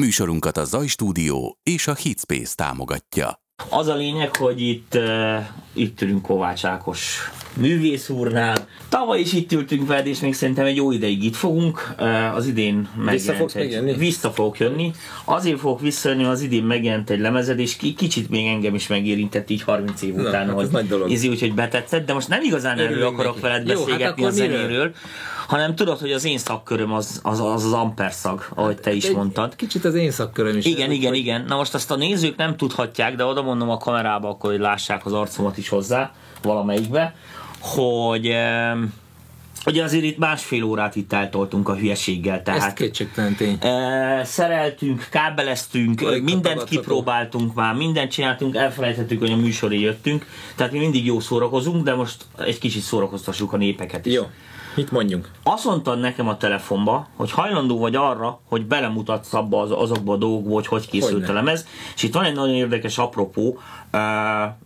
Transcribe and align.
Műsorunkat 0.00 0.56
a 0.56 0.64
Zaj 0.64 0.86
Stúdió 0.86 1.58
és 1.62 1.86
a 1.86 1.94
Hitspace 1.94 2.54
támogatja. 2.54 3.40
Az 3.68 3.86
a 3.86 3.94
lényeg, 3.94 4.36
hogy 4.36 4.60
itt, 4.60 4.94
uh, 4.94 5.46
itt 5.72 6.00
ülünk 6.00 6.22
Kovács 6.22 6.64
Ákos 6.64 7.30
művész 7.56 8.08
úrnál. 8.08 8.66
Tavaly 8.88 9.20
is 9.20 9.32
itt 9.32 9.52
ültünk 9.52 9.86
veled, 9.86 10.06
és 10.06 10.20
még 10.20 10.34
szerintem 10.34 10.64
egy 10.64 10.76
jó 10.76 10.92
ideig 10.92 11.24
itt 11.24 11.36
fogunk. 11.36 11.94
Uh, 11.98 12.34
az 12.34 12.46
idén 12.46 12.88
Vissza 13.10 13.32
fogsz 13.32 13.54
egy, 13.54 13.62
megjönni? 13.62 13.92
Vissza 13.92 14.30
fogok 14.30 14.58
jönni. 14.58 14.92
Azért 15.24 15.58
fogok 15.58 15.80
visszajönni, 15.80 16.24
az 16.24 16.40
idén 16.40 16.64
megjelent 16.64 17.10
egy 17.10 17.20
lemezed, 17.20 17.58
és 17.58 17.76
ki, 17.76 17.94
kicsit 17.94 18.30
még 18.30 18.46
engem 18.46 18.74
is 18.74 18.86
megérintett 18.86 19.50
így 19.50 19.62
30 19.62 20.02
év 20.02 20.14
Na, 20.14 20.28
után, 20.28 20.46
hát 20.46 20.54
hogy 20.54 20.64
ez 20.64 20.70
nagy 20.70 20.88
dolog. 20.88 21.10
Izi, 21.10 21.28
úgyhogy 21.28 21.54
betetszett, 21.54 22.06
de 22.06 22.12
most 22.12 22.28
nem 22.28 22.42
igazán 22.42 22.78
erről 22.78 22.90
Örülünk 22.90 23.12
akarok 23.12 23.34
neki. 23.34 23.46
veled 23.46 23.68
Jó, 23.68 23.76
hát 23.76 23.84
beszélgetni 23.84 24.24
akkor 24.24 24.40
a 24.40 24.66
miről? 24.66 24.92
Hanem 25.50 25.74
tudod, 25.74 25.98
hogy 25.98 26.12
az 26.12 26.24
én 26.24 26.38
szakköröm 26.38 26.92
az 26.92 27.20
az, 27.22 27.40
az, 27.40 27.64
az 27.64 27.72
amperszag, 27.72 28.46
ahogy 28.54 28.76
te 28.80 28.92
is 28.92 29.04
Egy 29.04 29.14
mondtad. 29.16 29.56
Kicsit 29.56 29.84
az 29.84 29.94
én 29.94 30.10
szakköröm 30.10 30.56
is. 30.56 30.64
Igen, 30.64 30.86
Hogy- 30.86 30.96
igen, 30.96 31.14
igen. 31.14 31.44
Na 31.48 31.56
most 31.56 31.74
azt 31.74 31.90
a 31.90 31.96
nézők 31.96 32.36
nem 32.36 32.56
tudhatják, 32.56 33.16
de 33.16 33.24
oda 33.24 33.42
mondom 33.42 33.70
a 33.70 33.76
kamerába, 33.76 34.28
akkor 34.28 34.50
hogy 34.50 34.60
lássák 34.60 35.06
az 35.06 35.12
arcomat 35.12 35.58
is 35.58 35.68
hozzá, 35.68 36.12
valamelyikbe, 36.42 37.14
hogy 37.60 38.34
ugye 39.66 39.82
azért 39.82 40.04
itt 40.04 40.18
másfél 40.18 40.62
órát 40.64 40.96
itt 40.96 41.12
eltoltunk 41.12 41.68
a 41.68 41.74
hülyeséggel, 41.76 42.36
Ez 42.36 42.42
tehát 42.44 42.74
kétségtelen 42.74 43.34
tény. 43.36 43.56
e, 43.60 44.24
szereltünk, 44.24 45.06
kábeleztünk, 45.10 46.00
Alig 46.00 46.22
mindent 46.22 46.42
tagadható. 46.44 46.80
kipróbáltunk 46.80 47.54
már, 47.54 47.74
mindent 47.74 48.10
csináltunk, 48.10 48.56
elfelejtettük, 48.56 49.18
hogy 49.18 49.30
a 49.32 49.36
műsoré 49.36 49.80
jöttünk, 49.80 50.26
tehát 50.56 50.72
mi 50.72 50.78
mindig 50.78 51.06
jó 51.06 51.20
szórakozunk, 51.20 51.84
de 51.84 51.94
most 51.94 52.24
egy 52.38 52.58
kicsit 52.58 52.82
szórakoztassuk 52.82 53.52
a 53.52 53.56
népeket 53.56 54.06
is. 54.06 54.12
Jó. 54.14 54.22
Mit 54.74 54.90
mondjunk? 54.90 55.28
Azt 55.42 55.64
mondtad 55.64 56.00
nekem 56.00 56.28
a 56.28 56.36
telefonba, 56.36 57.08
hogy 57.16 57.30
hajlandó 57.30 57.78
vagy 57.78 57.94
arra, 57.96 58.40
hogy 58.48 58.66
belemutatsz 58.66 59.34
abba 59.34 59.60
az, 59.60 59.70
azokba 59.70 60.12
a 60.12 60.16
dolgokba, 60.16 60.54
hogy 60.54 60.66
hogy 60.66 60.88
készült 60.88 61.12
Hogyne. 61.12 61.28
a 61.28 61.32
lemez. 61.32 61.66
És 61.94 62.02
itt 62.02 62.14
van 62.14 62.24
egy 62.24 62.34
nagyon 62.34 62.54
érdekes 62.54 62.98
apropó, 62.98 63.58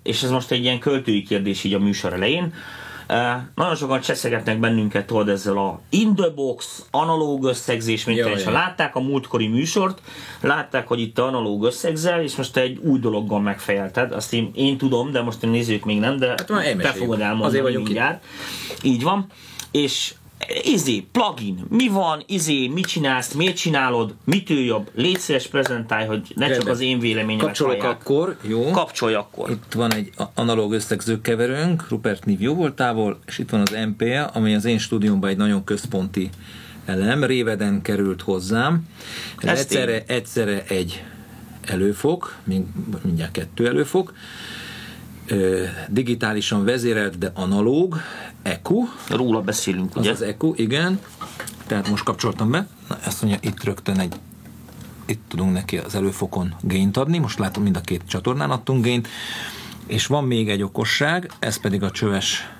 és 0.03 0.23
ez 0.23 0.31
most 0.31 0.51
egy 0.51 0.62
ilyen 0.62 0.79
költői 0.79 1.23
kérdés 1.23 1.64
így 1.64 1.75
a 1.75 1.79
műsor 1.79 2.12
elején. 2.12 2.53
Nagyon 3.55 3.75
sokan 3.77 4.01
cseszegetnek 4.01 4.59
bennünket 4.61 5.06
tudod 5.06 5.29
ezzel 5.29 5.56
a 5.59 5.81
in 5.89 6.14
the 6.14 6.29
box, 6.29 6.83
analóg 6.91 7.45
összegzés, 7.45 8.05
mint 8.05 8.19
és 8.19 8.45
ha 8.45 8.51
látták 8.51 8.97
a 8.97 9.01
múltkori 9.01 9.47
műsort, 9.47 10.01
látták, 10.41 10.89
hogy 10.89 11.01
itt 11.01 11.19
analóg 11.19 11.64
összegzel, 11.64 12.23
és 12.23 12.36
most 12.36 12.57
egy 12.57 12.79
új 12.79 12.98
dologgal 12.98 13.41
megfejelted. 13.41 14.12
Azt 14.12 14.33
én, 14.33 14.51
én 14.55 14.77
tudom, 14.77 15.11
de 15.12 15.23
most 15.23 15.42
a 15.42 15.47
nézők 15.47 15.84
még 15.84 15.98
nem, 15.98 16.17
de 16.17 16.29
Hát 16.29 16.77
te 16.77 16.92
fogod 16.92 17.20
elmondani 17.20 17.48
Azért 17.48 17.62
vagyunk 17.62 17.89
itt. 17.89 17.92
mindjárt. 17.95 18.25
Így 18.83 19.03
van. 19.03 19.27
És 19.75 20.14
izé, 20.62 21.06
plugin, 21.12 21.64
mi 21.69 21.89
van, 21.89 22.22
izé, 22.27 22.67
mit 22.69 22.86
csinálsz, 22.86 23.33
miért 23.33 23.56
csinálod, 23.56 24.14
mitől 24.25 24.58
jobb, 24.64 24.91
légy 24.94 25.19
szíves 25.19 25.47
prezentálj, 25.47 26.06
hogy 26.06 26.33
ne 26.34 26.50
csak 26.50 26.69
az 26.69 26.80
én 26.80 26.98
véleményemet 26.98 27.44
Kapcsolok 27.47 27.80
hallják. 27.80 28.00
akkor, 28.00 28.36
jó. 28.48 28.70
Kapcsolj 28.70 29.14
akkor. 29.14 29.50
Itt 29.50 29.72
van 29.72 29.95
egy 29.95 30.11
analóg 30.34 30.72
összegzőkeverőnk, 30.72 31.89
Rupert 31.89 32.25
Niv 32.25 32.41
jó 32.41 32.55
voltából, 32.55 33.19
és 33.27 33.39
itt 33.39 33.50
van 33.50 33.61
az 33.61 33.77
MPA, 33.89 34.25
ami 34.25 34.55
az 34.55 34.64
én 34.64 34.78
stúdiómban 34.78 35.30
egy 35.30 35.36
nagyon 35.36 35.64
központi 35.64 36.30
elem, 36.84 37.25
réveden 37.25 37.83
került 37.83 38.22
hozzám. 38.22 38.89
Ez 39.39 39.48
Ez 39.48 39.58
egyszerre, 39.58 40.02
egyszerre 40.06 40.64
egy 40.69 41.02
előfok, 41.67 42.36
mind- 42.45 43.05
mindjárt 43.05 43.33
kettő 43.33 43.67
előfok, 43.67 44.12
digitálisan 45.89 46.64
vezérelt, 46.64 47.19
de 47.19 47.30
analóg, 47.34 47.97
EQ, 48.42 48.75
Róla 49.08 49.41
beszélünk, 49.41 49.97
az 49.97 50.00
ugye? 50.03 50.11
az 50.11 50.22
EQ, 50.22 50.53
igen. 50.56 51.00
Tehát 51.67 51.89
most 51.89 52.05
kapcsoltam 52.05 52.50
be. 52.50 52.67
Na, 52.89 52.98
ezt 53.05 53.22
mondja, 53.22 53.41
itt 53.42 53.64
rögtön 53.64 53.98
egy 53.98 54.14
itt 55.06 55.22
tudunk 55.28 55.52
neki 55.52 55.78
az 55.78 55.95
előfokon 55.95 56.55
gaint 56.61 56.97
adni, 56.97 57.19
most 57.19 57.39
látom 57.39 57.62
mind 57.62 57.77
a 57.77 57.80
két 57.80 58.02
csatornán 58.06 58.50
adtunk 58.50 58.84
gaint, 58.84 59.08
és 59.86 60.06
van 60.06 60.25
még 60.25 60.48
egy 60.48 60.62
okosság, 60.62 61.30
ez 61.39 61.61
pedig 61.61 61.83
a 61.83 61.91
csöves 61.91 62.50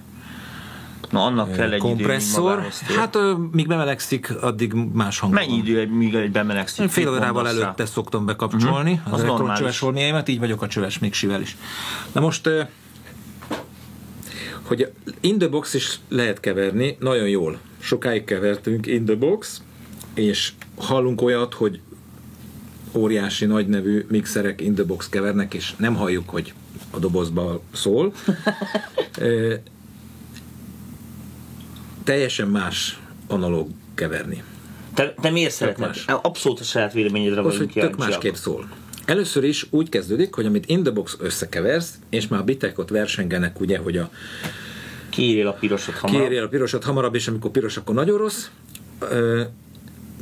Na, 1.11 1.25
annak 1.25 1.53
kell 1.53 1.65
egy 1.73 1.73
idő, 1.73 1.79
kompresszor. 1.79 2.67
tér. 2.87 2.97
Hát 2.97 3.17
míg 3.53 3.67
bemelegszik, 3.67 4.43
addig 4.43 4.73
más 4.93 5.19
hang 5.19 5.33
Mennyi 5.33 5.57
idő, 5.57 5.87
míg 5.89 6.15
egy 6.15 6.31
bemelegszik? 6.31 6.89
Fél 6.89 7.11
Mit 7.11 7.15
órával 7.21 7.43
rá? 7.43 7.49
előtte 7.49 7.87
szoktam 7.87 8.27
bekapcsolni 8.27 8.93
Mhm, 8.93 9.13
az 9.15 9.21
az 9.21 9.25
elektroncsöves 9.27 9.79
volniaimat, 9.79 10.29
így 10.29 10.39
vagyok 10.39 10.63
a 10.63 10.69
csöves 10.69 10.99
mixivel 10.99 11.41
is. 11.41 11.57
Na 12.13 12.21
most, 12.21 12.49
hogy 14.63 14.93
in 15.21 15.39
the 15.39 15.49
box 15.49 15.75
is 15.75 15.99
lehet 16.09 16.41
keverni, 16.41 16.97
nagyon 17.01 17.29
jól. 17.29 17.59
Sokáig 17.79 18.25
kevertünk 18.25 18.87
in 18.87 19.05
the 19.05 19.15
box, 19.15 19.63
és 20.15 20.53
hallunk 20.77 21.23
olyat, 21.23 21.55
hogy 21.55 21.81
óriási 22.93 23.45
nagy 23.45 23.67
nevű 23.67 24.07
mixerek 24.09 24.61
in 24.61 24.75
the 24.75 24.85
box 24.85 25.09
kevernek, 25.09 25.55
és 25.55 25.75
nem 25.77 25.95
halljuk, 25.95 26.29
hogy 26.29 26.55
a 26.91 26.99
dobozba 26.99 27.61
szól. 27.73 28.13
Teljesen 32.05 32.49
más 32.49 32.99
analóg 33.27 33.69
keverni. 33.95 34.43
Te, 34.95 35.15
te 35.21 35.31
miért 35.31 35.53
szereted? 35.53 35.87
más. 35.87 36.05
Abszolút 36.07 36.61
a 36.61 36.65
saját 36.65 36.93
véleményedre 36.93 37.41
hogy 37.41 37.53
vagyunk 37.53 37.73
tök 37.73 37.83
kíváncsiak. 37.83 38.09
másképp 38.09 38.35
szól. 38.35 38.69
Először 39.05 39.45
is 39.45 39.67
úgy 39.71 39.89
kezdődik, 39.89 40.35
hogy 40.35 40.47
amit 40.47 40.67
in 40.67 40.83
the 40.83 40.93
box 40.93 41.17
összekeversz, 41.21 41.95
és 42.11 42.29
már 42.29 42.41
a 42.41 42.45
bitek 42.45 42.79
ott 42.79 42.89
versengenek, 42.89 43.61
ugye, 43.61 43.79
hogy 43.79 43.97
a 43.97 44.11
Kiírjél 45.09 45.47
a 45.47 45.53
pirosot 45.53 45.95
hamarabb. 45.95 46.23
kérjél 46.23 46.43
a 46.45 46.49
pirosat 46.49 46.85
hamarabb, 46.85 47.15
és 47.15 47.29
amikor 47.29 47.51
piros, 47.51 47.77
akkor 47.77 47.95
nagyon 47.95 48.19
rossz. 48.19 48.47
Ö, 48.99 49.43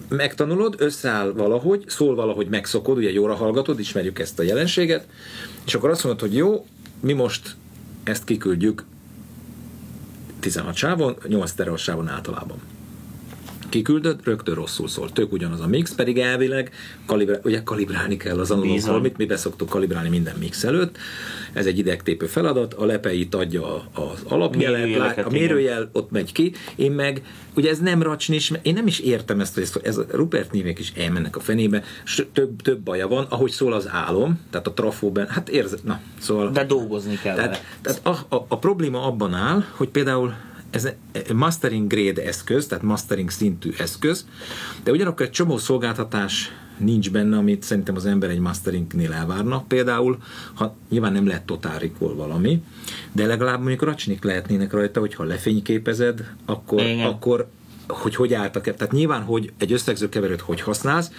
megtanulod, 0.08 0.74
összeáll 0.78 1.32
valahogy, 1.32 1.84
szól 1.86 2.14
valahogy 2.14 2.46
megszokod, 2.48 2.96
ugye 2.96 3.12
jóra 3.12 3.34
hallgatod, 3.34 3.78
ismerjük 3.78 4.18
ezt 4.18 4.38
a 4.38 4.42
jelenséget, 4.42 5.06
és 5.66 5.74
akkor 5.74 5.90
azt 5.90 6.04
mondod, 6.04 6.20
hogy 6.20 6.34
jó, 6.34 6.66
mi 7.00 7.12
most 7.12 7.56
ezt 8.04 8.24
kiküldjük 8.24 8.84
16 10.42 10.74
sávon, 10.74 11.16
8 11.28 11.50
sztereos 11.50 11.82
sávon 11.82 12.08
általában. 12.08 12.58
Kiküldöd, 13.72 14.20
rögtön 14.24 14.54
rosszul 14.54 14.88
szól. 14.88 15.10
Tök 15.10 15.32
ugyanaz 15.32 15.60
a 15.60 15.66
mix, 15.66 15.94
pedig 15.94 16.18
elvileg 16.18 16.70
kalibrál, 17.06 17.40
ugye 17.44 17.62
kalibrálni 17.62 18.16
kell 18.16 18.38
az 18.38 18.50
analóg 18.50 18.80
holmit, 18.80 19.16
mi 19.16 19.24
beszoktuk 19.24 19.68
kalibrálni 19.68 20.08
minden 20.08 20.34
mix 20.38 20.64
előtt. 20.64 20.98
Ez 21.52 21.66
egy 21.66 21.78
idegtépő 21.78 22.26
feladat, 22.26 22.74
a 22.74 22.84
lepeit 22.84 23.34
adja 23.34 23.74
az 23.76 24.22
alapjelet, 24.28 24.84
Mérőjeleket, 24.84 25.26
a 25.26 25.30
mérőjel 25.30 25.90
ott 25.92 26.10
megy 26.10 26.32
ki, 26.32 26.52
én 26.76 26.92
meg, 26.92 27.22
ugye 27.56 27.70
ez 27.70 27.78
nem 27.78 28.02
racsnis, 28.02 28.52
én 28.62 28.74
nem 28.74 28.86
is 28.86 28.98
értem 28.98 29.40
ezt, 29.40 29.54
hogy 29.54 29.82
ez, 29.84 29.96
a 29.96 30.04
Rupert 30.10 30.52
névék 30.52 30.78
is 30.78 30.92
elmennek 30.96 31.36
a 31.36 31.40
fenébe, 31.40 31.82
s 32.04 32.24
több, 32.32 32.62
több 32.62 32.80
baja 32.80 33.08
van, 33.08 33.26
ahogy 33.28 33.50
szól 33.50 33.72
az 33.72 33.88
álom, 33.90 34.40
tehát 34.50 34.66
a 34.66 34.72
trafóben, 34.72 35.28
hát 35.28 35.48
érzed, 35.48 35.80
na, 35.84 36.00
szóval... 36.18 36.50
De 36.50 36.64
dolgozni 36.64 37.18
kell 37.22 37.36
vele. 37.36 37.48
Tehát, 37.48 37.64
tehát 37.82 38.06
a, 38.06 38.36
a, 38.36 38.44
a 38.48 38.58
probléma 38.58 39.06
abban 39.06 39.34
áll, 39.34 39.64
hogy 39.70 39.88
például 39.88 40.34
ez 40.72 40.84
egy 41.12 41.32
mastering 41.32 41.86
grade 41.86 42.26
eszköz, 42.26 42.66
tehát 42.66 42.84
mastering 42.84 43.30
szintű 43.30 43.70
eszköz, 43.78 44.26
de 44.84 44.90
ugyanakkor 44.90 45.26
egy 45.26 45.32
csomó 45.32 45.58
szolgáltatás 45.58 46.50
nincs 46.76 47.10
benne, 47.10 47.36
amit 47.36 47.62
szerintem 47.62 47.96
az 47.96 48.06
ember 48.06 48.30
egy 48.30 48.38
masteringnél 48.38 49.12
elvárna. 49.12 49.64
Például, 49.68 50.18
ha 50.54 50.76
nyilván 50.90 51.12
nem 51.12 51.26
lehet 51.26 51.42
totál 51.46 51.78
recall 51.78 52.14
valami, 52.14 52.62
de 53.12 53.26
legalább 53.26 53.58
mondjuk 53.58 53.82
racsnik 53.82 54.24
lehetnének 54.24 54.72
rajta, 54.72 55.00
hogyha 55.00 55.24
lefényképezed, 55.24 56.34
akkor, 56.44 56.80
Igen. 56.80 57.06
akkor 57.06 57.48
hogy 57.92 58.14
hogy 58.14 58.34
álltak. 58.34 58.62
Tehát 58.62 58.92
nyilván, 58.92 59.22
hogy 59.22 59.52
egy 59.58 59.72
összegző 59.72 60.08
keverőt 60.08 60.40
hogy 60.40 60.60
használsz, 60.60 61.10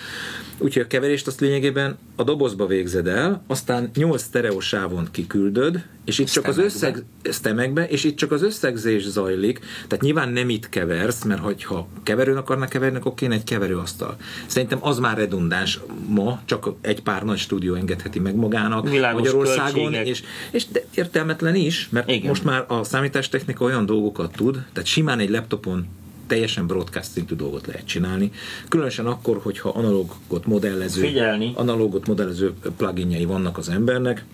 úgyhogy 0.57 0.81
a 0.81 0.87
keverést 0.87 1.27
azt 1.27 1.39
lényegében 1.39 1.97
a 2.15 2.23
dobozba 2.23 2.65
végzed 2.65 3.07
el, 3.07 3.43
aztán 3.47 3.91
8 3.95 4.21
sztereósávon 4.21 5.07
kiküldöd, 5.11 5.83
és 6.05 6.19
itt 6.19 6.27
csak 6.27 6.47
az 6.47 6.53
Stemekbe. 6.53 6.75
összeg, 6.75 7.03
stemekbe, 7.33 7.87
és 7.87 8.03
itt 8.03 8.15
csak 8.15 8.31
az 8.31 8.43
összegzés 8.43 9.03
zajlik, 9.03 9.59
tehát 9.87 10.03
nyilván 10.03 10.29
nem 10.29 10.49
itt 10.49 10.69
keversz, 10.69 11.23
mert 11.23 11.41
hogyha 11.41 11.87
keverőn 12.03 12.37
akarnak 12.37 12.69
keverni, 12.69 12.97
akkor 12.97 13.13
kéne 13.13 13.33
egy 13.33 13.43
keverőasztal. 13.43 14.15
Szerintem 14.45 14.77
az 14.81 14.99
már 14.99 15.17
redundáns 15.17 15.79
ma, 16.07 16.41
csak 16.45 16.69
egy 16.81 17.01
pár 17.01 17.23
nagy 17.23 17.37
stúdió 17.37 17.73
engedheti 17.73 18.19
meg 18.19 18.35
magának 18.35 18.89
Világos 18.89 19.21
Magyarországon, 19.21 19.73
költségek. 19.73 20.07
és, 20.07 20.23
és 20.51 20.67
de 20.67 20.83
értelmetlen 20.93 21.55
is, 21.55 21.89
mert. 21.91 22.09
Igen. 22.09 22.27
most 22.27 22.43
már 22.43 22.65
a 22.67 22.83
számítástechnika 22.83 23.65
olyan 23.65 23.85
dolgokat 23.85 24.31
tud, 24.35 24.63
tehát 24.73 24.89
simán 24.89 25.19
egy 25.19 25.29
laptopon 25.29 25.87
teljesen 26.33 26.67
broadcast 26.67 27.11
szintű 27.11 27.35
dolgot 27.35 27.67
lehet 27.67 27.85
csinálni. 27.85 28.31
Különösen 28.69 29.05
akkor, 29.05 29.39
hogyha 29.43 29.69
analógot 29.69 30.45
modellező, 30.45 31.01
Figyelni. 31.01 31.51
analógot 31.55 32.07
modellező 32.07 32.53
pluginjai 32.77 33.25
vannak 33.25 33.57
az 33.57 33.69
embernek. 33.69 34.25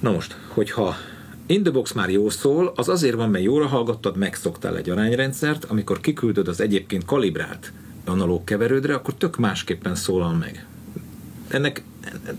Na 0.00 0.10
most, 0.10 0.36
hogyha 0.48 0.96
In 1.46 1.62
the 1.62 1.72
box 1.72 1.92
már 1.92 2.10
jó 2.10 2.28
szól, 2.28 2.72
az 2.76 2.88
azért 2.88 3.14
van, 3.14 3.30
mert 3.30 3.44
jóra 3.44 3.66
hallgattad, 3.66 4.16
megszoktál 4.16 4.76
egy 4.76 4.90
arányrendszert, 4.90 5.64
amikor 5.64 6.00
kiküldöd 6.00 6.48
az 6.48 6.60
egyébként 6.60 7.04
kalibrált 7.04 7.72
analóg 8.04 8.44
keverődre, 8.44 8.94
akkor 8.94 9.14
tök 9.14 9.36
másképpen 9.36 9.94
szólal 9.94 10.32
meg. 10.32 10.66
Ennek 11.48 11.82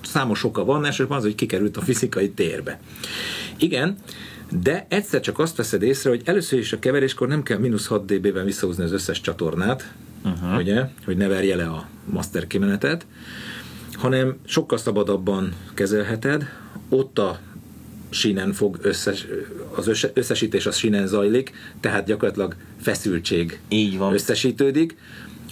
számos 0.01 0.43
oka 0.43 0.65
van, 0.65 0.85
elsősorban 0.85 1.17
az, 1.17 1.23
hogy 1.23 1.35
kikerült 1.35 1.77
a 1.77 1.81
fizikai 1.81 2.29
térbe. 2.29 2.79
Igen, 3.57 3.97
de 4.49 4.85
egyszer 4.89 5.21
csak 5.21 5.39
azt 5.39 5.55
veszed 5.55 5.81
észre, 5.81 6.09
hogy 6.09 6.21
először 6.25 6.59
is 6.59 6.73
a 6.73 6.79
keveréskor 6.79 7.27
nem 7.27 7.43
kell 7.43 7.57
mínusz 7.57 7.85
6 7.85 8.05
dB-ben 8.05 8.45
visszahúzni 8.45 8.83
az 8.83 8.91
összes 8.91 9.21
csatornát, 9.21 9.93
uh-huh. 10.25 10.57
ugye, 10.57 10.85
hogy 11.05 11.17
ne 11.17 11.27
verje 11.27 11.55
le 11.55 11.65
a 11.65 11.87
master 12.05 12.47
kimenetet, 12.47 13.05
hanem 13.93 14.37
sokkal 14.45 14.77
szabadabban 14.77 15.53
kezelheted, 15.73 16.49
ott 16.89 17.19
a 17.19 17.39
sínen 18.09 18.53
fog 18.53 18.79
összes, 18.81 19.25
az 19.75 19.87
össze- 19.87 20.11
összesítés 20.13 20.65
az 20.65 20.75
sínen 20.75 21.07
zajlik, 21.07 21.51
tehát 21.79 22.05
gyakorlatilag 22.05 22.55
feszültség 22.81 23.59
Így 23.67 23.97
van. 23.97 24.13
összesítődik, 24.13 24.97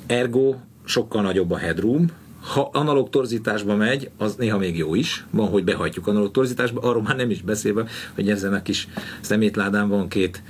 ergo 0.05 0.55
sokkal 0.83 1.21
nagyobb 1.21 1.51
a 1.51 1.57
headroom, 1.57 2.09
ha 2.53 2.69
analóg 2.73 3.09
torzításba 3.09 3.75
megy, 3.75 4.09
az 4.17 4.35
néha 4.35 4.57
még 4.57 4.77
jó 4.77 4.95
is, 4.95 5.25
van, 5.29 5.47
hogy 5.47 5.63
behajtjuk 5.63 6.07
analóg 6.07 6.31
torzításba, 6.31 6.81
arról 6.81 7.01
már 7.01 7.15
nem 7.15 7.29
is 7.29 7.41
beszélve, 7.41 7.85
hogy 8.15 8.29
ezen 8.29 8.53
a 8.53 8.61
kis 8.61 8.87
szemétládán 9.21 9.89
van 9.89 10.07
két 10.07 10.43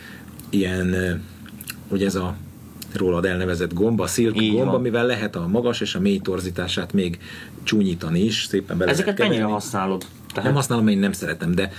ilyen, 0.50 0.96
hogy 1.90 2.04
ez 2.04 2.16
a 2.16 2.36
rólad 2.94 3.26
elnevezett 3.26 3.74
gomba, 3.74 4.08
Így 4.18 4.52
gomba, 4.52 4.72
van. 4.72 4.82
mivel 4.82 5.06
lehet 5.06 5.36
a 5.36 5.48
magas 5.48 5.82
és 5.82 5.96
a 5.96 6.00
mély 6.00 6.20
torzítását 6.20 6.94
még 6.94 7.18
csúnyítani 7.64 8.20
is, 8.24 8.46
szépen 8.50 8.78
bele 8.78 8.92
Ezeket 8.92 9.18
mennyire 9.18 9.44
használod? 9.44 10.06
Nem 10.44 10.54
használom, 10.54 10.88
én 10.88 10.98
nem 10.98 11.12
szeretem, 11.12 11.56
de 11.56 11.72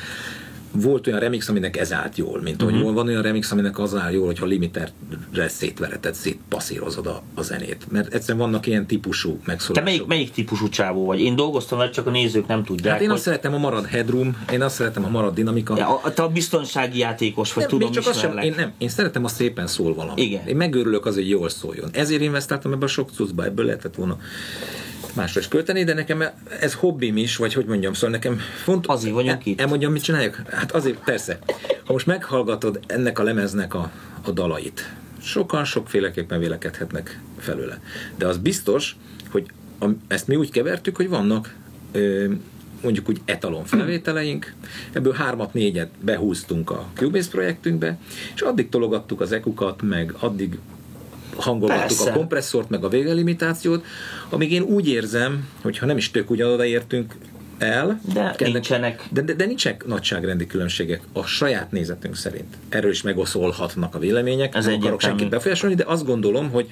volt 0.73 1.07
olyan 1.07 1.19
remix, 1.21 1.49
aminek 1.49 1.77
ez 1.77 1.93
állt 1.93 2.17
jól, 2.17 2.41
mint 2.43 2.57
Mhm. 2.57 2.65
hogy 2.65 2.75
uh-huh. 2.81 2.95
van 2.95 3.07
olyan 3.07 3.23
remix, 3.23 3.51
aminek 3.51 3.79
az 3.79 3.95
áll 3.95 4.13
jól, 4.13 4.27
hogyha 4.27 4.47
limiterre 4.47 5.49
szétvereted, 5.49 6.15
szétpasszírozod 6.15 7.07
a, 7.07 7.23
a 7.35 7.43
zenét. 7.43 7.87
Mert 7.91 8.15
egyszerűen 8.15 8.39
vannak 8.51 8.67
ilyen 8.67 8.87
típusú 8.87 9.31
Te 9.31 9.39
megszólások. 9.45 9.85
melyik, 9.85 10.07
melyik 10.07 10.31
típusú 10.31 10.69
csávó 10.69 11.05
vagy? 11.05 11.21
Én 11.21 11.37
dolgoztam 11.37 11.79
vele, 11.79 11.91
csak 11.91 12.07
a 12.07 12.11
nézők 12.11 12.47
nem 12.47 12.65
tudják. 12.65 12.93
Hát 12.93 13.01
én 13.03 13.07
hogy... 13.09 13.17
azt 13.17 13.25
szeretem, 13.27 13.53
ha 13.53 13.59
marad 13.59 13.87
headroom, 13.87 14.45
én 14.53 14.63
azt 14.63 14.75
szeretem, 14.75 15.03
ha 15.03 15.09
marad 15.11 15.35
dinamika. 15.35 15.77
Ja, 15.77 16.01
a- 16.03 16.13
te 16.13 16.23
a 16.23 16.29
biztonsági 16.29 16.99
játékos 16.99 17.53
vagy, 17.53 17.67
Nem, 17.69 17.79
tudom, 17.79 17.93
csak 17.93 18.07
azt 18.07 18.19
sem, 18.21 18.39
én 18.39 18.55
nem, 18.57 18.73
én 18.79 18.89
szeretem, 18.89 19.23
ha 19.23 19.29
szépen 19.29 19.67
szól 19.67 19.95
valami. 19.95 20.23
Igen. 20.23 20.47
Én 20.47 20.57
megőrülök 20.57 21.07
az, 21.07 21.15
hogy 21.15 21.29
jól 21.29 21.49
szóljon. 21.49 21.89
Ezért 21.93 22.21
investáltam 22.23 22.73
ebbe 22.73 22.85
a 22.85 22.89
sok 22.89 23.11
cuccba, 23.15 23.45
ebből 23.45 23.65
lehetett 23.65 23.95
volna 23.95 24.19
másra 25.19 25.41
is 25.41 25.49
költeni, 25.49 25.85
de 25.85 25.95
nekem 25.95 26.25
ez 26.61 26.75
hobbim 26.75 27.17
is, 27.17 27.37
vagy 27.37 27.55
hogy 27.55 27.67
mondjam, 27.67 27.93
szóval 27.93 28.11
nekem 28.11 28.39
fontos. 28.65 28.95
Azért 28.95 29.15
vagyunk 29.15 29.47
itt. 29.47 29.61
Elmondjam, 29.61 29.93
mit 29.93 30.03
csináljak? 30.03 30.43
Hát 30.51 30.73
azért, 30.73 30.99
persze. 31.05 31.39
Ha 31.85 31.93
most 31.93 32.07
meghallgatod 32.07 32.81
ennek 32.87 33.19
a 33.19 33.23
lemeznek 33.23 33.75
a, 33.75 33.91
a 34.23 34.31
dalait, 34.31 34.93
sokan 35.21 35.65
sokféleképpen 35.65 36.39
vélekedhetnek 36.39 37.21
felőle. 37.39 37.81
De 38.17 38.27
az 38.27 38.37
biztos, 38.37 38.97
hogy 39.31 39.47
a, 39.81 39.87
ezt 40.09 40.27
mi 40.27 40.37
úgy 40.37 40.51
kevertük, 40.51 40.97
hogy 40.97 41.09
vannak 41.09 41.55
ö, 41.93 42.33
mondjuk 42.83 43.09
úgy 43.09 43.21
etalon 43.25 43.65
felvételeink, 43.65 44.55
ebből 44.93 45.13
hármat, 45.13 45.55
négyet 45.55 45.91
behúztunk 46.01 46.71
a 46.71 46.87
Cubase 46.95 47.31
projektünkbe, 47.31 47.99
és 48.35 48.41
addig 48.41 48.69
tologattuk 48.69 49.21
az 49.21 49.33
ekukat, 49.33 49.83
meg 49.83 50.15
addig 50.19 50.59
hangolgattuk 51.39 51.87
Persze. 51.97 52.11
a 52.11 52.15
kompresszort, 52.15 52.69
meg 52.71 52.85
a 52.85 52.89
végelimitációt, 52.89 53.85
amíg 54.31 54.53
én 54.53 54.63
úgy 54.63 54.89
érzem, 54.89 55.49
hogy 55.63 55.79
ha 55.79 55.87
nem 55.87 55.97
is 55.97 56.11
tök 56.11 56.31
ugyanoda 56.31 56.65
értünk 56.65 57.15
el, 57.59 58.01
De 58.15 58.35
nincsenek. 58.39 59.03
de, 59.11 59.21
de, 59.21 59.33
de 59.33 59.45
nincsenek 59.47 59.87
nagyságrendi 59.87 60.47
különbségek 60.47 61.01
a 61.13 61.23
saját 61.25 61.71
nézetünk 61.73 62.17
szerint. 62.17 62.55
Erről 62.69 62.91
is 62.91 63.03
megoszolhatnak 63.03 63.95
a 63.95 63.99
vélemények, 63.99 64.55
Ez 64.55 64.65
nem 64.65 64.75
akarok 64.75 64.87
egyértelmű. 64.87 65.17
senkit 65.17 65.35
befolyásolni, 65.35 65.75
de 65.75 65.85
azt 65.87 66.05
gondolom, 66.05 66.51
hogy 66.51 66.69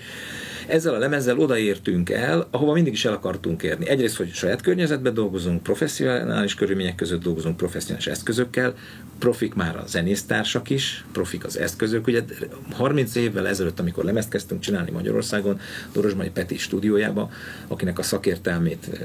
ezzel 0.66 0.94
a 0.94 0.98
lemezzel 0.98 1.38
odaértünk 1.38 2.10
el, 2.10 2.48
ahova 2.50 2.72
mindig 2.72 2.92
is 2.92 3.04
el 3.04 3.12
akartunk 3.12 3.62
érni. 3.62 3.88
Egyrészt, 3.88 4.16
hogy 4.16 4.32
saját 4.32 4.60
környezetben 4.60 5.14
dolgozunk, 5.14 5.62
professzionális 5.62 6.54
körülmények 6.54 6.94
között 6.94 7.22
dolgozunk, 7.22 7.56
professzionális 7.56 8.06
eszközökkel, 8.06 8.74
profik 9.18 9.54
már 9.54 9.76
a 9.76 9.84
zenésztársak 9.86 10.70
is, 10.70 11.04
profik 11.12 11.44
az 11.44 11.58
eszközök. 11.58 12.06
Ugye 12.06 12.22
30 12.72 13.14
évvel 13.14 13.48
ezelőtt, 13.48 13.80
amikor 13.80 14.04
lemezt 14.04 14.28
kezdtünk 14.28 14.60
csinálni 14.60 14.90
Magyarországon, 14.90 15.60
Dorosmai 15.92 16.30
Peti 16.30 16.58
stúdiójába, 16.58 17.30
akinek 17.68 17.98
a 17.98 18.02
szakértelmét 18.02 18.88
ö, 18.92 18.98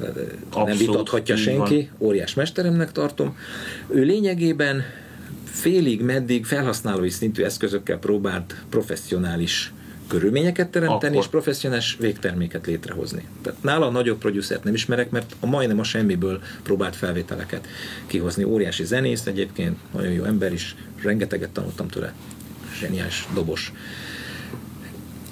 nem 0.00 0.26
Abszolút, 0.50 0.78
vitathatja 0.78 1.36
senki, 1.36 1.90
óriás 1.98 2.34
mesteremnek 2.34 2.92
tartom. 2.92 3.36
Ő 3.88 4.02
lényegében 4.02 4.82
félig, 5.44 6.02
meddig 6.02 6.44
felhasználói 6.44 7.10
szintű 7.10 7.42
eszközökkel 7.42 7.98
próbált 7.98 8.54
professzionális 8.68 9.72
körülményeket 10.10 10.68
teremteni, 10.68 11.12
Akkor. 11.12 11.24
és 11.24 11.30
professzionális 11.30 11.96
végterméket 12.00 12.66
létrehozni. 12.66 13.24
Tehát 13.42 13.62
nála 13.62 13.86
a 13.86 13.90
nagyobb 13.90 14.18
producert 14.18 14.64
nem 14.64 14.74
ismerek, 14.74 15.10
mert 15.10 15.36
a 15.40 15.46
majdnem 15.46 15.78
a 15.78 15.84
semmiből 15.84 16.40
próbált 16.62 16.96
felvételeket 16.96 17.66
kihozni. 18.06 18.44
Óriási 18.44 18.84
zenész 18.84 19.26
egyébként, 19.26 19.76
nagyon 19.92 20.12
jó 20.12 20.24
ember 20.24 20.52
is, 20.52 20.76
rengeteget 21.02 21.50
tanultam 21.50 21.88
tőle. 21.88 22.12
Zseniális 22.78 23.26
dobos. 23.34 23.72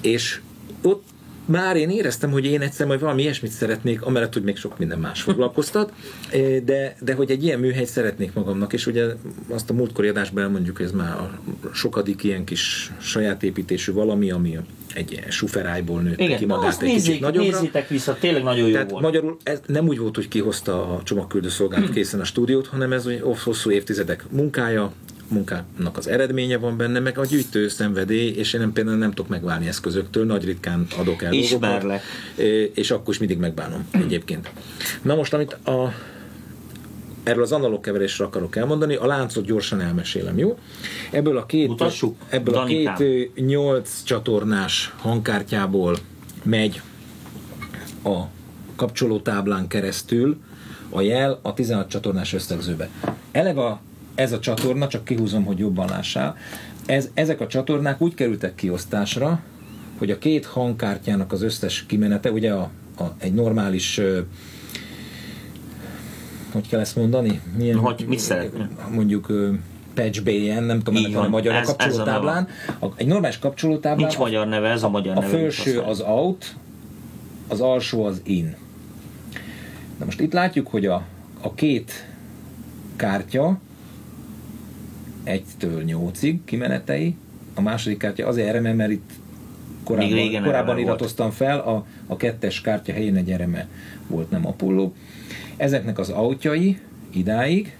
És 0.01 0.41
ott 0.81 1.03
már 1.49 1.75
én 1.75 1.89
éreztem, 1.89 2.31
hogy 2.31 2.45
én 2.45 2.61
egyszer 2.61 2.87
majd 2.87 2.99
valami 2.99 3.21
ilyesmit 3.21 3.51
szeretnék, 3.51 4.01
amellett, 4.01 4.33
hogy 4.33 4.43
még 4.43 4.57
sok 4.57 4.77
minden 4.77 4.99
más 4.99 5.21
foglalkoztat, 5.21 5.91
eh, 6.31 6.59
de, 6.65 6.95
de 7.01 7.13
hogy 7.13 7.31
egy 7.31 7.43
ilyen 7.43 7.59
műhelyt 7.59 7.87
szeretnék 7.87 8.33
magamnak, 8.33 8.73
és 8.73 8.87
ugye 8.87 9.05
azt 9.49 9.69
a 9.69 9.73
múltkori 9.73 10.07
adásban 10.07 10.43
elmondjuk, 10.43 10.77
hogy 10.77 10.85
ez 10.85 10.91
már 10.91 11.11
a 11.11 11.39
sokadik 11.73 12.23
ilyen 12.23 12.43
kis 12.43 12.91
saját 12.99 13.43
építésű 13.43 13.91
valami, 13.91 14.31
ami 14.31 14.57
egy 14.93 15.11
ilyen 15.11 15.31
suferájból 15.31 16.01
nőtt 16.01 16.19
Igen, 16.19 16.37
ki 16.37 16.45
magát 16.45 16.67
azt 16.67 16.81
egy 16.81 16.87
kicsit 16.89 17.05
nézzék, 17.05 17.21
nagyobbra. 17.21 17.51
nézzétek 17.51 17.87
vissza, 17.87 18.17
tényleg 18.19 18.43
nagyon 18.43 18.67
jó 18.67 18.73
Tehát 18.73 18.91
volt. 18.91 19.03
magyarul 19.03 19.37
ez 19.43 19.59
nem 19.65 19.87
úgy 19.87 19.97
volt, 19.97 20.15
hogy 20.15 20.27
kihozta 20.27 20.95
a 20.95 21.03
csomagküldő 21.03 21.49
szolgálat 21.49 21.89
készen 21.89 22.19
a 22.19 22.23
stúdiót, 22.23 22.67
hanem 22.67 22.93
ez 22.93 23.05
egy 23.05 23.21
hosszú 23.43 23.71
évtizedek 23.71 24.25
munkája, 24.29 24.91
munkának 25.29 25.97
az 25.97 26.07
eredménye 26.07 26.57
van 26.57 26.77
benne, 26.77 26.99
meg 26.99 27.17
a 27.17 27.25
gyűjtő 27.25 27.67
szenvedély, 27.67 28.29
és 28.29 28.53
én 28.53 28.59
nem, 28.59 28.73
például 28.73 28.97
nem 28.97 29.09
tudok 29.09 29.27
megválni 29.27 29.67
eszközöktől, 29.67 30.25
nagy 30.25 30.45
ritkán 30.45 30.87
adok 30.97 31.21
el 31.23 31.33
Ismerlek. 31.33 32.01
dolgokat, 32.35 32.77
és 32.77 32.91
akkor 32.91 33.13
is 33.13 33.19
mindig 33.19 33.37
megbánom 33.37 33.87
egyébként. 33.91 34.51
Na 35.01 35.15
most, 35.15 35.33
amit 35.33 35.53
a, 35.53 35.93
erről 37.23 37.43
az 37.43 37.51
analóg 37.51 37.81
keverésre 37.81 38.25
akarok 38.25 38.55
elmondani, 38.55 38.95
a 38.95 39.05
láncot 39.05 39.45
gyorsan 39.45 39.81
elmesélem, 39.81 40.37
jó? 40.37 40.57
Ebből 41.11 41.37
a 41.37 41.45
két, 41.45 41.67
Mutassuk, 41.67 42.15
ebből 42.29 42.55
a 42.55 42.57
Danikám. 42.57 42.95
két 42.95 43.31
ö, 43.35 43.41
nyolc 43.41 44.03
csatornás 44.03 44.93
hangkártyából 44.97 45.97
megy 46.43 46.81
a 48.03 48.19
kapcsolótáblán 48.75 49.67
keresztül 49.67 50.37
a 50.89 51.01
jel 51.01 51.39
a 51.41 51.53
16 51.53 51.89
csatornás 51.89 52.33
összegzőbe. 52.33 52.89
Eleve 53.31 53.61
a, 53.61 53.81
ez 54.19 54.31
a 54.31 54.39
csatorna, 54.39 54.87
csak 54.87 55.05
kihúzom, 55.05 55.45
hogy 55.45 55.59
jobban 55.59 55.87
lássál, 55.89 56.37
ez, 56.85 57.09
ezek 57.13 57.41
a 57.41 57.47
csatornák 57.47 58.01
úgy 58.01 58.13
kerültek 58.13 58.55
kiosztásra, 58.55 59.39
hogy 59.97 60.11
a 60.11 60.17
két 60.17 60.45
hangkártyának 60.45 61.31
az 61.31 61.41
összes 61.41 61.85
kimenete, 61.85 62.31
ugye 62.31 62.53
a, 62.53 62.69
a, 62.97 63.03
egy 63.17 63.33
normális 63.33 64.01
hogy 66.51 66.67
kell 66.67 66.79
ezt 66.79 66.95
mondani? 66.95 67.41
Milyen, 67.57 67.77
Hogy- 67.77 68.05
mit 68.07 68.19
szeretnél? 68.19 68.69
Mondjuk 68.91 69.31
patch 69.93 70.23
BN, 70.23 70.63
nem 70.63 70.81
tudom, 70.81 70.95
ennek 70.95 71.13
van 71.15 71.25
a 71.25 71.29
magyar 71.29 71.53
a 71.53 71.57
Ez- 71.57 71.67
ez 71.67 71.69
a 71.69 71.75
kapcsolótáblán. 71.75 72.47
A, 72.79 72.85
egy 72.95 73.07
normális 73.07 73.39
kapcsolótáblán 73.39 73.97
Nincs 74.07 74.17
magyar 74.17 74.47
neve, 74.47 74.69
ez 74.69 74.83
a 74.83 74.89
magyar 74.89 75.17
a 75.17 75.19
neve. 75.19 75.37
felső 75.37 75.73
nincs 75.73 75.85
az 75.87 75.99
out, 76.01 76.55
az 77.47 77.61
alsó 77.61 78.05
az 78.05 78.21
in. 78.23 78.55
Na 79.99 80.05
most 80.05 80.19
itt 80.19 80.33
látjuk, 80.33 80.67
hogy 80.67 80.85
a, 80.85 81.03
a 81.41 81.53
két 81.53 82.07
kártya 82.95 83.59
1-től 85.25 85.83
8-ig 85.85 86.37
kimenetei, 86.45 87.15
a 87.53 87.61
második 87.61 87.97
kártya 87.97 88.27
azért 88.27 88.47
ereme, 88.47 88.73
mert 88.73 88.91
itt 88.91 89.09
korábban, 89.83 90.13
régen 90.13 90.43
korábban 90.43 90.75
volt. 90.75 90.87
iratoztam 90.87 91.31
fel, 91.31 91.59
a, 91.59 91.85
a 92.07 92.15
kettes 92.15 92.61
kártya 92.61 92.93
helyén 92.93 93.15
egy 93.15 93.31
ereme 93.31 93.67
volt, 94.07 94.29
nem 94.31 94.47
Apollo. 94.47 94.91
Ezeknek 95.57 95.99
az 95.99 96.09
autjai 96.09 96.79
idáig, 97.13 97.77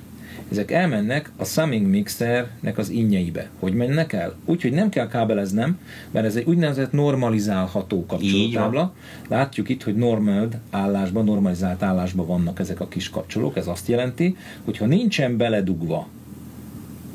ezek 0.52 0.72
elmennek 0.72 1.32
a 1.38 1.46
Summing 1.46 1.88
Mixernek 1.88 2.78
az 2.78 2.90
innyeibe. 2.90 3.50
Hogy 3.60 3.74
mennek 3.74 4.14
el? 4.14 4.36
Úgyhogy 4.46 4.72
nem 4.72 4.90
kell 4.90 5.08
kábeleznem, 5.08 5.80
mert 6.12 6.26
ez 6.26 6.36
egy 6.36 6.46
úgynevezett 6.46 6.92
normalizálható 6.92 8.06
kapcsolótábla. 8.06 8.94
Látjuk 9.28 9.70
itt, 9.70 9.84
hogy 9.84 9.96
normald 9.96 10.60
állásban, 10.70 11.26
normalizált 11.26 11.84
állásban 11.84 12.28
vannak 12.28 12.60
ezek 12.60 12.80
a 12.80 12.88
kis 12.88 13.10
kapcsolók. 13.10 13.58
Ez 13.58 13.68
azt 13.68 13.88
jelenti, 13.88 14.38
hogy 14.64 14.78
ha 14.78 14.86
nincsen 14.86 15.38
beledugva 15.38 16.08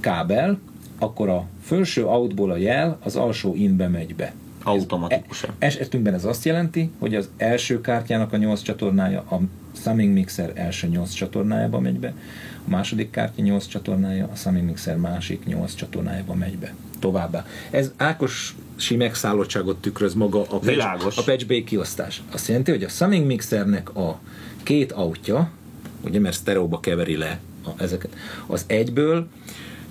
kábel, 0.04 0.58
akkor 0.99 1.28
a 1.28 1.46
felső 1.62 2.04
outból 2.06 2.50
a 2.50 2.56
jel 2.56 2.99
az 3.02 3.16
alsó 3.16 3.54
inbe 3.54 3.88
megy 3.88 4.14
be. 4.14 4.34
Automatikusan. 4.62 5.50
E- 5.58 5.66
Esetünkben 5.66 6.14
ez 6.14 6.25
azt 6.25 6.44
jelenti, 6.44 6.90
hogy 6.99 7.14
az 7.14 7.28
első 7.37 7.80
kártyának 7.80 8.32
a 8.32 8.37
8 8.37 8.62
csatornája 8.62 9.20
a 9.20 9.40
Summing 9.82 10.12
Mixer 10.12 10.52
első 10.54 10.87
8 10.87 11.12
csatornájába 11.12 11.80
megy 11.80 11.99
be, 11.99 12.14
a 12.66 12.70
második 12.70 13.11
kártya 13.11 13.42
8 13.42 13.66
csatornája 13.66 14.28
a 14.32 14.37
Summing 14.37 14.64
Mixer 14.66 14.96
másik 14.96 15.44
8 15.44 15.75
csatornájába 15.75 16.34
megy 16.34 16.58
be. 16.58 16.75
Továbbá. 16.99 17.46
Ez 17.70 17.92
Ákos 17.96 18.56
megszállottságot 18.96 19.80
tükröz 19.80 20.14
maga 20.14 20.40
a 20.40 20.44
patch, 20.44 20.66
Világos. 20.66 21.16
a 21.16 21.23
patch 21.23 21.46
B 21.46 21.64
kiosztás. 21.64 22.23
Azt 22.32 22.49
jelenti, 22.49 22.70
hogy 22.70 22.82
a 22.82 22.88
Summing 22.88 23.26
Mixernek 23.26 23.96
a 23.96 24.20
két 24.62 24.92
autja, 24.92 25.50
ugye 26.04 26.20
mert 26.20 26.37
sztereóba 26.37 26.80
keveri 26.80 27.16
le 27.16 27.38
a, 27.64 27.82
ezeket, 27.82 28.14
az 28.46 28.64
egyből 28.66 29.28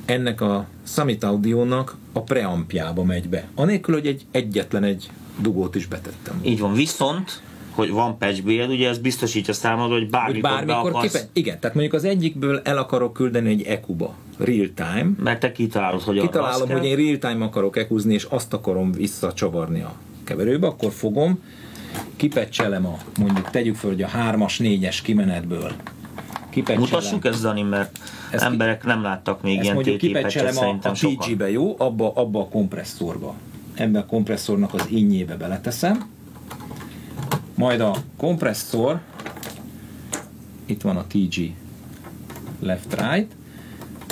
ennek 0.06 0.42
a 0.42 0.68
Summit 0.84 1.24
Audio-nak 1.24 1.96
a 2.14 2.22
preampjába 2.22 3.04
megy 3.04 3.30
be. 3.30 3.48
Anélkül, 3.56 3.94
hogy 3.94 4.08
egy 4.08 4.26
egyetlen 4.32 4.84
egy 4.84 5.10
dugót 5.40 5.76
is 5.76 5.86
betettem. 5.86 6.40
Így 6.44 6.60
van, 6.60 6.74
viszont 6.74 7.42
hogy 7.76 7.90
van 7.90 8.18
patchbéled, 8.18 8.70
ugye 8.70 8.90
ez 8.90 8.98
biztosítja 8.98 9.54
számodra, 9.54 9.98
hogy 9.98 10.10
bármikor, 10.10 10.50
Hogy 10.50 10.66
bármikor 10.66 10.92
be 10.92 10.98
akarsz, 10.98 11.12
kipe- 11.12 11.30
Igen, 11.34 11.60
tehát 11.60 11.76
mondjuk 11.76 11.96
az 11.96 12.04
egyikből 12.04 12.62
el 12.64 12.78
akarok 12.78 13.14
küldeni 13.14 13.50
egy 13.50 13.62
EQ-ba, 13.62 14.14
real 14.38 14.70
time, 14.76 15.10
mert 15.24 15.40
te 15.40 15.52
kitalálod, 15.52 16.02
hogy 16.02 16.20
kitalálom, 16.20 16.70
hogy 16.70 16.86
én 16.86 16.96
real 16.96 17.18
time 17.18 17.46
akarok 17.46 17.78
ekuzni, 17.78 18.14
és 18.14 18.24
azt 18.24 18.54
akarom 18.54 18.92
visszacsavarni 18.92 19.82
a 19.82 19.94
keverőbe, 20.24 20.68
akkor 20.68 20.92
fogom, 20.92 21.40
kipecselem 22.16 22.86
a, 22.86 22.98
mondjuk 23.20 23.50
tegyük 23.50 23.76
föl, 23.76 23.92
hogy 23.92 24.02
a 24.02 24.08
3-as, 24.08 24.54
4-es 24.60 24.98
kimenetből. 25.04 25.72
Kipecselem, 26.50 26.90
Mutassuk 26.90 27.26
ezt, 27.26 27.42
Dani, 27.42 27.62
mert 27.62 28.00
Ezt 28.34 28.44
ki- 28.44 28.52
emberek 28.52 28.84
nem 28.84 29.02
láttak 29.02 29.42
még 29.42 29.58
ezt 29.58 29.66
ilyen 29.66 30.26
a, 30.26 30.52
szerintem 30.52 30.92
a 30.92 30.96
sokan. 30.96 31.28
PG-be, 31.28 31.52
jó? 31.52 31.76
Abba, 31.78 32.12
abba 32.14 32.40
a 32.40 32.48
kompresszorba. 32.48 33.36
Ebbe 33.74 34.00
a 34.00 34.06
kompresszornak 34.06 34.74
az 34.74 34.86
innyébe 34.90 35.36
beleteszem. 35.36 36.10
Majd 37.56 37.80
a 37.80 37.96
kompresszor, 38.18 39.00
itt 40.66 40.82
van 40.82 40.98
a 40.98 41.06
TG 41.08 41.52
left-right, 42.60 43.32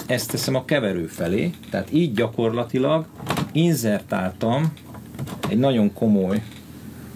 ezt 0.05 0.31
teszem 0.31 0.55
a 0.55 0.65
keverő 0.65 1.05
felé, 1.05 1.51
tehát 1.69 1.93
így 1.93 2.13
gyakorlatilag 2.13 3.05
inzertáltam 3.51 4.73
egy 5.49 5.57
nagyon 5.57 5.93
komoly 5.93 6.41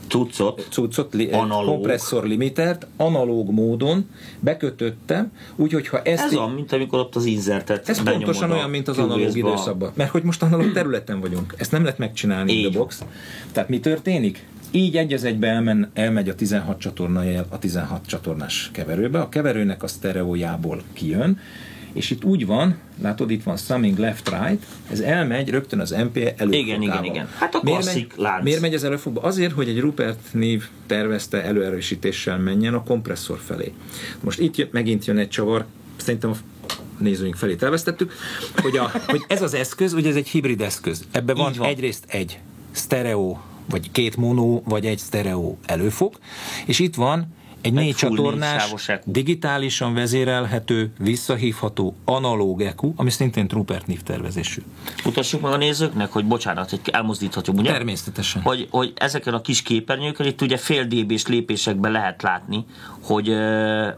Cuccot, 0.08 0.68
cuccot, 0.70 1.14
li, 1.14 1.32
Analóg. 1.32 1.66
kompresszor 1.66 2.24
limitert, 2.28 2.88
analóg 2.98 3.52
módon 3.52 4.10
bekötöttem, 4.40 5.32
úgyhogy 5.56 5.88
ha 5.88 6.02
ezt 6.02 6.24
ez 6.24 6.34
olyan, 6.34 6.52
mint 6.52 6.72
amikor 6.72 7.00
ott 7.00 7.16
az 7.16 7.26
inzertet 7.26 7.90
ez 7.90 8.04
pontosan 8.04 8.52
a 8.52 8.54
olyan, 8.54 8.70
mint 8.70 8.88
az 8.88 8.98
analóg 8.98 9.38
időszakban. 9.38 9.92
Mert 9.94 10.10
hogy 10.10 10.24
most 10.24 10.44
analóg 10.44 10.72
területen 10.72 11.20
vagyunk. 11.20 11.54
Ezt 11.58 11.72
nem 11.72 11.84
lehet 11.84 11.98
megcsinálni 11.98 12.52
in 12.52 12.58
Így 12.58 12.70
the 12.70 12.80
box. 12.80 13.04
Tehát 13.52 13.70
mi 13.70 13.80
történik? 13.80 14.46
Így 14.72 14.98
egy 14.98 15.14
az 15.14 15.24
egybe 15.24 15.48
elmen, 15.48 15.92
elmegy 15.94 16.30
a 16.30 16.36
16 16.36 16.80
csatorna 16.80 17.24
jel 17.24 17.46
a 17.50 17.60
16 17.60 18.08
csatornás 18.08 18.70
keverőbe, 18.74 19.20
a 19.20 19.30
keverőnek 19.30 19.84
a 19.84 19.88
sztereójából 19.88 20.82
kijön, 20.94 21.40
és 21.96 22.10
itt 22.10 22.24
úgy 22.24 22.46
van, 22.46 22.78
látod, 23.02 23.32
itt 23.32 23.44
van 23.44 23.58
summing 23.58 23.98
left-right, 23.98 24.66
ez 24.92 25.00
elmegy 25.00 25.50
rögtön 25.50 25.80
az 25.80 25.90
MP 25.90 26.18
előfogába. 26.18 26.56
Igen, 26.56 26.82
igen, 26.82 27.04
igen. 27.04 27.28
Hát 27.38 27.56
a 27.56 27.60
Miért 27.64 27.86
megy, 27.86 28.08
lánc. 28.16 28.44
Miért 28.44 28.62
megy 28.62 28.74
az 28.74 28.84
előfogba? 28.84 29.22
Azért, 29.22 29.54
hogy 29.54 29.70
egy 29.70 29.80
Rupert 29.80 30.20
név 30.32 30.68
tervezte 30.86 31.44
előerősítéssel 31.44 32.38
menjen 32.38 32.74
a 32.74 32.84
kompresszor 32.84 33.40
felé. 33.46 33.74
Most 34.20 34.40
itt 34.40 34.56
jön, 34.56 34.70
megint 34.72 35.06
jön 35.06 35.18
egy 35.18 35.30
csavar, 35.30 35.66
szerintem 35.96 36.30
a 36.30 36.36
nézőink 36.98 37.36
felé 37.36 37.56
terveztettük, 37.56 38.14
hogy, 38.56 38.78
a, 38.78 38.92
hogy 39.12 39.24
ez 39.28 39.42
az 39.42 39.54
eszköz, 39.54 39.94
ugye 39.94 40.10
ez 40.10 40.16
egy 40.16 40.28
hibrid 40.28 40.62
eszköz. 40.62 41.06
Ebben 41.12 41.36
van, 41.36 41.54
van. 41.58 41.68
egyrészt 41.68 42.04
egy 42.08 42.40
stereo, 42.72 43.38
vagy 43.70 43.92
két 43.92 44.16
mono, 44.16 44.62
vagy 44.64 44.86
egy 44.86 45.00
stereo 45.00 45.56
előfog, 45.66 46.20
és 46.66 46.80
itt 46.80 46.96
van 46.96 47.28
egy 47.66 47.74
négy 47.74 47.96
csatornás, 47.96 48.74
digitálisan 49.06 49.94
vezérelhető, 49.94 50.92
visszahívható 51.00 51.96
analóg 52.06 52.62
EQ, 52.62 52.94
ami 52.96 53.10
szintén 53.10 53.48
Rupert 53.50 53.88
név 53.88 54.02
tervezésű. 54.02 54.62
Mutassuk 55.06 55.42
meg 55.42 55.52
a 55.52 55.58
nézőknek, 55.58 56.12
hogy 56.12 56.26
bocsánat, 56.26 56.70
hogy 56.70 56.80
elmozdíthatjuk, 56.92 57.58
ugye? 57.58 57.72
Természetesen. 57.72 58.42
Hogy, 58.42 58.68
hogy 58.72 58.94
ezeken 58.96 59.34
a 59.34 59.42
kis 59.42 59.62
képernyőkön 59.62 60.26
itt 60.26 60.42
ugye 60.42 60.58
fél 60.58 60.84
db 60.84 61.20
lépésekben 61.28 61.92
lehet 61.92 62.22
látni, 62.22 62.66
hogy, 63.04 63.36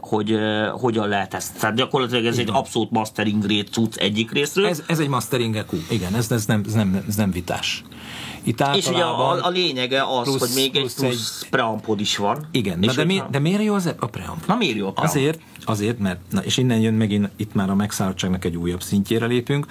hogy 0.00 0.32
ö, 0.32 0.68
hogyan 0.72 1.08
lehet 1.08 1.34
ezt. 1.34 1.58
Tehát 1.58 1.76
gyakorlatilag 1.76 2.24
ez 2.24 2.38
egy 2.38 2.48
abszolút 2.52 2.90
mastering 2.90 3.44
grade 3.44 3.68
cucc 3.70 3.96
egyik 3.96 4.32
részről. 4.32 4.66
Ez, 4.66 4.82
ez 4.86 4.98
egy 4.98 5.08
mastering 5.08 5.56
EQ, 5.56 5.76
igen, 5.90 6.14
ez, 6.14 6.30
ez, 6.30 6.46
nem, 6.46 6.62
ez, 6.66 6.72
nem, 6.72 7.04
ez 7.08 7.16
nem 7.16 7.30
vitás. 7.30 7.84
Itt 8.48 8.62
és 8.76 8.88
ugye 8.88 9.02
a, 9.02 9.44
a 9.46 9.48
lényege 9.48 10.02
az, 10.02 10.22
plusz- 10.24 10.38
hogy 10.40 10.50
még 10.54 10.76
egy 10.76 10.80
plusz 10.80 10.94
plusz 10.94 11.46
preampod 11.50 12.00
is 12.00 12.16
van. 12.16 12.48
Igen, 12.50 12.82
és 12.82 12.94
de, 12.94 13.04
mi, 13.04 13.22
de 13.30 13.38
miért 13.38 13.62
jó 13.62 13.74
az 13.74 13.86
e- 13.86 13.94
a 13.98 14.06
preamp? 14.06 14.46
Na 14.46 14.56
miért 14.56 14.76
jó 14.76 14.86
a 14.86 14.92
preamp? 14.92 15.10
Azért, 15.10 15.40
azért, 15.64 15.98
mert, 15.98 16.20
na 16.30 16.44
és 16.44 16.56
innen 16.56 16.80
jön 16.80 16.94
megint, 16.94 17.28
itt 17.36 17.54
már 17.54 17.70
a 17.70 17.74
megszállottságnak 17.74 18.44
egy 18.44 18.56
újabb 18.56 18.82
szintjére 18.82 19.26
lépünk, 19.26 19.66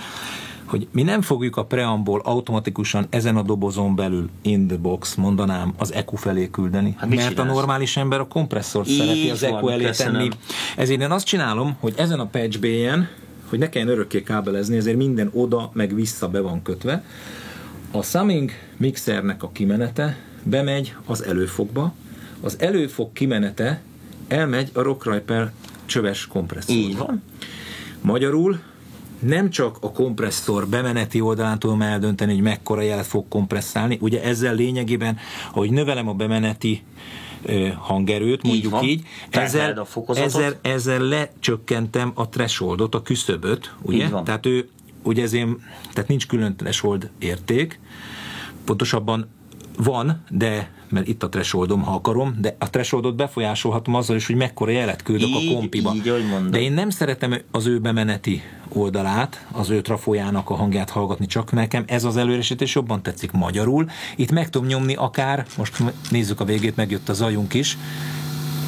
hogy 0.66 0.88
mi 0.92 1.04
nem 1.04 1.22
fogjuk 1.22 1.58
a 1.58 1.66
preamból 1.66 2.22
automatikusan 2.24 3.08
ezen 3.10 3.38
a 3.38 3.42
dobozon 3.42 3.96
belül 3.96 4.30
in 4.42 4.68
the 4.68 4.78
box, 4.78 5.16
mondanám, 5.16 5.74
az 5.78 5.94
EQ 5.94 6.16
felé 6.16 6.50
küldeni. 6.50 6.96
Hát 6.98 7.10
mert 7.16 7.40
a 7.40 7.44
normális 7.44 7.98
ember 7.98 8.20
a 8.20 8.28
kompresszort 8.28 8.88
szereti 8.90 9.30
az 9.30 9.44
EQ 9.44 9.68
elé 9.68 9.90
tenni. 9.90 10.30
Ezért 10.76 11.02
én 11.02 11.12
azt 11.12 11.26
csinálom, 11.26 11.76
hogy 11.80 11.94
ezen 11.98 12.20
a 12.20 12.26
patch 12.26 12.60
B-en, 12.60 13.10
hogy 13.50 13.60
ne 13.60 13.70
kelljen 13.70 13.90
örökké 13.92 14.24
kábelezni, 14.24 14.78
ezért 14.78 14.98
minden 14.98 15.32
oda 15.34 15.70
meg 15.74 15.96
vissza 15.96 16.28
be 16.28 16.40
van 16.40 16.62
kötve. 16.62 17.04
A 17.98 18.02
summing 18.04 18.52
mixernek 18.78 19.44
a 19.44 19.52
kimenete 19.52 20.18
bemegy 20.44 20.96
az 21.06 21.24
előfogba, 21.24 21.94
az 22.42 22.60
előfog 22.60 23.14
kimenete 23.14 23.82
elmegy 24.28 24.70
a 24.74 24.82
Rockriper 24.82 25.52
csöves 25.86 26.28
kompresszorba. 26.28 26.82
Így 26.82 26.98
van. 26.98 27.24
Magyarul 28.02 28.60
nem 29.20 29.50
csak 29.50 29.78
a 29.82 29.92
kompresszor 29.92 30.68
bemeneti 30.68 31.22
oldalán 31.22 31.60
tudom 31.60 31.82
eldönteni, 31.82 32.34
hogy 32.34 32.42
mekkora 32.42 32.82
jelet 32.82 33.06
fog 33.06 33.28
kompresszálni, 33.28 33.98
ugye 34.02 34.24
ezzel 34.24 34.56
lényegében, 34.56 35.18
hogy 35.52 35.72
növelem 35.72 36.08
a 36.08 36.14
bemeneti 36.14 36.84
hangerőt, 37.78 38.44
mondjuk 38.44 38.84
így, 38.84 39.04
Terheled 39.30 39.70
ezzel, 39.70 39.82
a 39.82 39.86
fokozatot. 39.86 40.30
ezzel, 40.30 40.60
ezzel 40.62 41.00
lecsökkentem 41.00 42.12
a 42.14 42.30
thresholdot, 42.30 42.96
a 42.96 43.02
küszöböt, 43.02 43.74
ugye? 43.82 44.04
Így 44.04 44.10
van. 44.10 44.24
Tehát 44.24 44.46
ő, 44.46 44.70
ugye 45.08 45.24
ezért, 45.24 45.48
tehát 45.94 46.10
nincs 46.10 46.28
külön 46.28 46.56
threshold 46.56 47.10
érték, 47.20 47.80
pontosabban 48.66 49.28
van, 49.78 50.24
de 50.30 50.76
mert 50.90 51.08
itt 51.08 51.24
a 51.24 51.30
thresholdom, 51.30 51.82
ha 51.82 51.94
akarom, 51.94 52.36
de 52.40 52.56
a 52.60 52.70
thresholdot 52.70 53.16
befolyásolhatom 53.16 53.96
azzal 53.96 54.16
is, 54.16 54.26
hogy 54.26 54.36
mekkora 54.36 54.72
jelet 54.72 55.04
küldök 55.04 55.28
Így, 55.28 55.52
a 55.52 55.54
kompiba. 55.54 55.94
így, 55.96 56.50
de 56.50 56.62
én 56.62 56.72
nem 56.72 56.90
szeretem 56.90 57.36
az 57.52 57.66
ő 57.66 57.80
bemeneti 57.80 58.42
oldalát, 58.70 59.46
az 59.52 59.70
ő 59.70 59.82
trafójának 59.82 60.50
a 60.50 60.56
hangját 60.56 60.90
hallgatni, 60.90 61.26
csak 61.26 61.52
nekem 61.52 61.84
ez 61.88 62.04
az 62.04 62.18
előresítés 62.18 62.76
jobban 62.76 63.02
tetszik 63.02 63.32
magyarul. 63.32 63.90
Itt 64.16 64.32
meg 64.32 64.50
tudom 64.50 64.68
nyomni 64.68 64.96
akár, 64.96 65.46
most 65.58 65.84
nézzük 66.10 66.40
a 66.40 66.46
végét, 66.46 66.76
megjött 66.76 67.10
a 67.10 67.14
zajunk 67.14 67.54
is. 67.54 67.78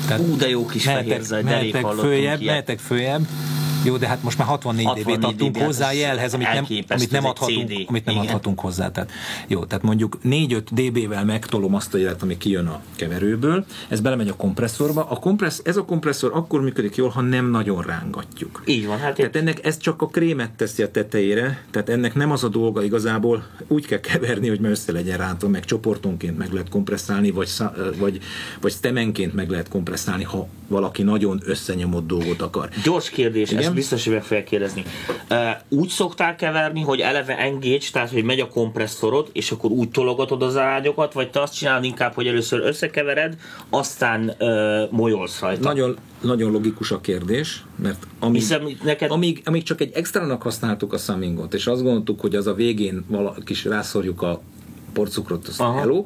Tehát 0.08 0.22
Ú, 0.22 0.36
de 0.38 0.50
jó 0.50 0.65
kis 0.65 0.84
fehér 0.84 1.22
zaj, 1.22 1.43
mehetek 1.43 1.86
följebb, 1.86 2.43
mehetek 2.43 2.79
följebb. 2.79 3.27
Jó, 3.83 3.98
de 3.98 4.07
hát 4.07 4.24
most 4.24 4.38
már 4.38 4.48
64, 4.48 4.86
64 4.86 5.15
dB-t 5.17 5.25
adtunk 5.25 5.55
dB, 5.55 5.63
hozzá 5.63 5.91
jelhez, 5.91 6.33
amit 6.33 6.48
nem, 6.53 6.65
amit 6.88 7.12
nem 7.12 7.25
adhatunk, 7.25 7.69
CD. 7.69 7.83
amit 7.88 8.05
nem 8.05 8.15
Igen. 8.15 8.27
adhatunk 8.27 8.59
hozzá. 8.59 8.91
Tehát, 8.91 9.12
jó, 9.48 9.65
tehát 9.65 9.83
mondjuk 9.83 10.17
4-5 10.24 10.62
dB-vel 10.71 11.25
megtolom 11.25 11.75
azt 11.75 11.93
a 11.93 11.98
jelet, 11.98 12.21
ami 12.21 12.38
kijön 12.38 12.67
a 12.67 12.81
keverőből, 12.95 13.65
ez 13.88 14.00
belemegy 14.00 14.27
a 14.27 14.36
kompresszorba. 14.36 15.05
A 15.09 15.15
kompressz, 15.15 15.62
ez 15.63 15.77
a 15.77 15.86
kompresszor 15.86 16.31
akkor 16.33 16.62
működik 16.62 16.95
jól, 16.95 17.09
ha 17.09 17.21
nem 17.21 17.50
nagyon 17.50 17.81
rángatjuk. 17.81 18.63
Így 18.65 18.86
van, 18.86 18.98
hát 18.98 19.15
Tehát 19.15 19.36
ennek 19.36 19.65
ez 19.65 19.77
csak 19.77 20.01
a 20.01 20.07
krémet 20.07 20.51
teszi 20.51 20.83
a 20.83 20.91
tetejére, 20.91 21.63
tehát 21.71 21.89
ennek 21.89 22.15
nem 22.15 22.31
az 22.31 22.43
a 22.43 22.48
dolga 22.50 22.83
igazából, 22.83 23.48
úgy 23.67 23.86
kell 23.86 24.00
keverni, 24.00 24.48
hogy 24.48 24.59
már 24.59 24.71
össze 24.71 24.91
legyen 24.91 25.17
rántva, 25.17 25.48
meg 25.48 25.65
csoportonként 25.65 26.38
meg 26.38 26.51
lehet 26.51 26.69
kompresszálni, 26.69 27.31
vagy, 27.31 27.48
szá- 27.48 27.75
vagy, 27.98 28.19
vagy 28.62 28.71
stemenként 28.71 29.33
meg 29.33 29.50
lehet 29.50 29.69
kompresszálni, 29.69 30.24
ha 30.24 30.48
valaki 30.67 31.03
nagyon 31.03 31.41
összenyomott 31.45 32.07
dolgot 32.07 32.41
akar. 32.41 32.69
Gyors 32.83 33.09
kérdés, 33.09 33.51
Igen? 33.51 33.68
Ezt 33.69 33.77
biztos, 33.77 34.03
hogy 34.03 34.13
meg 34.13 34.23
fogják 34.23 34.45
kérdezni. 34.45 34.83
Uh, 35.29 35.38
úgy 35.69 35.89
szoktál 35.89 36.35
keverni, 36.35 36.81
hogy 36.81 36.99
eleve 36.99 37.38
engage, 37.38 37.85
tehát 37.91 38.09
hogy 38.09 38.23
megy 38.23 38.39
a 38.39 38.47
kompresszorod, 38.47 39.29
és 39.33 39.51
akkor 39.51 39.71
úgy 39.71 39.89
tologatod 39.89 40.41
az 40.41 40.57
ágyokat, 40.57 41.13
vagy 41.13 41.29
te 41.29 41.41
azt 41.41 41.53
csinálod 41.53 41.83
inkább, 41.83 42.13
hogy 42.13 42.27
először 42.27 42.59
összekevered, 42.59 43.35
aztán 43.69 44.35
uh, 44.39 44.91
molyolsz 44.91 45.39
rajta. 45.39 45.67
Nagyon, 45.67 45.97
nagyon 46.21 46.51
logikus 46.51 46.91
a 46.91 47.01
kérdés, 47.01 47.63
mert 47.75 48.07
amíg, 48.19 48.41
Hiszem, 48.41 48.67
neked- 48.83 49.11
amíg, 49.11 49.41
amíg 49.45 49.63
csak 49.63 49.81
egy 49.81 49.91
extrának 49.93 50.41
használtuk 50.41 50.93
a 50.93 50.97
summingot, 50.97 51.53
és 51.53 51.67
azt 51.67 51.83
gondoltuk, 51.83 52.19
hogy 52.19 52.35
az 52.35 52.47
a 52.47 52.53
végén 52.53 53.05
vala, 53.07 53.35
kis 53.45 53.65
rászorjuk 53.65 54.21
a 54.21 54.41
porcukrot, 54.93 55.47
az 55.47 55.59
Aha. 55.59 55.79
hello, 55.79 56.03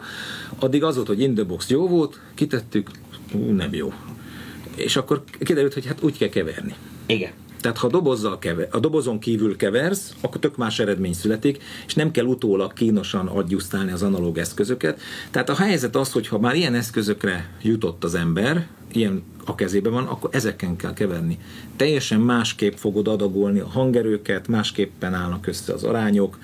addig 0.60 0.84
az 0.84 0.96
volt, 0.96 1.08
hogy 1.08 1.22
in 1.22 1.34
the 1.34 1.44
box 1.44 1.70
jó 1.70 1.88
volt, 1.88 2.20
kitettük, 2.36 2.90
ú, 3.34 3.52
nem 3.52 3.74
jó. 3.74 3.94
És 4.76 4.96
akkor 4.96 5.24
kiderült, 5.40 5.74
hogy 5.74 5.86
hát 5.86 6.04
úgy 6.04 6.18
kell 6.18 6.30
keverni. 6.30 6.76
Igen. 7.06 7.32
Tehát 7.64 7.78
ha 7.78 7.88
a, 7.88 7.90
dobozzal 7.90 8.40
kever, 8.40 8.68
a 8.72 8.80
dobozon 8.80 9.20
kívül 9.20 9.56
keversz, 9.56 10.14
akkor 10.22 10.40
tök 10.40 10.58
más 10.58 10.80
eredmény 10.80 11.14
születik, 11.14 11.64
és 11.86 11.94
nem 11.94 12.12
kell 12.12 12.26
utólag 12.26 12.74
kínosan 12.74 13.28
adjusztálni 13.28 13.92
az 13.92 14.04
analóg 14.04 14.38
eszközöket. 14.38 15.02
Tehát 15.32 15.50
a 15.50 15.56
helyzet 15.56 15.96
az, 15.96 16.12
hogy 16.12 16.28
ha 16.28 16.40
már 16.40 16.56
ilyen 16.56 16.74
eszközökre 16.74 17.50
jutott 17.62 18.04
az 18.04 18.16
ember, 18.16 18.68
ilyen 18.92 19.24
a 19.46 19.56
kezében 19.56 19.94
van, 19.94 20.06
akkor 20.06 20.30
ezeken 20.34 20.76
kell 20.76 20.94
keverni. 20.94 21.38
Teljesen 21.76 22.20
másképp 22.20 22.76
fogod 22.76 23.08
adagolni 23.08 23.60
a 23.60 23.68
hangerőket, 23.68 24.48
másképpen 24.48 25.14
állnak 25.14 25.48
össze 25.48 25.74
az 25.74 25.84
arányok, 25.84 26.38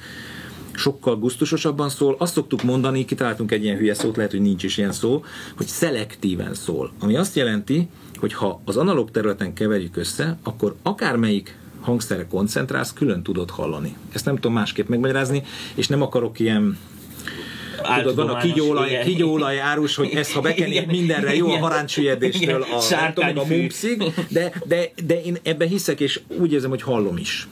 sokkal 0.80 1.18
gusztusosabban 1.18 1.90
szól. 1.90 2.16
Azt 2.20 2.34
szoktuk 2.34 2.64
mondani, 2.64 3.06
kitaláltunk 3.06 3.52
egy 3.52 3.64
ilyen 3.64 3.78
hülye 3.78 3.94
szót, 3.94 4.16
lehet, 4.16 4.32
hogy 4.32 4.42
nincs 4.42 4.64
is 4.64 4.78
ilyen 4.78 4.92
szó, 4.92 5.24
hogy 5.58 5.68
szelektíven 5.68 6.54
szól. 6.54 6.92
Ami 7.00 7.16
azt 7.16 7.36
jelenti, 7.36 7.88
hogy 8.18 8.34
ha 8.34 8.62
az 8.66 8.78
analóg 8.78 9.12
területen 9.12 9.54
keverjük 9.54 9.98
össze, 9.98 10.38
akkor 10.44 10.76
akármelyik 10.84 11.58
hangszerre 11.82 12.28
koncentrálsz, 12.28 12.94
külön 12.94 13.24
tudod 13.24 13.50
hallani. 13.50 13.96
Ezt 14.14 14.26
nem 14.26 14.36
tudom 14.36 14.54
másképp 14.54 14.88
megmagyarázni, 14.88 15.44
és 15.76 15.88
nem 15.88 16.02
akarok 16.02 16.40
ilyen 16.40 16.78
tudod, 17.98 18.16
van 18.16 18.30
a 18.30 18.38
kigyóolaj, 18.38 19.02
kigyóolaj 19.04 19.60
árus, 19.60 19.96
hogy 19.96 20.14
ezt 20.14 20.32
ha 20.32 20.42
bekenjük 20.42 20.76
Igen, 20.76 20.96
mindenre, 20.96 21.36
jó 21.36 21.46
a 21.46 21.50
igen. 21.50 21.62
haránsüllyedéstől, 21.62 22.42
Igen, 22.42 22.62
a, 23.00 23.14
tudom, 23.14 23.38
a 23.38 23.44
mumpszig, 23.44 24.04
de, 24.30 24.52
de, 24.66 24.92
de 25.06 25.22
én 25.22 25.38
ebben 25.44 25.68
hiszek, 25.68 26.00
és 26.00 26.20
úgy 26.40 26.54
érzem, 26.54 26.70
hogy 26.70 26.82
hallom 26.82 27.18
is. 27.18 27.48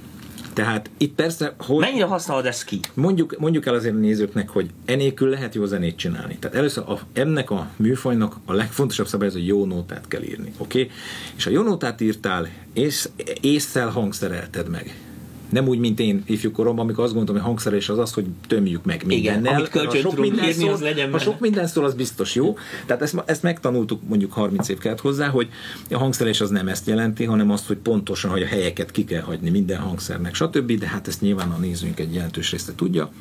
Tehát 0.58 0.90
itt 0.98 1.16
persze, 1.16 1.54
hogy 1.58 1.78
Mennyire 1.78 2.06
használod 2.06 2.46
ezt 2.46 2.64
ki? 2.64 2.80
mondjuk, 2.94 3.40
mondjuk 3.40 3.66
el 3.66 3.74
azért 3.74 3.96
a 3.96 3.98
nézőknek, 3.98 4.50
hogy 4.50 4.70
enélkül 4.86 5.30
lehet 5.30 5.56
jó 5.56 5.66
zenét 5.66 5.98
csinálni. 5.98 6.38
Tehát 6.40 6.58
először 6.58 6.84
a, 6.88 7.00
ennek 7.14 7.50
a 7.50 7.68
műfajnak 7.76 8.36
a 8.46 8.54
legfontosabb 8.54 9.08
szabály 9.08 9.28
az, 9.28 9.34
hogy 9.34 9.48
jó 9.48 9.66
nótát 9.66 10.08
kell 10.08 10.22
írni. 10.22 10.54
Oké? 10.58 10.82
Okay? 10.82 10.96
És 11.36 11.44
ha 11.44 11.50
jó 11.50 11.62
nótát 11.62 12.02
írtál, 12.02 12.48
és 12.74 13.10
észszel 13.42 13.90
hangszerelted 13.90 14.70
meg. 14.70 15.07
Nem 15.50 15.68
úgy, 15.68 15.80
mint 15.80 16.00
én 16.00 16.24
ifjú 16.26 16.52
koromban, 16.52 16.84
amikor 16.84 17.04
azt 17.04 17.14
gondoltam, 17.14 17.44
hogy 17.44 17.52
hangszerelés 17.52 17.90
az 17.90 17.98
az, 17.98 18.14
hogy 18.14 18.26
tömjük 18.48 18.86
meg 18.86 19.04
mindennel. 19.06 19.54
amit 19.54 19.70
kölcsön 19.70 20.04
Ha 20.04 20.10
sok 20.10 20.20
minden 20.20 20.54
szól, 20.54 20.72
az 20.72 20.82
legyen 20.82 21.12
Ha 21.12 21.20
sok 21.20 21.40
minden 21.40 21.68
szól, 21.68 21.86
az 21.86 21.94
biztos 21.94 22.36
jó. 22.36 22.58
Tehát 22.86 23.02
ezt, 23.02 23.24
ezt 23.26 23.44
megtanultuk, 23.44 24.02
mondjuk 24.08 24.34
30 24.34 24.70
év 24.70 24.78
kellett 24.78 25.02
hozzá, 25.02 25.28
hogy 25.28 25.48
a 25.90 25.98
hangszerelés 25.98 26.42
az 26.42 26.50
nem 26.50 26.68
ezt 26.68 26.88
jelenti, 26.88 27.24
hanem 27.24 27.52
azt, 27.52 27.68
hogy 27.68 27.78
pontosan, 27.78 28.32
hogy 28.32 28.42
a 28.42 28.48
helyeket 28.48 28.92
ki 28.92 29.04
kell 29.04 29.22
hagyni 29.22 29.50
minden 29.50 29.80
hangszernek, 29.80 30.36
stb. 30.36 30.72
De 30.72 30.88
hát 30.88 31.08
ezt 31.08 31.22
nyilván 31.22 31.52
a 31.52 31.58
nézőink 31.58 32.00
egy 32.00 32.14
jelentős 32.14 32.52
része 32.52 32.76
tudja. 32.76 33.12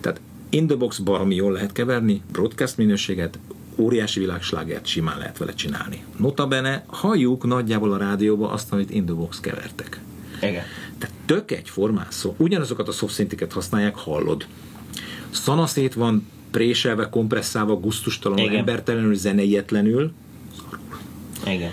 Tehát 0.00 0.20
in 0.48 0.66
the 0.66 0.76
box 0.76 0.98
baromi 0.98 1.34
jól 1.34 1.52
lehet 1.52 1.72
keverni, 1.72 2.22
broadcast 2.32 2.76
minőséget, 2.76 3.38
óriási 3.76 4.20
világslágert 4.20 4.86
simán 4.86 5.18
lehet 5.18 5.38
vele 5.38 5.54
csinálni. 5.54 6.04
Notabene 6.16 6.84
halljuk 6.86 7.46
nagyjából 7.46 7.92
a 7.92 7.96
rádióba 7.96 8.50
azt, 8.50 8.72
amit 8.72 8.90
in 8.90 9.04
the 9.04 9.14
box 9.14 9.40
kevertek. 9.40 10.00
Igen. 10.42 10.62
Tehát 10.98 11.16
tök 11.26 11.50
egyformán 11.50 12.06
szó. 12.08 12.34
Ugyanazokat 12.38 12.88
a 12.88 12.92
softszinteket 12.92 13.52
használják, 13.52 13.96
hallod. 13.96 14.46
Szanaszét 15.30 15.94
van 15.94 16.26
préselve, 16.50 17.08
kompresszálva, 17.08 17.74
gusztustalanul, 17.74 18.44
Igen. 18.44 18.58
embertelenül, 18.58 19.14
zeneietlenül. 19.14 20.12
Igen. 21.46 21.70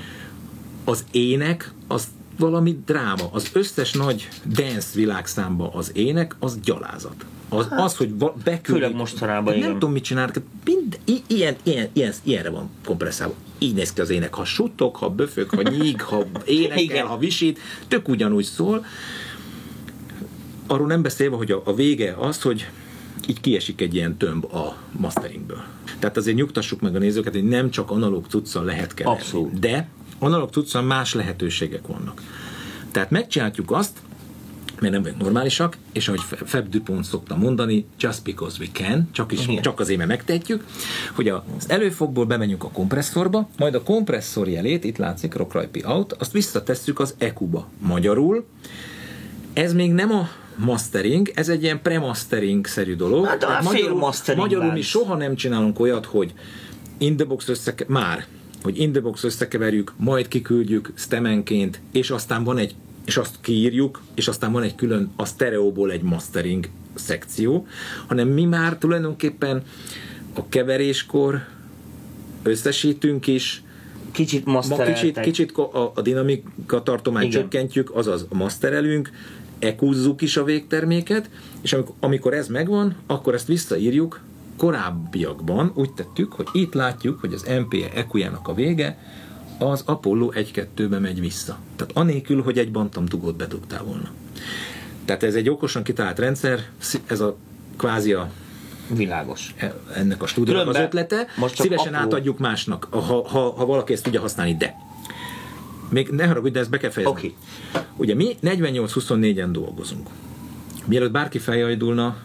Az 0.84 1.06
ének, 1.12 1.74
az 1.88 2.08
valami 2.38 2.80
dráma. 2.86 3.24
Az 3.32 3.50
összes 3.54 3.92
nagy 3.94 4.28
dance 4.48 4.88
világszámba 4.94 5.72
az 5.74 5.92
ének, 5.94 6.36
az 6.40 6.60
gyalázat. 6.64 7.26
Az, 7.50 7.68
az 7.70 7.96
hogy 7.98 8.10
beküldik. 8.44 8.62
Főleg 8.66 8.96
mostanában, 8.96 9.54
Nem 9.54 9.58
igen. 9.62 9.72
tudom, 9.72 9.92
mit 9.92 10.04
csinálnak. 10.04 10.36
Mind, 10.66 11.00
i- 11.06 11.24
ilyen, 11.28 11.56
ilyen, 11.64 11.88
ilyen, 11.94 12.14
ilyenre 12.24 12.50
van 12.50 12.70
kompresszálva. 12.86 13.34
Így 13.60 13.74
néz 13.74 13.94
ki 13.94 14.02
az 14.02 14.10
ének. 14.10 14.34
Ha 14.34 14.46
suttog, 14.46 14.96
ha 14.96 15.10
böfög, 15.10 15.50
ha 15.50 15.62
nyíg, 15.62 16.02
ha 16.02 16.26
énekel, 16.46 16.78
Igen. 16.80 17.06
ha 17.06 17.18
visít, 17.18 17.60
tök 17.88 18.08
ugyanúgy 18.08 18.44
szól. 18.44 18.86
Arról 20.68 20.88
nem 20.88 21.02
beszélve, 21.02 21.36
hogy 21.36 21.52
a, 21.52 21.62
a 21.66 21.74
vége 21.76 22.16
az, 22.20 22.42
hogy 22.42 22.70
így 23.28 23.42
kiesik 23.42 23.82
egy 23.82 23.96
ilyen 23.96 24.18
tömb 24.18 24.54
a 24.54 24.78
masteringből. 24.92 25.64
Tehát 26.00 26.18
azért 26.18 26.38
nyugtassuk 26.38 26.82
meg 26.82 26.96
a 26.96 27.00
nézőket, 27.00 27.34
hogy 27.34 27.44
nem 27.48 27.70
csak 27.70 27.92
analóg 27.92 28.26
cuccal 28.30 28.64
lehet 28.64 28.94
keverni. 28.94 29.20
Abszolút. 29.20 29.60
De 29.60 29.88
analóg 30.20 30.50
cuccal 30.50 30.82
más 30.82 31.14
lehetőségek 31.14 31.88
vannak. 31.88 32.22
Tehát 32.92 33.10
megcsináljuk 33.12 33.72
azt, 33.72 33.98
mert 34.80 34.94
nem 34.94 35.02
vagyunk 35.02 35.22
normálisak, 35.22 35.78
és 35.92 36.08
ahogy 36.08 36.22
Fe- 36.22 36.50
Feb 36.50 36.70
Dupont 36.70 37.04
szokta 37.06 37.36
mondani, 37.36 37.86
just 38.00 38.24
because 38.24 38.58
we 38.60 38.68
can, 38.74 39.10
csak, 39.12 39.32
is, 39.32 39.48
Igen. 39.48 39.62
csak 39.62 39.80
azért, 39.80 39.98
mert 39.98 40.10
megtehetjük, 40.10 40.66
hogy 41.14 41.28
az 41.28 41.42
előfogból 41.68 42.26
bemegyünk 42.26 42.64
a 42.64 42.70
kompresszorba, 42.70 43.50
majd 43.58 43.76
a 43.76 43.84
kompresszor 43.84 44.48
jelét, 44.48 44.84
itt 44.84 44.98
látszik 44.98 45.34
Rockrajpi 45.34 45.84
out, 45.86 46.14
azt 46.14 46.32
visszatesszük 46.32 47.00
az 47.00 47.16
EQ-ba. 47.18 47.68
Magyarul 47.80 48.46
ez 49.54 49.74
még 49.74 49.94
nem 49.94 50.12
a 50.12 50.30
mastering, 50.56 51.32
ez 51.36 51.50
egy 51.50 51.64
ilyen 51.64 51.82
pre-mastering-szerű 51.82 52.96
dolog. 52.96 53.26
Hát, 53.26 53.64
magyarul, 53.64 54.12
magyarul 54.36 54.72
mi 54.72 54.82
soha 54.82 55.16
nem 55.16 55.36
csinálunk 55.36 55.80
olyat, 55.80 56.06
hogy 56.06 56.34
in 56.98 57.16
the 57.16 57.26
box 57.26 57.48
összeke- 57.48 57.88
már, 57.88 58.26
hogy 58.66 58.80
in 58.80 58.92
the 58.92 59.02
box 59.02 59.24
összekeverjük, 59.24 59.94
majd 59.98 60.28
kiküldjük 60.28 60.92
stemenként, 60.96 61.80
és 61.92 62.10
aztán 62.10 62.44
van 62.44 62.58
egy 62.58 62.76
és 63.06 63.18
azt 63.18 63.36
kiírjuk, 63.42 64.02
és 64.14 64.28
aztán 64.28 64.52
van 64.52 64.64
egy 64.64 64.76
külön 64.76 65.12
a 65.16 65.26
stereóból 65.26 65.92
egy 65.92 66.02
mastering 66.02 66.70
szekció, 66.94 67.68
hanem 68.08 68.28
mi 68.28 68.46
már 68.46 68.78
tulajdonképpen 68.78 69.64
a 70.34 70.50
keveréskor 70.50 71.46
összesítünk 72.44 73.28
is, 73.28 73.64
Kicsit 74.12 74.46
Ma 74.46 74.52
mastereltek. 74.52 74.94
kicsit, 74.94 75.20
kicsit 75.20 75.52
a, 75.58 75.92
a 75.96 76.02
dinamika 76.02 76.84
tartományt 76.84 77.28
Igen. 77.28 77.42
csökkentjük, 77.42 77.96
azaz 77.96 78.26
masterelünk, 78.30 79.12
ekúzzuk 79.60 80.22
is 80.22 80.38
a 80.38 80.44
végterméket, 80.44 81.30
és 81.62 81.74
amikor, 81.74 81.96
amikor 82.00 82.34
ez 82.34 82.48
megvan, 82.48 82.96
akkor 83.08 83.34
ezt 83.34 83.48
visszaírjuk 83.48 84.20
korábbiakban 84.58 85.72
úgy 85.74 85.94
tettük, 85.94 86.34
hogy 86.34 86.48
itt 86.52 86.74
látjuk, 86.74 87.20
hogy 87.20 87.34
az 87.34 87.46
MPE 87.60 87.92
EQ-jának 87.94 88.48
a 88.48 88.54
vége 88.54 88.98
az 89.60 89.84
Apollo 89.86 90.32
1-2-be 90.34 91.00
megy 91.00 91.20
vissza. 91.20 91.58
Tehát 91.76 91.98
anélkül, 91.98 92.44
hogy 92.44 92.58
egy 92.58 92.72
bantam 92.72 93.06
dugót 93.06 93.36
bedugtál 93.36 93.84
volna. 93.84 94.10
Tehát 95.06 95.24
ez 95.24 95.36
egy 95.36 95.50
okosan 95.50 95.84
kitalált 95.84 96.20
rendszer, 96.20 96.60
ez 97.06 97.20
a 97.20 97.36
kvázi 97.78 98.14
a 98.14 98.30
Világos. 98.88 99.56
ennek 99.96 100.22
a 100.24 100.28
stúdiónak 100.28 100.68
az 100.68 100.76
ötlete. 100.76 101.28
most 101.38 101.62
Szívesen 101.62 101.94
apró- 101.94 102.06
átadjuk 102.06 102.38
másnak, 102.40 102.88
ha, 102.90 103.00
ha, 103.28 103.50
ha 103.52 103.66
valaki 103.66 103.94
ezt 103.94 104.04
tudja 104.04 104.22
használni, 104.22 104.56
de 104.58 104.76
még 105.90 106.10
ne 106.10 106.26
haragudj, 106.26 106.54
de 106.54 106.60
ezt 106.60 106.70
be 106.70 106.78
kell 106.78 106.90
fejezni. 106.90 107.16
Oké. 107.16 107.34
Ugye 107.98 108.16
mi 108.16 108.36
48-24-en 108.44 109.48
dolgozunk. 109.52 110.08
Mielőtt 110.86 111.12
bárki 111.12 111.40
feljajdulna, 111.40 112.18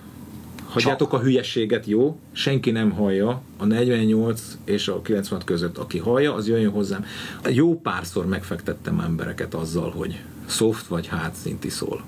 hagyjátok 0.70 1.12
a 1.12 1.20
hülyességet, 1.20 1.86
jó? 1.86 2.18
Senki 2.32 2.70
nem 2.70 2.90
hallja. 2.90 3.42
A 3.56 3.64
48 3.64 4.58
és 4.64 4.88
a 4.88 5.02
96 5.02 5.44
között, 5.44 5.78
aki 5.78 5.98
hallja, 5.98 6.34
az 6.34 6.48
jöjjön 6.48 6.70
hozzám. 6.70 7.04
Jó 7.48 7.80
párszor 7.80 8.26
megfektettem 8.26 9.00
embereket 9.00 9.54
azzal, 9.54 9.90
hogy 9.90 10.20
soft 10.46 10.86
vagy 10.86 11.08
hard 11.08 11.34
szinti 11.34 11.68
szól. 11.68 12.04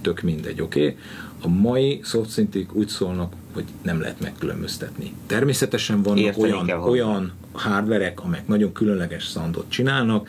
Tök 0.00 0.20
mindegy, 0.20 0.60
oké? 0.60 0.80
Okay? 0.80 0.96
A 1.42 1.48
mai 1.48 2.00
soft 2.04 2.30
szintik 2.30 2.74
úgy 2.74 2.88
szólnak, 2.88 3.32
hogy 3.52 3.64
nem 3.82 4.00
lehet 4.00 4.20
megkülönböztetni. 4.20 5.12
Természetesen 5.26 6.02
vannak 6.02 6.24
Érteni 6.24 6.52
olyan, 6.52 6.70
olyan 6.70 7.32
hardverek, 7.52 8.24
amelyek 8.24 8.48
nagyon 8.48 8.72
különleges 8.72 9.24
soundot 9.24 9.64
csinálnak, 9.68 10.28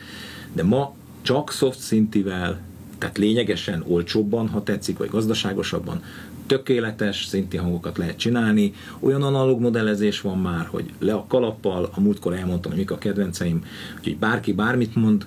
de 0.52 0.62
ma 0.62 0.94
csak 1.22 1.52
soft 1.52 1.78
szintivel, 1.78 2.60
tehát 2.98 3.18
lényegesen 3.18 3.84
olcsóbban, 3.86 4.48
ha 4.48 4.62
tetszik, 4.62 4.98
vagy 4.98 5.08
gazdaságosabban, 5.08 6.02
tökéletes 6.48 7.24
szinti 7.24 7.56
hangokat 7.56 7.98
lehet 7.98 8.16
csinálni. 8.16 8.72
Olyan 9.00 9.22
analóg 9.22 9.60
modellezés 9.60 10.20
van 10.20 10.38
már, 10.38 10.66
hogy 10.66 10.92
le 10.98 11.12
a 11.12 11.24
kalappal, 11.28 11.90
a 11.94 12.00
múltkor 12.00 12.34
elmondtam, 12.34 12.70
hogy 12.70 12.80
mik 12.80 12.90
a 12.90 12.98
kedvenceim, 12.98 13.64
úgyhogy 13.98 14.16
bárki 14.16 14.52
bármit 14.52 14.94
mond, 14.94 15.26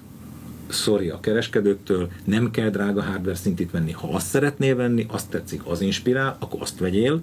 sorry 0.70 1.10
a 1.10 1.20
kereskedőktől, 1.20 2.10
nem 2.24 2.52
kell 2.52 2.70
drága 2.70 3.02
hardware 3.02 3.36
szintit 3.36 3.72
venni. 3.72 3.92
Ha 3.92 4.08
azt 4.08 4.28
szeretnél 4.28 4.76
venni, 4.76 5.06
azt 5.10 5.30
tetszik, 5.30 5.62
az 5.66 5.82
inspirál, 5.82 6.38
akkor 6.40 6.62
azt 6.62 6.80
vegyél, 6.80 7.22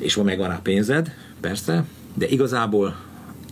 és 0.00 0.14
van 0.14 0.24
meg 0.24 0.38
van 0.38 0.48
rá 0.48 0.60
pénzed, 0.62 1.14
persze, 1.40 1.84
de 2.14 2.28
igazából 2.28 2.96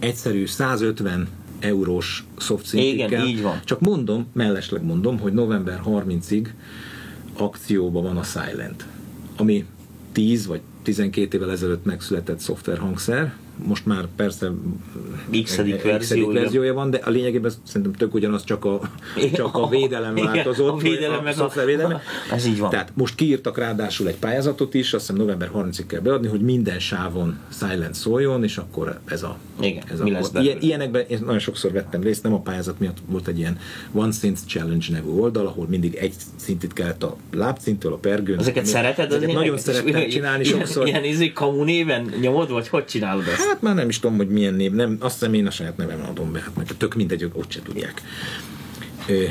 egyszerű 0.01 0.47
150 0.47 1.29
eurós 1.61 2.25
soft. 2.39 2.73
Igen, 2.73 3.27
így 3.27 3.43
van. 3.43 3.61
Csak 3.65 3.81
mondom, 3.81 4.27
mellesleg 4.33 4.85
mondom, 4.85 5.19
hogy 5.19 5.33
november 5.33 5.81
30-ig 5.85 6.47
akcióban 7.37 8.03
van 8.03 8.17
a 8.17 8.23
Silent, 8.23 8.87
ami 9.37 9.65
10 10.13 10.47
vagy 10.47 10.61
12 10.83 11.37
évvel 11.37 11.51
ezelőtt 11.51 11.85
megszületett 11.85 12.39
szoftverhangszer, 12.39 13.35
most 13.65 13.87
már 13.87 14.07
persze 14.17 14.51
egy 15.31 15.81
verziója. 15.83 16.41
verziója 16.41 16.75
van, 16.75 16.91
de 16.91 17.01
a 17.05 17.11
lényegében 17.11 17.53
szerintem 17.63 17.93
tök 17.93 18.15
ugyanaz, 18.15 18.45
csak 18.45 18.65
a, 18.65 18.81
Igen. 19.17 19.33
csak 19.33 19.57
a 19.57 19.69
védelem 19.69 20.17
Igen, 20.17 20.33
változott. 20.33 20.69
a 20.73 20.77
védelem 20.77 21.23
meg 21.23 21.33
a- 21.33 21.37
szoftvervédelem. 21.37 21.99
Ez 22.33 22.47
így 22.47 22.59
van. 22.59 22.71
Tehát 22.71 22.93
most 22.95 23.15
kiírtak 23.15 23.59
ráadásul 23.59 24.09
egy 24.09 24.17
pályázatot 24.17 24.75
is, 24.75 24.93
azt 24.93 25.07
hiszem 25.07 25.21
november 25.23 25.51
30-ig 25.55 25.85
kell 25.87 26.01
beadni, 26.01 26.29
hogy 26.29 26.41
minden 26.41 26.79
sávon 26.79 27.39
Silent 27.59 27.95
szóljon, 27.95 28.45
és 28.45 28.57
akkor 28.57 28.99
ez 29.05 29.23
a... 29.23 29.37
Igen, 29.61 29.83
ez 29.93 30.01
mi 30.01 30.11
a, 30.11 30.13
lesz 30.13 30.31
ilyen, 30.35 30.59
ilyenekben 30.61 31.05
én 31.09 31.19
nagyon 31.25 31.39
sokszor 31.39 31.73
vettem 31.73 32.03
részt, 32.03 32.23
nem 32.23 32.33
a 32.35 32.41
pályázat 32.41 32.79
miatt 32.79 32.97
volt 33.07 33.27
egy 33.29 33.39
ilyen 33.39 33.59
One 33.93 34.13
Synth 34.13 34.41
Challenge 34.47 34.87
nevű 34.91 35.09
oldal, 35.09 35.47
ahol 35.47 35.67
mindig 35.69 35.95
egy 35.95 36.15
szintit 36.37 36.73
kellett 36.73 37.03
a 37.03 37.17
lábcinttől, 37.33 37.93
a 37.93 37.97
pergőn. 37.97 38.39
Ezeket 38.39 38.67
szereted? 38.67 39.11
az 39.11 39.17
Ezeket 39.17 39.35
nagyon 39.35 39.59
szerettem 39.59 40.09
csinálni 40.09 40.45
ilyen, 40.45 40.59
sokszor. 40.59 40.87
Ilyen 40.87 41.05
izé 41.05 41.33
kamu 41.33 41.65
néven 41.65 42.13
nyomod, 42.21 42.51
vagy 42.51 42.69
hogy 42.69 42.85
csinálod 42.85 43.27
ezt? 43.29 43.46
Hát 43.47 43.63
már 43.63 43.75
nem 43.75 43.89
is 43.89 43.99
tudom, 43.99 44.17
hogy 44.17 44.29
milyen 44.29 44.55
név, 44.55 44.73
nem, 44.73 44.97
azt 45.01 45.19
hiszem 45.19 45.35
én 45.35 45.47
a 45.47 45.51
saját 45.51 45.77
nevem 45.77 46.05
adom 46.09 46.33
be, 46.33 46.41
hát 46.41 46.57
meg 46.57 46.67
tök 46.77 46.95
mindegy, 46.95 47.31
ott 47.33 47.51
se 47.51 47.63
tudják. 47.63 48.03
Ö, 49.07 49.25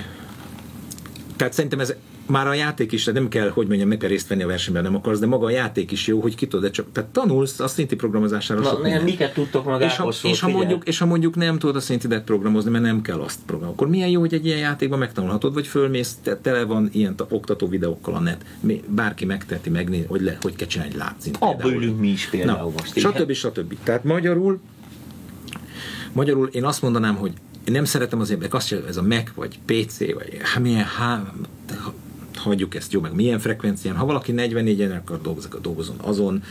tehát 1.35 1.53
szerintem 1.53 1.79
ez 1.79 1.93
már 2.25 2.47
a 2.47 2.53
játék 2.53 2.91
is, 2.91 3.05
nem 3.05 3.27
kell, 3.27 3.49
hogy 3.49 3.67
mondjam, 3.67 3.87
meg 3.87 3.97
kell 3.97 4.09
részt 4.09 4.27
venni 4.27 4.43
a 4.43 4.47
versenyben, 4.47 4.83
nem 4.83 4.95
akarsz, 4.95 5.19
de 5.19 5.25
maga 5.25 5.45
a 5.45 5.49
játék 5.49 5.91
is 5.91 6.07
jó, 6.07 6.21
hogy 6.21 6.35
ki 6.35 6.47
tudod, 6.47 6.71
csak, 6.71 6.85
tehát 6.91 7.09
tanulsz 7.09 7.59
a 7.59 7.67
szinti 7.67 7.95
programozására 7.95 8.59
Na, 8.59 8.69
sok 8.69 8.81
nem, 8.81 9.03
miket 9.03 9.33
tudtok 9.33 9.65
meg 9.65 9.81
és 9.81 9.95
ha, 9.95 10.13
és, 10.23 10.39
ha 10.39 10.49
mondjuk, 10.49 10.87
és 10.87 10.97
ha 10.97 11.05
mondjuk 11.05 11.35
nem 11.35 11.59
tudod 11.59 11.75
a 11.75 11.79
szintidet 11.79 12.23
programozni, 12.23 12.71
mert 12.71 12.83
nem 12.83 13.01
kell 13.01 13.19
azt 13.19 13.39
programozni, 13.45 13.81
akkor 13.81 13.89
milyen 13.89 14.09
jó, 14.09 14.19
hogy 14.19 14.33
egy 14.33 14.45
ilyen 14.45 14.57
játékban 14.57 14.99
megtanulhatod, 14.99 15.53
vagy 15.53 15.67
fölmész, 15.67 16.17
te, 16.23 16.37
tele 16.37 16.63
van 16.63 16.89
ilyen 16.91 17.15
oktató 17.29 17.67
videókkal 17.67 18.13
a 18.13 18.19
net. 18.19 18.45
Mi, 18.59 18.83
bárki 18.87 19.25
megteheti, 19.25 19.69
megnéz, 19.69 20.05
hogy, 20.07 20.21
le, 20.21 20.37
hogy 20.41 20.55
kell 20.55 20.67
csinálni 20.67 20.93
egy 20.93 20.99
látszint. 20.99 21.37
Abba 21.39 21.71
ülünk 21.71 21.99
mi 21.99 22.07
is 22.07 22.25
például 22.25 22.57
Na, 22.57 22.73
most. 22.77 22.99
stb. 22.99 23.31
stb. 23.31 23.77
Tehát 23.83 24.03
magyarul, 24.03 24.59
magyarul 26.13 26.47
én 26.47 26.63
azt 26.63 26.81
mondanám, 26.81 27.15
hogy 27.15 27.31
én 27.65 27.73
nem 27.73 27.85
szeretem 27.85 28.19
az 28.19 28.31
emberek 28.31 28.53
azt, 28.53 28.69
hogy 28.69 28.83
ez 28.87 28.97
a 28.97 29.01
Mac, 29.01 29.29
vagy 29.35 29.59
PC, 29.65 29.97
vagy 29.99 30.37
hát 30.41 30.63
milyen, 30.63 30.83
há, 30.83 31.33
hagyjuk 32.37 32.75
ezt 32.75 32.91
jó, 32.91 33.01
meg 33.01 33.15
milyen 33.15 33.39
frekvencián. 33.39 33.95
Ha 33.95 34.05
valaki 34.05 34.33
44-en 34.35 34.97
akar 34.97 35.21
dolgozni, 35.21 35.49
akkor 35.49 35.61
dolgozon 35.61 35.95
azon. 36.01 36.43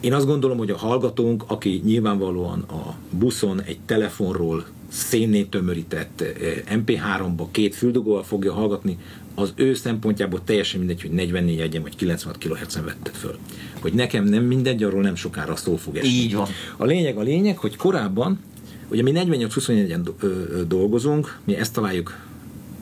Én 0.00 0.12
azt 0.12 0.26
gondolom, 0.26 0.58
hogy 0.58 0.70
a 0.70 0.76
hallgatónk, 0.76 1.44
aki 1.46 1.82
nyilvánvalóan 1.84 2.60
a 2.60 2.94
buszon 3.10 3.62
egy 3.62 3.78
telefonról 3.86 4.64
szénné 4.88 5.42
tömörített 5.42 6.20
eh, 6.20 6.78
MP3-ba 6.78 7.46
két 7.50 7.74
füldugóval 7.74 8.22
fogja 8.22 8.52
hallgatni, 8.52 8.98
az 9.34 9.52
ő 9.56 9.74
szempontjából 9.74 10.44
teljesen 10.44 10.78
mindegy, 10.78 11.02
hogy 11.02 11.10
44 11.10 11.60
egyen 11.60 11.82
vagy 11.82 11.96
96 11.96 12.38
kHz-en 12.38 12.84
vetted 12.84 13.14
föl. 13.14 13.36
Hogy 13.80 13.92
nekem 13.92 14.24
nem 14.24 14.44
mindegy, 14.44 14.82
arról 14.82 15.02
nem 15.02 15.14
sokára 15.14 15.56
szó 15.56 15.76
fog 15.76 15.96
esni. 15.96 16.08
Így 16.08 16.34
van. 16.34 16.48
A 16.76 16.84
lényeg 16.84 17.16
a 17.16 17.22
lényeg, 17.22 17.58
hogy 17.58 17.76
korábban, 17.76 18.40
ugye 18.88 19.02
mi 19.02 19.12
48-24-en 19.14 20.00
do- 20.02 20.22
ö, 20.22 20.26
ö, 20.26 20.64
dolgozunk, 20.64 21.38
mi 21.44 21.56
ezt 21.56 21.72
találjuk 21.72 22.18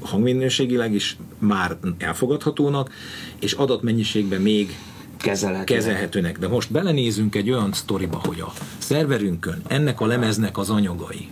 hangminőségileg 0.05 0.95
is 0.95 1.17
már 1.38 1.77
elfogadhatónak, 1.99 2.93
és 3.41 3.53
adatmennyiségben 3.53 4.41
még 4.41 4.77
Kezelhető. 5.17 5.75
kezelhetőnek. 5.75 6.38
De 6.38 6.49
most 6.49 6.73
belenézünk 6.73 7.35
egy 7.35 7.51
olyan 7.51 7.73
sztoriba, 7.73 8.21
hogy 8.25 8.41
a 8.41 8.53
szerverünkön 8.79 9.62
ennek 9.67 10.01
a 10.01 10.07
lemeznek 10.07 10.59
az 10.59 10.71
anyagai, 10.71 11.29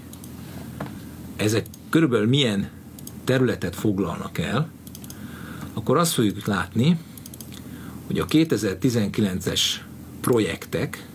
ezek 1.36 1.66
körülbelül 1.88 2.28
milyen 2.28 2.70
területet 3.24 3.76
foglalnak 3.76 4.38
el, 4.38 4.70
akkor 5.74 5.96
azt 5.96 6.12
fogjuk 6.12 6.46
látni, 6.46 6.98
hogy 8.06 8.18
a 8.18 8.24
2019-es 8.24 9.60
projektek 10.20 11.08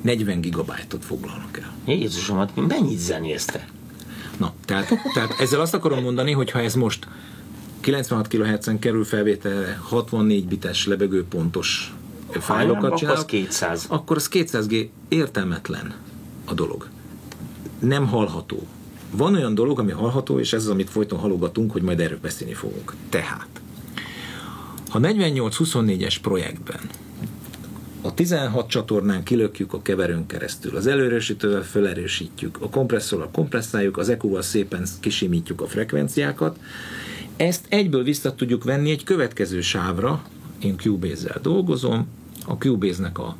40 0.00 0.40
gigabájtot 0.40 1.04
foglalnak 1.04 1.58
el. 1.58 1.72
Jézusom, 1.94 2.36
hát 2.36 2.56
mennyit 2.68 2.98
zenézte? 2.98 3.68
Na, 4.36 4.52
tehát, 4.64 4.88
tehát 5.14 5.40
ezzel 5.40 5.60
azt 5.60 5.74
akarom 5.74 6.02
mondani, 6.02 6.32
hogy 6.32 6.50
ha 6.50 6.60
ez 6.60 6.74
most 6.74 7.08
96 7.80 8.28
kHz-en 8.28 8.78
kerül 8.78 9.04
felvételre 9.04 9.78
64 9.82 10.46
bites 10.46 10.86
lebegőpontos 10.86 11.94
fájlokat 12.30 12.84
akkor 12.84 12.98
csinálok, 12.98 13.18
az 13.18 13.24
200. 13.24 13.84
akkor 13.88 14.16
az 14.16 14.28
200G 14.32 14.88
értelmetlen 15.08 15.94
a 16.44 16.54
dolog. 16.54 16.88
Nem 17.78 18.06
hallható. 18.06 18.66
Van 19.10 19.34
olyan 19.34 19.54
dolog, 19.54 19.78
ami 19.78 19.90
hallható, 19.90 20.38
és 20.38 20.52
ez 20.52 20.62
az, 20.62 20.68
amit 20.68 20.90
folyton 20.90 21.18
halogatunk, 21.18 21.72
hogy 21.72 21.82
majd 21.82 22.00
erről 22.00 22.18
beszélni 22.22 22.54
fogunk. 22.54 22.94
Tehát, 23.08 23.48
ha 24.88 24.98
48-24-es 25.02 26.16
projektben 26.22 26.80
a 28.04 28.14
16 28.14 28.68
csatornán 28.68 29.22
kilökjük 29.22 29.72
a 29.72 29.82
keverőn 29.82 30.26
keresztül, 30.26 30.76
az 30.76 30.86
előerősítővel 30.86 31.62
felerősítjük, 31.62 32.58
a 32.60 32.68
kompresszorral 32.68 33.30
kompresszáljuk, 33.32 33.96
az 33.98 34.08
EQ-val 34.08 34.42
szépen 34.42 34.86
kisimítjuk 35.00 35.60
a 35.60 35.66
frekvenciákat, 35.66 36.58
ezt 37.36 37.66
egyből 37.68 38.02
vissza 38.02 38.34
tudjuk 38.34 38.64
venni 38.64 38.90
egy 38.90 39.04
következő 39.04 39.60
sávra, 39.60 40.22
én 40.58 40.76
Cubase-zel 40.76 41.38
dolgozom, 41.42 42.06
a 42.46 42.52
Cubase-nek 42.52 43.18
a, 43.18 43.36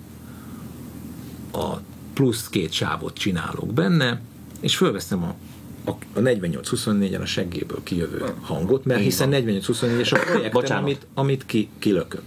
a 1.53 1.81
plusz 2.14 2.48
két 2.48 2.72
sávot 2.72 3.14
csinálok 3.14 3.72
benne, 3.72 4.20
és 4.61 4.77
fölveszem 4.77 5.22
a, 5.22 5.35
a, 5.85 5.90
a 5.90 6.20
48-24-en 6.20 7.20
a 7.20 7.27
seggéből 7.27 7.83
kijövő 7.83 8.24
hangot, 8.40 8.85
mert 8.85 9.00
hiszen 9.00 9.31
van. 9.31 9.42
48-24-es 9.44 10.12
a 10.12 10.48
Bocsánat. 10.53 10.83
amit, 10.83 11.07
amit 11.14 11.46
ki, 11.46 11.68
kilökök. 11.79 12.22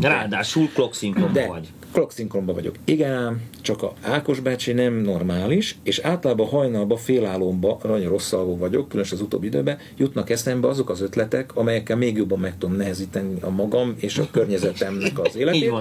Ráadásul 0.00 0.68
clock 0.74 1.06
De 1.32 1.46
vagy. 1.46 1.68
klokszinkronban 1.92 2.54
vagyok. 2.54 2.74
Igen, 2.84 3.40
csak 3.60 3.82
a 3.82 3.92
Ákos 4.00 4.40
bácsi 4.40 4.72
nem 4.72 4.94
normális, 4.94 5.76
és 5.82 5.98
általában 5.98 6.46
hajnalban 6.46 6.98
félálomba, 6.98 7.78
nagyon 7.82 8.08
rossz 8.08 8.32
alvó 8.32 8.56
vagyok, 8.56 8.88
különösen 8.88 9.18
az 9.18 9.24
utóbbi 9.24 9.46
időben, 9.46 9.78
jutnak 9.96 10.30
eszembe 10.30 10.68
azok 10.68 10.90
az 10.90 11.00
ötletek, 11.00 11.56
amelyekkel 11.56 11.96
még 11.96 12.16
jobban 12.16 12.38
meg 12.38 12.58
tudom 12.58 12.76
nehezíteni 12.76 13.40
a 13.40 13.50
magam 13.50 13.94
és 13.96 14.18
a 14.18 14.28
környezetemnek 14.30 15.18
az 15.18 15.36
életét. 15.38 15.72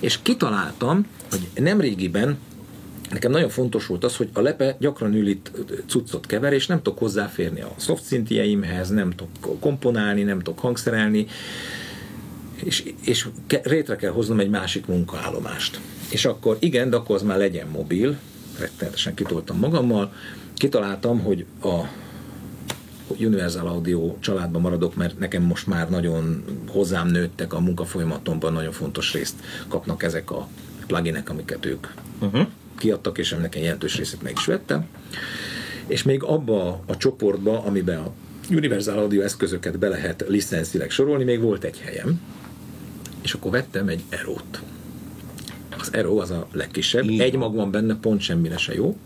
És 0.00 0.22
kitaláltam, 0.22 1.06
hogy 1.30 1.62
nemrégiben 1.62 2.38
Nekem 3.10 3.30
nagyon 3.30 3.48
fontos 3.48 3.86
volt 3.86 4.04
az, 4.04 4.16
hogy 4.16 4.28
a 4.32 4.40
lepe 4.40 4.76
gyakran 4.78 5.14
ül 5.14 5.28
itt 5.28 5.50
cuccot 5.86 6.26
kever, 6.26 6.52
és 6.52 6.66
nem 6.66 6.82
tudok 6.82 6.98
hozzáférni 6.98 7.60
a 7.60 7.74
soft 7.76 8.02
szintjeimhez, 8.02 8.88
nem 8.88 9.10
tudok 9.10 9.60
komponálni, 9.60 10.22
nem 10.22 10.38
tudok 10.38 10.58
hangszerelni, 10.58 11.26
és, 12.64 12.92
és 13.04 13.28
rétre 13.62 13.96
kell 13.96 14.10
hoznom 14.10 14.40
egy 14.40 14.50
másik 14.50 14.86
munkaállomást. 14.86 15.80
És 16.10 16.24
akkor 16.24 16.56
igen, 16.60 16.90
de 16.90 16.96
akkor 16.96 17.16
az 17.16 17.22
már 17.22 17.38
legyen 17.38 17.68
mobil, 17.68 18.18
rettenetesen 18.58 19.14
kitoltam 19.14 19.58
magammal, 19.58 20.12
kitaláltam, 20.54 21.20
hogy 21.20 21.44
a 21.62 21.84
Universal 23.18 23.66
Audio 23.66 24.16
családban 24.20 24.60
maradok, 24.60 24.94
mert 24.94 25.18
nekem 25.18 25.42
most 25.42 25.66
már 25.66 25.90
nagyon 25.90 26.44
hozzám 26.68 27.08
nőttek 27.08 27.52
a 27.52 27.60
munkafolyamatomban, 27.60 28.52
nagyon 28.52 28.72
fontos 28.72 29.12
részt 29.12 29.34
kapnak 29.68 30.02
ezek 30.02 30.30
a 30.30 30.48
pluginek, 30.86 31.30
amiket 31.30 31.66
ők 31.66 31.86
uh-huh. 32.20 32.46
kiadtak, 32.78 33.18
és 33.18 33.32
ennek 33.32 33.54
egy 33.54 33.62
jelentős 33.62 33.96
részét 33.96 34.22
meg 34.22 34.32
is 34.36 34.44
vettem. 34.44 34.86
És 35.86 36.02
még 36.02 36.22
abba 36.22 36.80
a 36.86 36.96
csoportba, 36.96 37.64
amiben 37.64 37.98
a 37.98 38.12
Universal 38.50 38.98
Audio 38.98 39.22
eszközöket 39.22 39.78
be 39.78 39.88
lehet 39.88 40.24
licenszileg 40.28 40.90
sorolni, 40.90 41.24
még 41.24 41.40
volt 41.40 41.64
egy 41.64 41.78
helyem, 41.78 42.20
és 43.28 43.34
akkor 43.34 43.50
vettem 43.50 43.88
egy 43.88 44.02
Aero-t. 44.10 44.62
Az 45.78 45.90
Aero 45.92 46.16
az 46.16 46.30
a 46.30 46.48
legkisebb, 46.52 47.04
Így 47.04 47.20
egy 47.20 47.36
mag 47.36 47.54
van 47.54 47.70
benne, 47.70 47.96
pont 47.96 48.20
semmire 48.20 48.56
se 48.56 48.74
jó, 48.74 48.96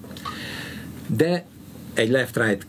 de 1.06 1.44
egy 1.94 2.11
left-right 2.11 2.66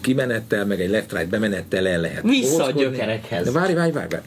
kimenettel, 0.00 0.66
meg 0.66 0.80
egy 0.80 0.90
left-right 0.90 1.28
bemenettel 1.28 1.88
el 1.88 2.00
lehet 2.00 2.22
Vissza 2.22 2.64
a 2.64 2.70
gyökerekhez. 2.70 3.44
De 3.44 3.50
várj, 3.50 3.74
várj, 3.74 3.90
várj, 3.90 4.08
várj. 4.08 4.24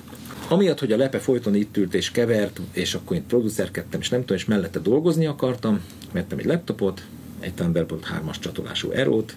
Amiatt, 0.48 0.80
hogy 0.80 0.92
a 0.92 0.98
lepe 0.98 1.20
folyton 1.20 1.56
itt 1.56 1.78
ült 1.78 1.94
és 1.94 2.12
kevert, 2.12 2.62
és 2.72 2.94
akkor 2.94 3.16
én 3.16 3.26
producerkedtem, 3.26 4.00
és 4.00 4.10
nem 4.10 4.20
tudom, 4.20 4.38
és 4.38 4.46
mellette 4.46 4.80
dolgozni 4.80 5.26
akartam, 5.26 5.82
vettem 6.12 6.38
egy 6.38 6.46
laptopot, 6.46 7.02
egy 7.40 7.54
Thunderbolt 7.54 8.08
3-as 8.20 8.40
csatolású 8.40 8.92
Aero-t, 8.92 9.36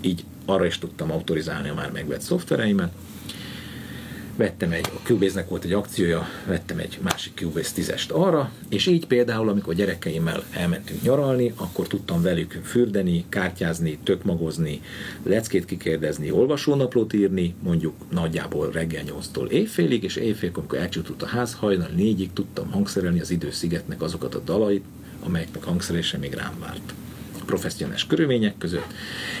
így 0.00 0.24
arra 0.44 0.66
is 0.66 0.78
tudtam 0.78 1.10
autorizálni 1.10 1.68
a 1.68 1.74
már 1.74 1.90
megvett 1.92 2.20
szoftvereimet, 2.20 2.92
vettem 4.40 4.72
egy, 4.72 4.86
a 4.94 5.00
Cubase-nek 5.02 5.48
volt 5.48 5.64
egy 5.64 5.72
akciója, 5.72 6.28
vettem 6.46 6.78
egy 6.78 6.98
másik 7.02 7.32
Cubase 7.34 7.70
10-est 7.76 8.12
arra, 8.12 8.52
és 8.68 8.86
így 8.86 9.06
például, 9.06 9.48
amikor 9.48 9.74
gyerekeimmel 9.74 10.42
elmentünk 10.50 11.02
nyaralni, 11.02 11.52
akkor 11.56 11.86
tudtam 11.86 12.22
velük 12.22 12.60
fürdeni, 12.64 13.24
kártyázni, 13.28 13.98
tökmagozni, 14.02 14.80
leckét 15.22 15.64
kikérdezni, 15.64 16.30
olvasónaplót 16.30 17.12
írni, 17.12 17.54
mondjuk 17.62 17.94
nagyjából 18.10 18.70
reggel 18.70 19.04
8-tól 19.06 19.48
éjfélig, 19.48 20.02
és 20.02 20.16
éjfél, 20.16 20.50
amikor 20.54 20.78
elcsútott 20.78 21.22
a 21.22 21.26
ház, 21.26 21.54
hajnal 21.54 21.90
négyig 21.96 22.32
tudtam 22.32 22.70
hangszerelni 22.70 23.20
az 23.20 23.30
időszigetnek 23.30 24.02
azokat 24.02 24.34
a 24.34 24.40
dalait, 24.44 24.84
amelyeknek 25.22 25.64
hangszerelése 25.64 26.18
még 26.18 26.32
rám 26.32 26.54
várt 26.60 26.92
professzionális 27.50 28.06
körülmények 28.06 28.58
között, 28.58 28.92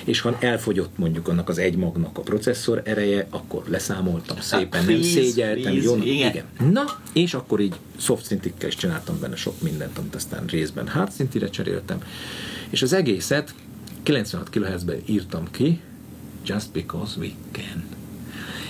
és 0.04 0.20
ha 0.20 0.36
elfogyott 0.40 0.98
mondjuk 0.98 1.28
annak 1.28 1.48
az 1.48 1.58
egy 1.58 1.76
magnak 1.76 2.18
a 2.18 2.20
processzor 2.20 2.82
ereje, 2.84 3.26
akkor 3.30 3.62
leszámoltam 3.68 4.40
szépen, 4.40 4.84
nem 4.84 5.02
szégyeltem, 5.02 5.72
jó, 5.72 5.96
igen. 5.96 6.30
igen. 6.30 6.44
Na, 6.72 6.84
és 7.12 7.34
akkor 7.34 7.60
így 7.60 7.74
soft 7.98 8.24
szintikkel 8.24 8.68
is 8.68 8.74
csináltam 8.74 9.20
benne 9.20 9.36
sok 9.36 9.60
mindent, 9.62 9.98
amit 9.98 10.14
aztán 10.14 10.46
részben 10.46 10.88
hard 10.88 11.10
szintire 11.10 11.48
cseréltem, 11.48 11.98
és 12.70 12.82
az 12.82 12.92
egészet 12.92 13.54
96 14.02 14.50
kHz-ben 14.50 15.02
írtam 15.06 15.50
ki, 15.50 15.80
just 16.46 16.72
because 16.72 17.18
we 17.18 17.30
can. 17.52 17.84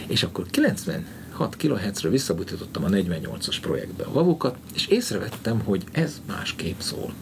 És 0.06 0.22
akkor 0.22 0.46
96 0.50 1.56
kHz-ről 1.56 2.10
visszabutítottam 2.10 2.84
a 2.84 2.88
48-as 2.88 3.56
projektbe 3.60 4.04
a 4.04 4.12
vavukat, 4.12 4.56
és 4.74 4.86
észrevettem, 4.86 5.60
hogy 5.60 5.84
ez 5.92 6.20
másképp 6.26 6.78
szól 6.78 7.12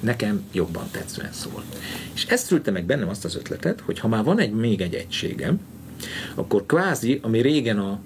nekem 0.00 0.44
jobban 0.52 0.84
tetszően 0.90 1.32
szól. 1.32 1.62
És 2.14 2.24
ezt 2.24 2.46
szülte 2.46 2.70
meg 2.70 2.84
bennem 2.84 3.08
azt 3.08 3.24
az 3.24 3.36
ötletet, 3.36 3.80
hogy 3.80 3.98
ha 3.98 4.08
már 4.08 4.24
van 4.24 4.38
egy 4.38 4.52
még 4.52 4.80
egy 4.80 4.94
egységem, 4.94 5.60
akkor 6.34 6.66
kvázi, 6.66 7.18
ami 7.22 7.40
régen 7.40 7.78
a 7.78 8.00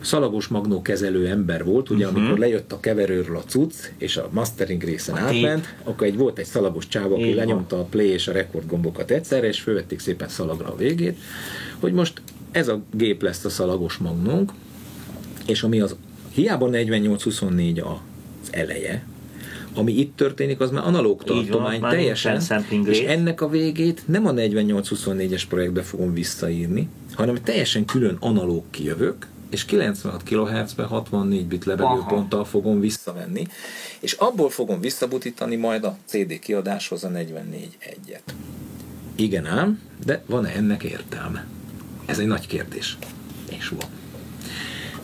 szalagos 0.00 0.46
magnó 0.46 0.82
kezelő 0.82 1.28
ember 1.28 1.64
volt, 1.64 1.90
ugye, 1.90 2.04
uh-huh. 2.06 2.20
amikor 2.20 2.38
lejött 2.38 2.72
a 2.72 2.80
keverőről 2.80 3.36
a 3.36 3.44
cucc, 3.46 3.74
és 3.98 4.16
a 4.16 4.28
mastering 4.32 4.82
részen 4.82 5.14
A 5.14 5.18
átment, 5.18 5.64
tép. 5.64 5.88
akkor 5.88 6.06
egy 6.06 6.16
volt 6.16 6.38
egy 6.38 6.44
szalagos 6.44 6.88
csáv, 6.88 7.12
aki 7.12 7.34
lenyomta 7.34 7.78
a 7.78 7.84
play 7.84 8.06
és 8.06 8.28
a 8.28 8.32
record 8.32 8.66
gombokat 8.66 9.10
egyszerre, 9.10 9.46
és 9.46 9.60
fölvették 9.60 9.98
szépen 9.98 10.28
szalagra 10.28 10.72
a 10.72 10.76
végét, 10.76 11.18
hogy 11.80 11.92
most 11.92 12.22
ez 12.50 12.68
a 12.68 12.82
gép 12.90 13.22
lesz 13.22 13.44
a 13.44 13.48
szalagos 13.48 13.96
magnónk, 13.96 14.52
és 15.46 15.62
ami 15.62 15.80
az 15.80 15.96
hiába 16.32 16.68
48-24 16.72 17.82
az 17.82 18.48
eleje, 18.50 19.06
ami 19.74 19.98
itt 19.98 20.16
történik, 20.16 20.60
az 20.60 20.70
már 20.70 20.86
analóg 20.86 21.22
van, 21.26 21.36
tartomány 21.36 21.80
már 21.80 21.92
teljesen, 21.92 22.42
és 22.84 22.98
ennek 22.98 23.40
a 23.40 23.48
végét 23.48 24.02
nem 24.06 24.26
a 24.26 24.32
48-24-es 24.32 25.42
projektbe 25.48 25.82
fogom 25.82 26.12
visszaírni, 26.14 26.88
hanem 27.14 27.34
teljesen 27.34 27.84
külön 27.84 28.16
analóg 28.20 28.64
kijövök, 28.70 29.26
és 29.50 29.64
96 29.64 30.22
kHz-be 30.22 30.84
64 30.84 31.46
bit 31.46 31.64
lebegőponttal 31.64 32.44
fogom 32.44 32.80
visszavenni, 32.80 33.46
és 34.00 34.12
abból 34.12 34.50
fogom 34.50 34.80
visszabutítani 34.80 35.56
majd 35.56 35.84
a 35.84 35.96
CD 36.04 36.38
kiadáshoz 36.38 37.04
a 37.04 37.08
44.1-et. 37.08 38.32
Igen 39.16 39.46
ám, 39.46 39.80
de 40.04 40.22
van-e 40.26 40.48
ennek 40.48 40.82
értelme? 40.82 41.46
Ez 42.06 42.18
egy 42.18 42.26
nagy 42.26 42.46
kérdés. 42.46 42.98
És 43.58 43.68
van. 43.68 43.88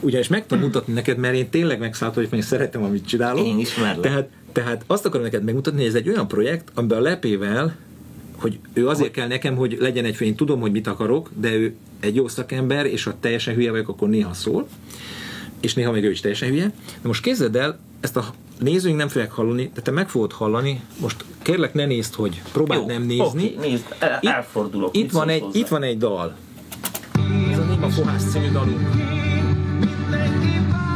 Ugyanis 0.01 0.29
meg 0.29 0.47
tudom 0.47 0.65
mutatni 0.65 0.93
neked, 0.93 1.19
mert 1.19 1.35
én 1.35 1.49
tényleg 1.51 1.79
megszállt 1.79 2.17
mert 2.17 2.33
én 2.33 2.43
szeretem, 2.43 2.83
amit 2.83 3.07
csinálok. 3.07 3.47
Én 3.47 3.59
ismerlek. 3.59 4.01
Tehát, 4.01 4.29
tehát 4.63 4.85
azt 4.87 5.07
akarom 5.07 5.25
neked 5.25 5.45
megmutatni, 5.45 5.79
hogy 5.79 5.89
ez 5.89 5.95
egy 5.95 6.09
olyan 6.09 6.29
projekt, 6.29 6.71
amiben 6.75 6.99
a 6.99 7.01
lepével, 7.01 7.77
hogy 8.37 8.59
ő 8.73 8.89
azért 8.89 9.11
kell 9.11 9.27
nekem, 9.27 9.57
hogy 9.57 9.77
legyen 9.81 10.05
egy 10.05 10.15
fény, 10.17 10.35
tudom, 10.35 10.61
hogy 10.61 10.71
mit 10.73 10.87
akarok, 10.87 11.31
de 11.37 11.55
ő 11.55 11.75
egy 12.01 12.15
jó 12.15 12.29
szakember, 12.29 12.87
és 12.87 13.05
ha 13.05 13.15
teljesen 13.21 13.55
hülye 13.55 13.71
vagyok, 13.71 13.89
akkor 13.89 14.09
néha 14.09 14.35
szól, 14.35 14.69
és 15.61 15.75
néha 15.75 15.93
még 15.93 16.05
ő 16.05 16.11
is 16.11 16.21
teljesen 16.21 16.49
hülye. 16.49 16.67
De 17.03 17.09
most 17.09 17.23
képzeld 17.23 17.57
el, 17.57 17.79
ezt 18.01 18.17
a 18.17 18.25
nézőink 18.59 18.99
nem 18.99 19.09
fogják 19.09 19.31
hallani, 19.31 19.71
de 19.75 19.81
te 19.81 19.91
meg 19.91 20.09
fogod 20.09 20.33
hallani. 20.33 20.81
Most 21.01 21.25
kérlek 21.43 21.75
ne 21.75 21.87
nézd, 21.87 22.15
hogy 22.15 22.43
próbáld 22.53 22.81
Jó, 22.81 22.87
nem 22.87 23.03
nézni. 23.03 23.25
oké, 23.25 23.69
nézd, 23.69 23.85
el- 23.99 24.19
Itt- 24.23 24.31
elfordulok. 24.31 24.97
Itt 24.97 25.11
van, 25.11 25.29
egy, 25.29 25.41
hozzá? 25.41 25.59
itt 25.59 25.69
van 25.69 25.83
egy 25.83 25.99
dal. 25.99 26.37
Ez 27.53 27.59
a 27.59 27.65
Néma 27.65 27.89
Fohász 27.89 28.31
című 28.31 28.51
dalunk. 28.51 28.81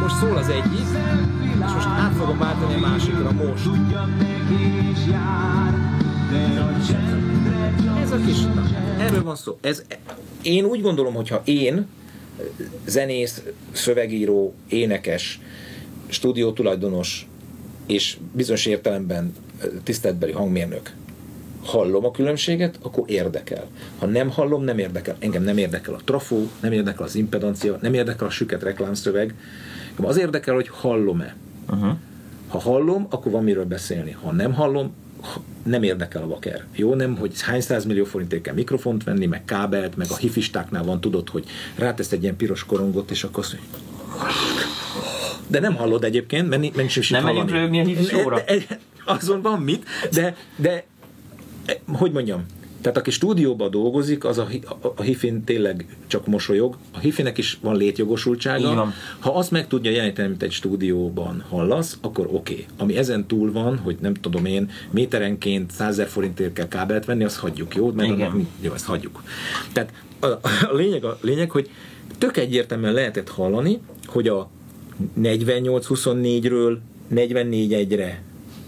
Most 0.01 0.17
szól 0.21 0.37
az 0.37 0.49
egyik, 0.49 0.87
és 1.67 1.73
most 1.73 1.87
fogom 2.23 2.39
váltani 2.39 2.75
a 2.75 2.79
másikra 2.79 3.33
most. 3.33 3.67
Ez 8.03 8.11
a 8.11 8.17
kis, 8.27 8.41
na, 8.41 8.65
erről 8.99 9.23
van 9.23 9.37
szó. 9.37 9.59
Ez, 9.61 9.83
én 10.43 10.65
úgy 10.65 10.81
gondolom, 10.81 11.15
hogyha 11.15 11.43
én, 11.45 11.87
zenész, 12.87 13.43
szövegíró, 13.73 14.55
énekes, 14.69 15.41
stúdiótulajdonos 16.07 17.29
és 17.87 18.19
bizonyos 18.33 18.67
értelemben 18.67 19.35
tiszteletbeli 19.83 20.33
hangmérnök 20.33 20.93
hallom 21.63 22.05
a 22.05 22.11
különbséget, 22.11 22.79
akkor 22.83 23.11
érdekel. 23.11 23.67
Ha 23.99 24.07
nem 24.07 24.31
hallom, 24.31 24.65
nem 24.65 24.79
érdekel. 24.79 25.17
Engem 25.19 25.43
nem 25.43 25.59
érdekel 25.59 25.95
a 25.95 26.01
trafó, 26.05 26.49
nem 26.61 26.73
érdekel 26.73 27.05
az 27.05 27.15
impedancia, 27.15 27.79
nem 27.81 27.95
érdekel 27.95 28.27
a 28.27 28.31
süket 28.31 28.63
reklámszöveg. 28.63 29.35
Az 29.97 30.19
érdekel, 30.19 30.55
hogy 30.55 30.69
hallom-e. 30.69 31.37
Uh-huh. 31.71 31.97
Ha 32.53 32.59
hallom, 32.61 33.07
akkor 33.11 33.33
van 33.33 33.45
miről 33.45 33.65
beszélni. 33.65 34.11
Ha 34.23 34.33
nem 34.33 34.53
hallom, 34.53 34.93
ha- 35.21 35.43
nem 35.63 35.83
érdekel 35.83 36.23
a 36.23 36.27
vaker. 36.27 36.65
Jó, 36.75 36.95
nem, 36.95 37.17
hogy 37.17 37.41
hány 37.43 37.61
százmillió 37.61 38.05
forintért 38.05 38.43
kell 38.43 38.55
mikrofont 38.55 39.05
venni, 39.05 39.27
meg 39.27 39.45
kábelt, 39.45 39.97
meg 39.97 40.07
a 40.11 40.17
hifistáknál 40.17 40.85
van, 40.85 41.01
tudod, 41.01 41.29
hogy 41.29 41.45
rátesz 41.77 42.13
egy 42.13 42.23
ilyen 42.23 42.37
piros 42.37 42.65
korongot, 42.65 43.11
és 43.11 43.25
akkor 43.25 43.45
azt 43.45 43.53
mondja, 43.53 43.79
de 45.47 45.61
nem 45.61 45.75
hallod 45.75 46.05
egyébként, 46.05 46.49
mert, 46.49 46.61
ni- 46.61 46.67
mert 46.67 46.79
nincs 46.79 46.97
is 46.97 47.11
Nem 47.11 47.25
megyünk 47.25 47.51
rögni 47.51 47.81
a 47.81 47.85
hifisóra? 47.85 48.45
E- 48.45 48.79
Azon 49.05 49.43
van 49.43 49.61
mit, 49.61 49.85
de, 50.13 50.37
de 50.57 50.85
e, 51.67 51.81
hogy 51.93 52.13
mondjam, 52.13 52.45
tehát 52.83 52.99
aki 52.99 53.11
stúdióban 53.11 53.71
dolgozik, 53.71 54.25
az 54.25 54.39
a, 54.39 54.49
a, 54.81 54.93
a 54.97 55.03
hifin 55.03 55.45
tényleg 55.45 55.97
csak 56.07 56.27
mosolyog. 56.27 56.77
A 56.93 56.99
hifinek 56.99 57.39
is 57.39 57.59
van 57.61 57.77
létjogosultsága. 57.77 58.75
Van. 58.75 58.93
Ha 59.19 59.31
azt 59.31 59.51
meg 59.51 59.67
tudja 59.67 59.91
jeleníteni, 59.91 60.29
mint 60.29 60.43
egy 60.43 60.53
stúdióban 60.53 61.45
hallasz, 61.49 61.99
akkor 62.01 62.27
oké. 62.27 62.53
Okay. 62.53 62.67
Ami 62.77 62.97
ezen 62.97 63.27
túl 63.27 63.53
van, 63.53 63.79
hogy 63.79 63.97
nem 64.01 64.15
tudom 64.15 64.45
én, 64.45 64.71
méterenként 64.91 65.71
100 65.71 65.89
ezer 65.89 66.09
forintért 66.09 66.53
kell 66.53 66.69
kábelt 66.69 67.05
venni, 67.05 67.25
azt 67.25 67.37
hagyjuk, 67.37 67.75
jó? 67.75 67.93
Mert 67.93 68.09
Igen. 68.09 68.31
annak- 68.31 68.47
jó, 68.61 68.73
ezt 68.73 68.85
hagyjuk. 68.85 69.23
Tehát 69.73 69.93
a, 70.21 70.27
a, 70.27 70.41
lényeg, 70.73 71.05
a 71.05 71.19
lényeg, 71.21 71.51
hogy 71.51 71.71
tök 72.19 72.37
egyértelműen 72.37 72.93
lehetett 72.93 73.29
hallani, 73.29 73.81
hogy 74.07 74.29
a 74.29 74.51
48-24-ről 75.21 76.79
44-1-re 77.15 78.23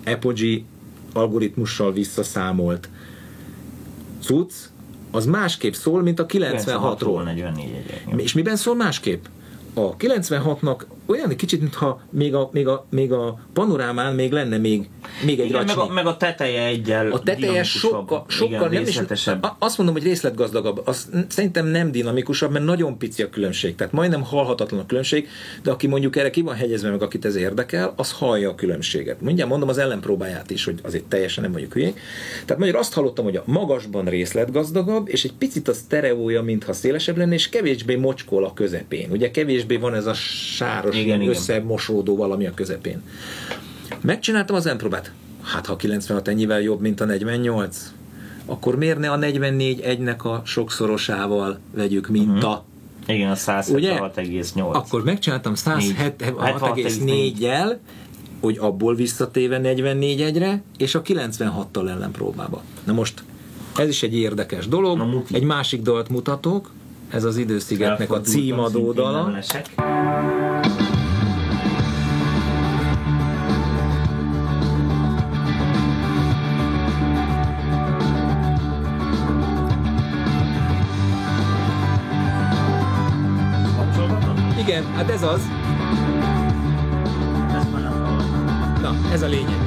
Apogee 0.05 0.61
algoritmussal 1.13 1.93
visszaszámolt 1.93 2.89
cucc, 4.25 4.53
az 5.11 5.27
másképp 5.27 5.73
szól, 5.73 6.03
mint 6.03 6.21
a 6.21 6.27
96-ról. 6.27 6.97
96-ról 6.99 7.25
44 7.25 7.65
egyek. 7.65 8.21
És 8.21 8.33
miben 8.33 8.57
szól 8.57 8.75
másképp? 8.75 9.25
A 9.75 9.97
96-nak 9.97 10.81
olyan 11.07 11.31
egy 11.31 11.37
kicsit, 11.37 11.61
mintha 11.61 12.01
még 12.11 12.35
a, 12.35 12.49
még 12.53 12.69
a, 12.69 12.85
még 12.91 13.13
a 13.13 13.39
panorámán 13.53 14.15
még 14.15 14.33
lenne 14.33 14.59
még, 14.59 14.89
még 15.25 15.41
egy 15.41 15.49
Igen, 15.49 15.65
meg, 15.65 15.79
a, 15.79 15.93
meg 15.93 16.07
a 16.07 16.17
teteje 16.17 16.65
egyel 16.65 17.13
A 17.13 17.21
teteje 17.21 17.63
sokkal, 17.63 18.25
sokkal 18.29 18.73
Igen, 18.73 18.73
nem 18.73 19.09
is, 19.09 19.29
azt 19.59 19.79
mondom, 19.79 19.95
hogy 19.97 20.05
részletgazdagabb. 20.05 20.83
Az 20.85 21.09
szerintem 21.29 21.67
nem 21.67 21.91
dinamikusabb, 21.91 22.53
mert 22.53 22.65
nagyon 22.65 22.99
pici 22.99 23.23
a 23.23 23.31
különbség. 23.31 23.75
Tehát 23.75 23.93
majdnem 23.93 24.23
hallhatatlan 24.23 24.81
a 24.81 24.87
különbség, 24.87 25.29
de 25.63 25.71
aki 25.71 25.87
mondjuk 25.87 26.17
erre 26.17 26.31
ki 26.31 26.41
van 26.41 26.55
hegyezve, 26.55 26.91
meg 26.91 27.03
akit 27.03 27.25
ez 27.25 27.37
érdekel, 27.37 27.93
az 27.97 28.13
hallja 28.13 28.51
a 28.51 28.55
különbséget. 28.55 29.21
Mindjárt 29.21 29.51
mondom 29.51 29.69
az 29.69 29.79
ellenpróbáját 29.79 30.51
is, 30.51 30.65
hogy 30.65 30.79
azért 30.83 31.05
teljesen 31.05 31.43
nem 31.43 31.53
vagyok 31.53 31.73
hülyék. 31.73 32.01
Tehát 32.45 32.63
magyar 32.63 32.77
azt 32.77 32.93
hallottam, 32.93 33.25
hogy 33.25 33.37
a 33.37 33.43
magasban 33.47 34.05
részletgazdagabb, 34.05 35.09
és 35.09 35.25
egy 35.25 35.33
picit 35.33 35.69
a 35.69 35.73
sztereója, 35.73 36.43
mintha 36.43 36.73
szélesebb 36.73 37.17
lenne, 37.17 37.35
és 37.35 37.49
kevésbé 37.49 37.95
mocskol 37.95 38.45
a 38.45 38.53
közepén. 38.53 39.11
Ugye 39.11 39.31
kevésbé 39.31 39.77
van 39.77 39.95
ez 39.95 40.07
a 40.07 40.15
sáros, 40.15 40.97
igen. 40.97 41.29
összemosódó 41.29 42.17
valami 42.17 42.47
a 42.47 42.55
közepén. 42.55 43.03
Megcsináltam 44.01 44.57
az 44.57 44.67
ellenpróbát. 44.67 45.13
Hát 45.43 45.67
ha 45.67 45.73
a 45.73 45.77
96 45.77 46.29
ennyivel 46.29 46.61
jobb, 46.61 46.81
mint 46.81 47.01
a 47.01 47.05
48, 47.05 47.93
akkor 48.47 48.77
miért 48.77 48.99
ne 48.99 49.11
a 49.11 49.17
44 49.17 49.81
egynek 49.81 50.25
a 50.25 50.43
sokszorosával 50.45 51.59
vegyük 51.75 52.09
minta? 52.09 52.65
Igen, 53.07 53.31
a 53.31 53.37
Ugye? 53.69 53.99
176,8. 53.99 54.73
Akkor 54.73 55.05
megcsináltam 55.05 55.53
176,4-jel, 55.57 57.77
hogy 58.41 58.59
abból 58.61 58.95
visszatéve 58.95 59.59
44 59.59 60.21
egyre, 60.21 60.63
és 60.79 60.95
a 60.95 61.03
96-tal 61.03 61.89
ellen 61.89 62.11
próbába. 62.11 62.63
Na 62.85 62.93
most, 62.93 63.23
ez 63.77 63.89
is 63.89 64.03
egy 64.03 64.15
érdekes 64.15 64.69
dolog. 64.69 64.97
Na, 64.97 65.23
egy 65.33 65.45
másik 65.45 65.83
dalt 65.83 66.09
mutatok, 66.09 66.71
ez 67.11 67.25
az 67.25 67.37
Időszigetnek 67.37 68.13
a 68.13 68.21
címadó 68.21 68.93
dala. 68.93 69.39
Hát 84.95 85.11
ez 85.11 85.23
az. 85.23 85.41
Már 87.53 87.83
nem 87.83 87.93
hallom. 87.93 88.75
Na, 88.83 89.11
ez 89.13 89.23
a 89.23 89.27
lényeg. 89.27 89.59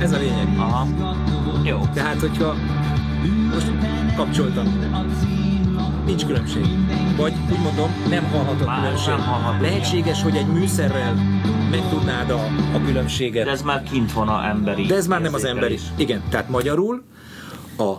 Ez 0.00 0.12
a 0.12 0.18
lényeg. 0.18 0.48
Aha. 0.58 0.86
Jó. 1.64 1.80
Tehát, 1.94 2.20
hogyha 2.20 2.54
most 3.52 3.72
kapcsoltam, 4.16 4.78
nincs 6.06 6.26
különbség. 6.26 6.64
Vagy 7.16 7.32
úgy 7.52 7.58
mondom, 7.62 7.90
nem 8.08 8.24
hallható 8.24 8.66
a 8.66 8.74
különbség. 8.80 9.08
nem 9.08 9.20
hallható, 9.20 9.62
Lehetséges, 9.62 10.22
hogy 10.22 10.36
egy 10.36 10.46
műszerrel 10.46 11.14
megtudnád 11.70 12.30
a, 12.30 12.44
a 12.74 12.80
különbséget. 12.84 13.44
De 13.44 13.50
ez 13.50 13.62
már 13.62 13.82
kint 13.82 14.12
van 14.12 14.28
a 14.28 14.46
emberi 14.46 14.86
De 14.86 14.94
ez 14.94 15.06
már 15.06 15.20
nem 15.20 15.34
az 15.34 15.44
emberi. 15.44 15.72
érzékelés. 15.72 16.00
Igen, 16.06 16.22
tehát 16.30 16.48
magyarul 16.48 17.02
a 17.78 17.92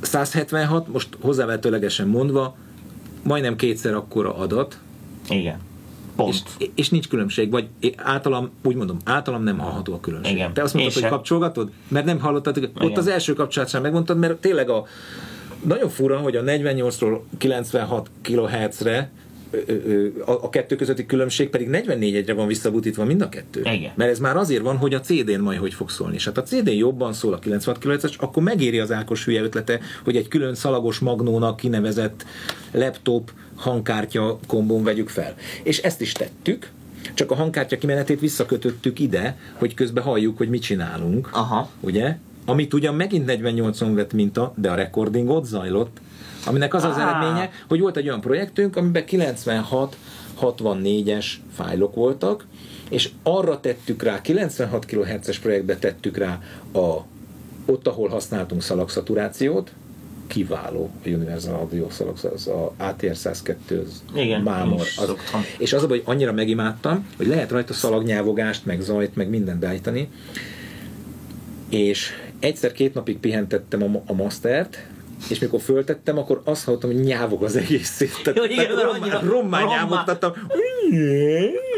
176, 0.00 0.88
most 0.92 1.08
hozzávetőlegesen 1.20 2.08
mondva, 2.08 2.56
majdnem 3.22 3.56
kétszer 3.56 3.94
akkora 3.94 4.36
adat, 4.36 4.78
Igen. 5.28 5.58
Pont. 6.16 6.34
és, 6.58 6.68
és 6.74 6.88
nincs 6.88 7.08
különbség, 7.08 7.50
vagy 7.50 7.68
általam, 7.96 8.50
úgy 8.62 8.74
mondom, 8.76 8.96
általam 9.04 9.42
nem 9.42 9.58
hallható 9.58 9.92
a 9.92 10.00
különbség. 10.00 10.34
Igen. 10.34 10.52
Te 10.52 10.62
azt 10.62 10.74
mondtad, 10.74 10.94
Én 10.94 11.00
hogy 11.02 11.10
sem. 11.10 11.18
kapcsolgatod? 11.18 11.70
Mert 11.88 12.04
nem 12.06 12.20
hallottad, 12.20 12.56
ott 12.56 12.82
Igen. 12.82 12.98
az 12.98 13.06
első 13.06 13.32
kapcsolatán 13.32 13.82
megmondtad, 13.82 14.18
mert 14.18 14.40
tényleg 14.40 14.70
a 14.70 14.84
nagyon 15.64 15.88
fura, 15.88 16.18
hogy 16.18 16.36
a 16.36 16.42
48-ról 16.42 17.20
96 17.38 18.10
kHz-re 18.22 19.10
a, 20.24 20.48
kettő 20.48 20.76
közötti 20.76 21.06
különbség 21.06 21.48
pedig 21.48 21.68
44 21.68 22.14
egyre 22.14 22.32
van 22.32 22.46
visszabutítva 22.46 23.04
mind 23.04 23.20
a 23.20 23.28
kettő. 23.28 23.60
Igen. 23.60 23.92
Mert 23.94 24.10
ez 24.10 24.18
már 24.18 24.36
azért 24.36 24.62
van, 24.62 24.76
hogy 24.76 24.94
a 24.94 25.00
CD-n 25.00 25.40
majd 25.40 25.58
hogy 25.58 25.74
fog 25.74 25.90
szólni. 25.90 26.14
És 26.14 26.24
hát 26.24 26.38
a 26.38 26.42
CD-n 26.42 26.70
jobban 26.70 27.12
szól 27.12 27.32
a 27.32 27.38
96 27.38 27.78
kHz-es, 27.78 28.16
akkor 28.16 28.42
megéri 28.42 28.78
az 28.78 28.92
Ákos 28.92 29.24
hülye 29.24 29.42
ötlete, 29.42 29.80
hogy 30.04 30.16
egy 30.16 30.28
külön 30.28 30.54
szalagos 30.54 30.98
magnónak 30.98 31.56
kinevezett 31.56 32.24
laptop 32.72 33.32
hangkártya 33.54 34.38
kombón 34.46 34.82
vegyük 34.82 35.08
fel. 35.08 35.34
És 35.62 35.78
ezt 35.78 36.00
is 36.00 36.12
tettük, 36.12 36.70
csak 37.14 37.30
a 37.30 37.34
hangkártya 37.34 37.78
kimenetét 37.78 38.20
visszakötöttük 38.20 38.98
ide, 38.98 39.38
hogy 39.54 39.74
közben 39.74 40.04
halljuk, 40.04 40.36
hogy 40.36 40.48
mit 40.48 40.62
csinálunk. 40.62 41.28
Aha. 41.32 41.70
Ugye? 41.80 42.16
Amit 42.44 42.74
ugyan 42.74 42.94
megint 42.94 43.30
48-on 43.32 43.90
vett 43.94 44.12
minta, 44.12 44.52
de 44.56 44.70
a 44.70 44.74
recording 44.74 45.28
ott 45.28 45.44
zajlott, 45.44 46.00
aminek 46.46 46.74
az 46.74 46.84
az 46.84 46.96
Á. 46.96 47.08
eredménye, 47.08 47.50
hogy 47.68 47.80
volt 47.80 47.96
egy 47.96 48.06
olyan 48.06 48.20
projektünk, 48.20 48.76
amiben 48.76 49.04
96 49.04 49.96
64-es 50.40 51.26
fájlok 51.54 51.94
voltak, 51.94 52.46
és 52.88 53.10
arra 53.22 53.60
tettük 53.60 54.02
rá, 54.02 54.20
96 54.20 54.84
kHz-es 54.84 55.38
projektbe 55.38 55.76
tettük 55.76 56.16
rá 56.16 56.38
a, 56.72 57.04
ott, 57.66 57.86
ahol 57.86 58.08
használtunk 58.08 58.62
szalagszaturációt, 58.62 59.72
kiváló 60.26 60.90
a 61.04 61.08
Universal 61.08 61.54
Audio 61.54 61.90
szalag, 61.90 62.16
az 62.34 62.46
a 62.46 62.72
ATR 62.76 63.16
102, 63.16 63.82
az 63.86 64.02
Igen, 64.14 64.42
mámor. 64.42 64.80
Az, 64.80 65.04
szoktam. 65.06 65.44
és 65.58 65.72
az 65.72 65.84
hogy 65.88 66.02
annyira 66.04 66.32
megimádtam, 66.32 67.06
hogy 67.16 67.26
lehet 67.26 67.50
rajta 67.50 67.72
szalagnyávogást, 67.72 68.66
meg 68.66 68.80
zajt, 68.80 69.16
meg 69.16 69.28
mindent 69.28 69.58
beállítani, 69.58 70.08
és 71.68 72.12
egyszer-két 72.40 72.94
napig 72.94 73.18
pihentettem 73.18 73.82
a, 73.82 74.02
a 74.06 74.12
mastert, 74.12 74.78
és 75.28 75.38
mikor 75.38 75.60
föltettem, 75.60 76.18
akkor 76.18 76.40
azt 76.44 76.64
hallottam, 76.64 76.90
hogy 76.92 77.00
nyávog 77.00 77.42
az 77.42 77.56
egész 77.56 77.88
szét. 77.88 78.20
Tehát, 78.22 78.38
Jó, 78.38 78.44
igen, 78.44 78.66
tehát 78.66 78.82
rommá, 78.82 79.20
rommá 79.20 79.64
nyávogtattam. 79.64 80.32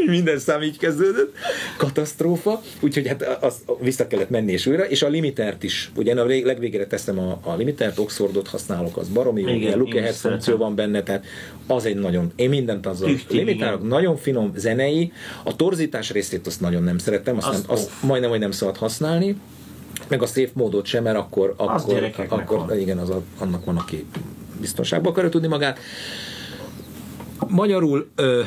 Minden 0.06 0.38
szám 0.38 0.62
így 0.62 0.78
kezdődött. 0.78 1.34
Katasztrófa. 1.76 2.62
Úgyhogy 2.80 3.06
hát 3.08 3.22
azt 3.22 3.58
vissza 3.80 4.06
kellett 4.06 4.30
menni 4.30 4.52
és 4.52 4.66
újra, 4.66 4.88
és 4.88 5.02
a 5.02 5.08
limitert 5.08 5.62
is. 5.62 5.90
Ugye 5.96 6.10
én 6.10 6.18
a 6.18 6.24
vég- 6.24 6.44
legvégére 6.44 6.86
teszem 6.86 7.18
a, 7.18 7.38
a 7.42 7.54
limitert, 7.54 7.98
Oxfordot 7.98 8.48
használok, 8.48 8.96
az 8.96 9.08
baromi 9.08 9.40
Igen, 9.40 9.82
is 9.86 9.94
ahead 9.94 10.14
funkció 10.14 10.56
van 10.56 10.74
benne, 10.74 11.02
tehát 11.02 11.24
az 11.66 11.84
egy 11.84 11.96
nagyon, 11.96 12.32
én 12.36 12.48
mindent 12.48 12.86
azzal 12.86 13.10
igen. 13.28 13.78
nagyon 13.82 14.16
finom, 14.16 14.52
zenei, 14.56 15.12
a 15.44 15.56
torzítás 15.56 16.10
részét 16.10 16.46
azt 16.46 16.60
nagyon 16.60 16.82
nem 16.82 16.98
szeretem, 16.98 17.36
azt, 17.36 17.46
Az 17.46 17.60
nem, 17.60 17.70
azt 17.70 17.90
majdnem, 18.02 18.30
hogy 18.30 18.38
nem 18.38 18.50
szabad 18.50 18.76
használni, 18.76 19.36
meg 20.12 20.22
a 20.22 20.26
szép 20.26 20.50
módot 20.54 20.86
sem, 20.86 21.02
mert 21.02 21.16
akkor, 21.16 21.54
akkor, 21.56 22.12
akkor 22.28 22.58
van. 22.58 22.78
igen, 22.78 22.98
az 22.98 23.10
a, 23.10 23.22
annak 23.38 23.64
van, 23.64 23.76
aki 23.76 24.06
biztonságban 24.60 25.10
akarja 25.10 25.30
tudni 25.30 25.46
magát. 25.46 25.78
Magyarul 27.48 28.08
ö, 28.14 28.42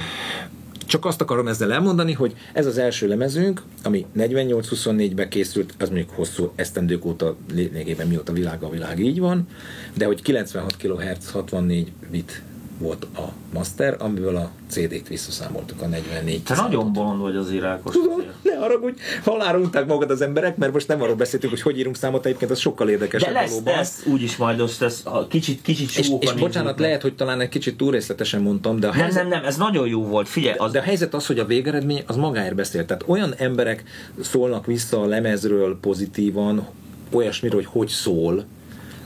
csak 0.86 1.06
azt 1.06 1.22
akarom 1.22 1.48
ezzel 1.48 1.74
elmondani, 1.74 2.14
hogy 2.14 2.36
ez 2.54 2.66
az 2.66 2.78
első 2.78 3.08
lemezünk, 3.08 3.62
ami 3.84 4.06
48-24-ben 4.18 5.30
készült, 5.30 5.74
az 5.80 5.90
mondjuk 5.90 6.10
hosszú 6.10 6.52
esztendők 6.56 7.06
óta, 7.06 7.36
lényegében 7.54 8.08
mióta 8.08 8.34
világ 8.34 8.64
a 8.64 8.70
világ 8.70 9.00
így 9.00 9.20
van, 9.20 9.48
de 9.94 10.06
hogy 10.06 10.22
96 10.22 10.78
kHz 10.78 11.32
64 11.32 11.92
bit 12.12 12.42
volt 12.78 13.08
a 13.16 13.32
master, 13.54 13.96
amiből 14.00 14.36
a 14.36 14.50
CD-t 14.68 15.08
visszaszámoltuk 15.08 15.82
a 15.82 15.88
44 15.88 16.44
Te 16.44 16.56
nagyon 16.56 16.94
bolond 16.94 17.22
vagy 17.22 17.36
az 17.36 17.52
irákos. 17.52 17.94
Tudom, 17.94 18.22
ne 18.42 18.56
haragudj, 18.56 19.02
halálra 19.24 19.58
unták 19.60 19.86
magad 19.86 20.10
az 20.10 20.22
emberek, 20.22 20.58
mert 20.58 20.74
most 20.74 20.88
nem 20.88 21.02
arról 21.02 21.16
beszéltünk, 21.16 21.54
hogy 21.54 21.62
hogy 21.62 21.78
írunk 21.78 21.96
számot, 21.96 22.26
egyébként 22.26 22.52
az 22.52 22.60
sokkal 22.60 22.86
De 22.86 22.94
érdekesebb 22.94 23.34
lesz, 23.34 23.50
valóban. 23.50 23.74
lesz 23.74 24.04
úgyis 24.06 24.38
majd 24.38 24.60
most 24.60 24.82
ez 24.82 25.02
a 25.04 25.28
kicsit, 25.28 25.62
kicsit 25.62 25.98
És, 25.98 26.12
és 26.20 26.34
bocsánat, 26.34 26.80
lehet, 26.80 27.02
hogy 27.02 27.16
talán 27.16 27.42
egy 27.42 27.50
kicsit 27.50 27.78
túl 27.78 27.92
részletesen 27.92 28.42
mondtam, 28.42 28.80
de 28.80 28.88
a 28.88 28.92
Nem, 28.92 29.00
helyzet, 29.00 29.22
nem, 29.22 29.30
nem, 29.32 29.46
ez 29.46 29.58
nagyon 29.58 29.88
jó 29.88 30.04
volt, 30.04 30.28
figyelj, 30.28 30.58
az, 30.58 30.72
de 30.72 30.80
a 30.80 30.84
helyzet 30.84 31.14
az, 31.14 31.26
hogy 31.26 31.40
a 31.40 31.46
végeredmény 31.46 32.04
az 32.08 32.16
magáért 32.16 32.56
beszél. 32.56 32.86
Tehát 32.86 33.04
olyan 33.08 33.34
emberek 33.38 33.84
szólnak 34.22 34.66
vissza 34.66 35.02
a 35.02 35.06
lemezről 35.06 35.78
pozitívan, 35.82 36.68
olyasmiről, 37.12 37.60
hogy 37.60 37.70
hogy 37.72 37.88
szól, 37.88 38.46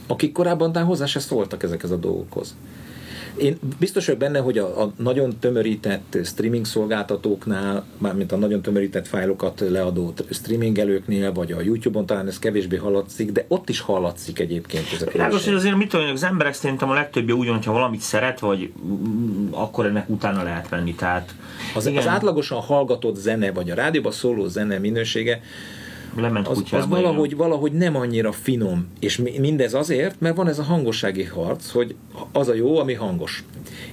akik 0.06 0.32
korábban 0.32 0.84
hozzá 0.84 1.06
se 1.06 1.20
szóltak 1.20 1.62
ezekhez 1.62 1.90
a 1.90 1.96
dolgokhoz. 1.96 2.54
Én 3.40 3.58
biztos 3.78 4.06
vagyok 4.06 4.20
benne, 4.20 4.38
hogy 4.38 4.58
a, 4.58 4.82
a 4.82 4.92
nagyon 4.96 5.38
tömörített 5.38 6.18
streaming 6.24 6.64
szolgáltatóknál, 6.64 7.84
mármint 7.98 8.32
a 8.32 8.36
nagyon 8.36 8.62
tömörített 8.62 9.06
fájlokat 9.06 9.60
leadó 9.68 10.12
streamingelőknél, 10.30 11.32
vagy 11.32 11.52
a 11.52 11.60
YouTube-on 11.60 12.06
talán 12.06 12.26
ez 12.26 12.38
kevésbé 12.38 12.76
hallatszik, 12.76 13.32
de 13.32 13.44
ott 13.48 13.68
is 13.68 13.80
hallatszik 13.80 14.38
egyébként 14.38 14.84
ez 14.92 15.02
a 15.02 15.10
hogy 15.44 15.54
azért 15.54 15.76
mit 15.76 15.88
tudom, 15.88 16.10
az 16.10 16.22
emberek 16.22 16.54
szerintem 16.54 16.90
a 16.90 16.94
legtöbbje 16.94 17.34
úgy, 17.34 17.48
hogyha 17.48 17.72
valamit 17.72 18.00
szeret, 18.00 18.40
vagy 18.40 18.72
akkor 19.50 19.86
ennek 19.86 20.08
utána 20.08 20.42
lehet 20.42 20.70
menni. 20.70 20.94
Tehát 20.94 21.34
Az, 21.74 21.86
igen, 21.86 21.98
az 21.98 22.06
átlagosan 22.06 22.60
hallgatott 22.60 23.16
zene, 23.16 23.52
vagy 23.52 23.70
a 23.70 23.74
rádióban 23.74 24.12
szóló 24.12 24.46
zene 24.46 24.78
minősége, 24.78 25.40
lement 26.16 26.48
az, 26.48 26.58
az 26.58 26.62
igen. 26.66 26.88
valahogy, 26.88 27.36
valahogy 27.36 27.72
nem 27.72 27.96
annyira 27.96 28.32
finom. 28.32 28.86
És 29.00 29.16
mi- 29.16 29.38
mindez 29.38 29.74
azért, 29.74 30.20
mert 30.20 30.36
van 30.36 30.48
ez 30.48 30.58
a 30.58 30.62
hangossági 30.62 31.24
harc, 31.24 31.70
hogy 31.70 31.94
az 32.32 32.48
a 32.48 32.54
jó, 32.54 32.78
ami 32.78 32.94
hangos. 32.94 33.44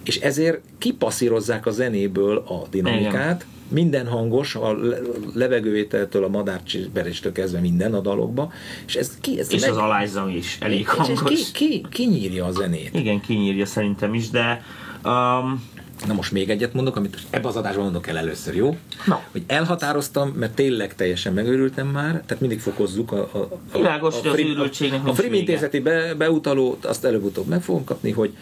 És 0.03 0.17
ezért 0.19 0.60
kipasszírozzák 0.77 1.65
a 1.65 1.71
zenéből 1.71 2.38
a 2.38 2.62
dinamikát, 2.69 3.45
minden 3.69 4.08
hangos, 4.08 4.56
a 4.56 4.73
le- 4.77 4.97
levegővételtől, 5.34 6.23
a 6.23 6.27
madárcsisberéstől 6.27 7.32
kezdve 7.32 7.60
minden 7.60 7.93
a 7.93 7.99
dalokba, 7.99 8.51
és 8.88 8.95
ez 8.95 9.17
ki, 9.21 9.39
ez 9.39 9.53
És 9.53 9.62
meg- 9.62 9.69
az 9.69 9.77
alájzam 9.77 10.30
is 10.30 10.58
elég 10.62 10.80
és 10.80 10.86
ez 10.88 10.93
hangos. 11.08 11.51
ki, 11.51 11.65
ki, 11.67 11.86
ki 11.89 12.06
nyírja 12.06 12.45
a 12.45 12.51
zenét. 12.51 12.89
Igen, 12.93 13.19
kinyírja 13.21 13.65
szerintem 13.65 14.13
is, 14.13 14.30
de 14.30 14.63
um, 15.06 15.63
Na 16.05 16.13
most 16.13 16.31
még 16.31 16.49
egyet 16.49 16.73
mondok, 16.73 16.95
amit 16.95 17.17
ebbe 17.29 17.47
az 17.47 17.55
adásban 17.55 17.83
mondok 17.83 18.07
el 18.07 18.17
először, 18.17 18.55
jó? 18.55 18.77
Na. 19.05 19.23
Hogy 19.31 19.43
elhatároztam, 19.47 20.29
mert 20.29 20.53
tényleg 20.53 20.95
teljesen 20.95 21.33
megőrültem 21.33 21.88
már, 21.88 22.12
tehát 22.12 22.39
mindig 22.39 22.60
fokozzuk 22.60 23.12
a, 23.12 23.29
a, 23.31 23.38
a, 23.71 23.77
Világos, 23.77 24.13
a, 24.13 24.17
az 24.17 24.33
Frim- 24.33 24.49
őrültségnek 24.49 25.05
a, 25.05 25.10
a 25.10 25.13
Frim 25.13 25.33
intézeti 25.33 25.79
be, 25.79 26.13
beutalót, 26.13 26.86
azt 26.86 27.05
előbb-utóbb 27.05 27.47
meg 27.47 27.62
fogom 27.62 27.83
kapni, 27.83 28.12
hogy 28.12 28.36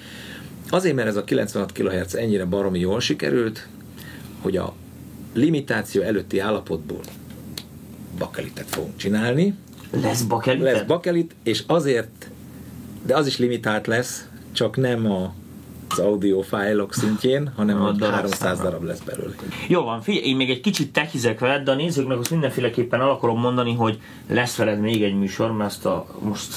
azért, 0.70 0.96
mert 0.96 1.08
ez 1.08 1.16
a 1.16 1.24
96 1.24 1.72
kHz 1.72 2.16
ennyire 2.16 2.46
baromi 2.46 2.80
jól 2.80 3.00
sikerült, 3.00 3.68
hogy 4.42 4.58
a 4.58 4.74
limitáció 5.34 6.02
előtti 6.02 6.40
állapotból 6.40 7.00
bakelitet 8.18 8.68
fogunk 8.70 8.98
csinálni, 8.98 9.54
lesz 9.92 10.22
bakelit. 10.22 10.62
lesz 10.62 10.82
bakelit, 10.82 11.36
és 11.44 11.64
azért, 11.68 12.30
de 13.06 13.16
az 13.16 13.28
is 13.28 13.38
limitált 13.38 13.88
lesz, 13.88 14.28
csak 14.52 14.78
nem 14.78 15.12
a 15.12 15.34
az 15.90 16.00
audio 16.00 16.42
fájlok 16.42 16.94
szintjén, 16.94 17.52
hanem 17.56 17.82
A 17.82 17.86
hogy 17.86 17.96
darab 17.96 18.16
300 18.16 18.40
száma. 18.58 18.70
darab 18.70 18.84
lesz 18.84 19.00
belőle. 19.00 19.34
Jó 19.68 19.82
van, 19.82 20.02
figyelj, 20.02 20.26
én 20.26 20.36
még 20.36 20.50
egy 20.50 20.62
kicsit 20.62 20.94
techizek 20.94 21.40
veled, 21.40 21.64
de 21.64 21.72
a 21.72 21.76
nézőknek 21.76 22.20
azt 22.20 22.32
mindenféleképpen 22.32 23.02
el 23.02 23.10
akarom 23.10 23.40
mondani, 23.40 23.74
hogy 23.74 24.00
lesz 24.30 24.56
veled 24.56 24.80
még 24.80 25.04
egy 25.04 25.14
műsor, 25.18 25.52
mert 25.52 25.70
ezt 25.70 25.86
a, 25.86 26.06
most 26.20 26.48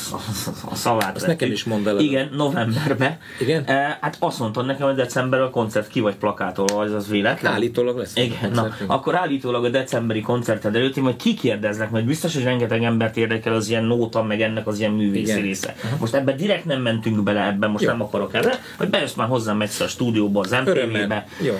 a, 0.70 0.74
szavát 0.74 1.16
Azt 1.16 1.26
nekem 1.26 1.50
is 1.50 1.64
mondd 1.64 1.88
el. 1.88 1.98
Igen, 1.98 2.28
novemberben. 2.36 3.18
Igen? 3.40 3.64
E, 3.66 3.98
hát 4.00 4.16
azt 4.18 4.38
mondtad 4.38 4.66
nekem, 4.66 4.86
hogy 4.86 4.96
decemberben 4.96 5.48
a 5.48 5.50
koncert 5.50 5.88
ki 5.88 6.00
vagy 6.00 6.14
plakátolva, 6.14 6.84
ez 6.84 6.92
az 6.92 7.08
véletlen? 7.08 7.52
Állítólag 7.52 7.96
lesz. 7.96 8.16
Igen, 8.16 8.50
na, 8.50 8.68
akkor 8.86 9.14
állítólag 9.16 9.64
a 9.64 9.68
decemberi 9.68 10.20
koncerted 10.20 10.76
előtt, 10.76 10.96
én 10.96 11.02
majd 11.02 11.16
kikérdeznek, 11.16 11.90
majd 11.90 12.04
biztos, 12.04 12.34
hogy 12.34 12.42
rengeteg 12.44 12.82
embert 12.82 13.16
érdekel 13.16 13.54
az 13.54 13.68
ilyen 13.68 13.84
nóta, 13.84 14.22
meg 14.22 14.40
ennek 14.40 14.66
az 14.66 14.78
ilyen 14.78 14.92
művészi 14.92 15.30
Igen. 15.30 15.42
része. 15.42 15.74
Most 16.00 16.14
ebben 16.14 16.36
direkt 16.36 16.64
nem 16.64 16.82
mentünk 16.82 17.22
bele, 17.22 17.46
ebben 17.46 17.70
most 17.70 17.84
Jó. 17.84 17.90
nem 17.90 18.02
akarok 18.02 18.34
ebbe, 18.34 18.60
hogy 18.76 18.88
bejössz 18.88 19.14
már 19.18 19.28
hozzám 19.28 19.60
egyszer 19.62 19.86
a 19.86 19.88
stúdióba, 19.90 20.40
az 20.40 20.50
MTV-be. 20.50 21.26
Jó. 21.42 21.54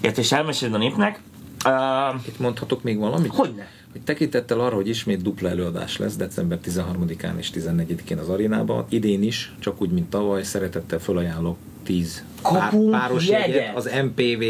Ért, 0.00 0.18
és 0.18 0.32
elmeséled 0.32 0.74
a 0.74 0.78
népnek. 0.78 1.20
Uh, 1.64 2.20
Itt 2.26 2.38
mondhatok 2.38 2.82
még 2.82 2.98
valamit? 2.98 3.30
hogyne? 3.34 3.68
Hogy 3.92 4.00
tekintettel 4.02 4.60
arra, 4.60 4.74
hogy 4.74 4.88
ismét 4.88 5.22
dupla 5.22 5.48
előadás 5.48 5.96
lesz 5.96 6.16
december 6.16 6.58
13-án 6.64 7.36
és 7.36 7.50
14-én 7.54 8.18
az 8.18 8.28
arénában, 8.28 8.84
idén 8.88 9.22
is, 9.22 9.54
csak 9.58 9.82
úgy, 9.82 9.90
mint 9.90 10.10
tavaly, 10.10 10.42
szeretettel 10.42 10.98
felajánlok 10.98 11.56
10 11.82 12.24
Kapunk 12.42 12.90
páros 12.90 13.28
jegyet? 13.28 13.48
jegyet 13.48 13.76
az 13.76 13.90
MPV 14.04 14.42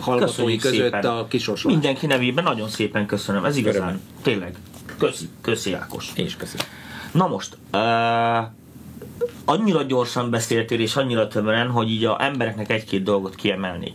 hallgatói 0.00 0.26
Köszönjük 0.34 0.60
között 0.60 0.76
szépen. 0.92 1.04
a 1.04 1.26
kisorsolás. 1.28 1.76
Mindenki 1.78 2.06
nevében 2.06 2.44
nagyon 2.44 2.68
szépen 2.68 3.06
köszönöm, 3.06 3.44
ez 3.44 3.56
igazán, 3.56 3.82
Örömmel. 3.82 4.00
tényleg. 4.22 4.54
Köszi, 4.98 5.28
köszi 5.40 5.72
Ákos. 5.72 6.12
Én 6.16 6.24
is 6.24 6.36
köszönöm. 6.36 6.66
Na 7.12 7.26
most, 7.26 7.56
uh, 7.72 7.80
annyira 9.44 9.82
gyorsan 9.82 10.30
beszéltél, 10.30 10.80
és 10.80 10.96
annyira 10.96 11.28
tömören, 11.28 11.68
hogy 11.70 11.90
így 11.90 12.04
a 12.04 12.16
embereknek 12.20 12.70
egy-két 12.70 13.02
dolgot 13.02 13.34
kiemelnék. 13.34 13.94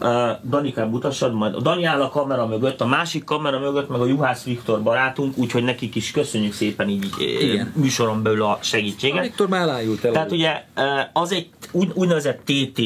Uh, 0.00 0.30
Danikám 0.48 0.88
mutassad 0.88 1.34
majd. 1.34 1.54
A 1.54 1.60
Dani 1.60 1.84
áll 1.84 2.00
a 2.02 2.08
kamera 2.08 2.46
mögött, 2.46 2.80
a 2.80 2.86
másik 2.86 3.24
kamera 3.24 3.58
mögött 3.58 3.88
meg 3.88 4.00
a 4.00 4.06
Juhász 4.06 4.44
Viktor 4.44 4.82
barátunk, 4.82 5.38
úgyhogy 5.38 5.64
nekik 5.64 5.94
is 5.94 6.10
köszönjük 6.10 6.52
szépen 6.52 6.88
így 6.88 7.06
Igen. 7.18 7.42
Igen. 7.42 7.72
műsoron 7.76 8.22
belül 8.22 8.42
a 8.42 8.58
segítséget. 8.62 9.22
Viktor 9.22 9.48
már 9.48 9.60
elájult 9.60 10.04
el. 10.04 10.12
Tehát 10.12 10.32
ugye 10.32 10.64
az 11.12 11.32
egy 11.32 11.48
úgy, 11.70 11.90
úgynevezett 11.94 12.40
TT 12.44 12.80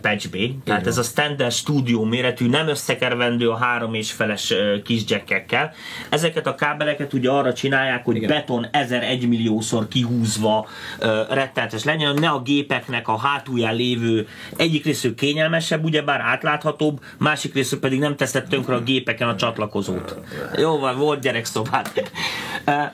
patch 0.00 0.30
B, 0.30 0.36
tehát 0.64 0.80
van. 0.80 0.88
ez 0.88 0.98
a 0.98 1.02
standard 1.02 1.52
stúdió 1.52 2.04
méretű, 2.04 2.48
nem 2.48 2.68
összekervendő 2.68 3.50
a 3.50 3.56
három 3.56 3.94
és 3.94 4.12
feles 4.12 4.54
kis 4.84 5.02
jackekkel. 5.06 5.72
Ezeket 6.08 6.46
a 6.46 6.54
kábeleket 6.54 7.12
ugye 7.12 7.30
arra 7.30 7.52
csinálják, 7.52 8.04
hogy 8.04 8.16
Igen. 8.16 8.28
beton 8.28 8.66
1001 8.70 9.28
milliószor 9.28 9.88
kihúzva 9.88 10.66
eh, 10.98 11.15
rettenetes 11.30 11.84
legyen, 11.84 12.10
hogy 12.10 12.20
ne 12.20 12.28
a 12.28 12.40
gépeknek 12.40 13.08
a 13.08 13.18
hátulján 13.18 13.74
lévő 13.74 14.28
egyik 14.56 14.84
részük 14.84 15.14
kényelmesebb, 15.14 15.84
ugyebár 15.84 16.20
átláthatóbb, 16.20 17.00
másik 17.18 17.54
részük 17.54 17.80
pedig 17.80 17.98
nem 17.98 18.16
teszett 18.16 18.48
tönkre 18.48 18.74
a 18.74 18.80
gépeken 18.80 19.28
a 19.28 19.36
csatlakozót. 19.36 20.16
Jó 20.56 20.78
van, 20.78 20.98
volt 20.98 21.20
gyerekszobát. 21.20 22.10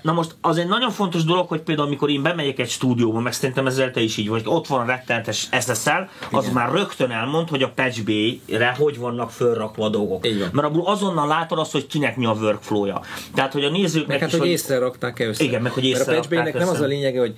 Na 0.02 0.12
most 0.12 0.34
az 0.40 0.58
egy 0.58 0.68
nagyon 0.68 0.90
fontos 0.90 1.24
dolog, 1.24 1.48
hogy 1.48 1.60
például 1.60 1.86
amikor 1.86 2.10
én 2.10 2.22
bemegyek 2.22 2.58
egy 2.58 2.70
stúdióba, 2.70 3.20
meg 3.20 3.32
szerintem 3.32 3.66
ezzel 3.66 3.90
te 3.90 4.00
is 4.00 4.16
így 4.16 4.28
vagy, 4.28 4.42
ott 4.44 4.66
van 4.66 4.80
a 4.80 4.84
rettenetes 4.84 5.48
SSL, 5.60 5.90
az 6.30 6.42
Igen. 6.42 6.54
már 6.54 6.72
rögtön 6.72 7.10
elmond, 7.10 7.48
hogy 7.48 7.62
a 7.62 7.68
Patch 7.74 8.02
B-re 8.02 8.74
hogy 8.78 8.98
vannak 8.98 9.30
fölrakva 9.30 9.84
a 9.84 9.88
dolgok. 9.88 10.22
Mert 10.52 10.66
abból 10.66 10.86
azonnal 10.86 11.26
látod 11.26 11.58
azt, 11.58 11.72
hogy 11.72 11.86
kinek 11.86 12.16
mi 12.16 12.26
a 12.26 12.32
workflow-ja. 12.32 13.00
Tehát, 13.34 13.52
hogy 13.52 13.64
a 13.64 13.70
nézőknek 13.70 14.08
meg 14.08 14.18
hát, 14.18 14.28
is, 14.28 14.34
hogy, 14.34 14.40
hogy 14.40 14.50
észre 14.50 14.78
rakták 14.78 15.20
-e 15.20 15.26
össze. 15.26 15.44
Igen, 15.44 15.62
meg 15.62 15.72
hogy 15.72 15.84
észre 15.84 16.12
Mert 16.12 16.24
a 16.24 16.28
Patch 16.28 16.54
nem 16.58 16.68
az 16.68 16.80
a 16.80 16.86
lényege, 16.86 17.20
hogy 17.20 17.34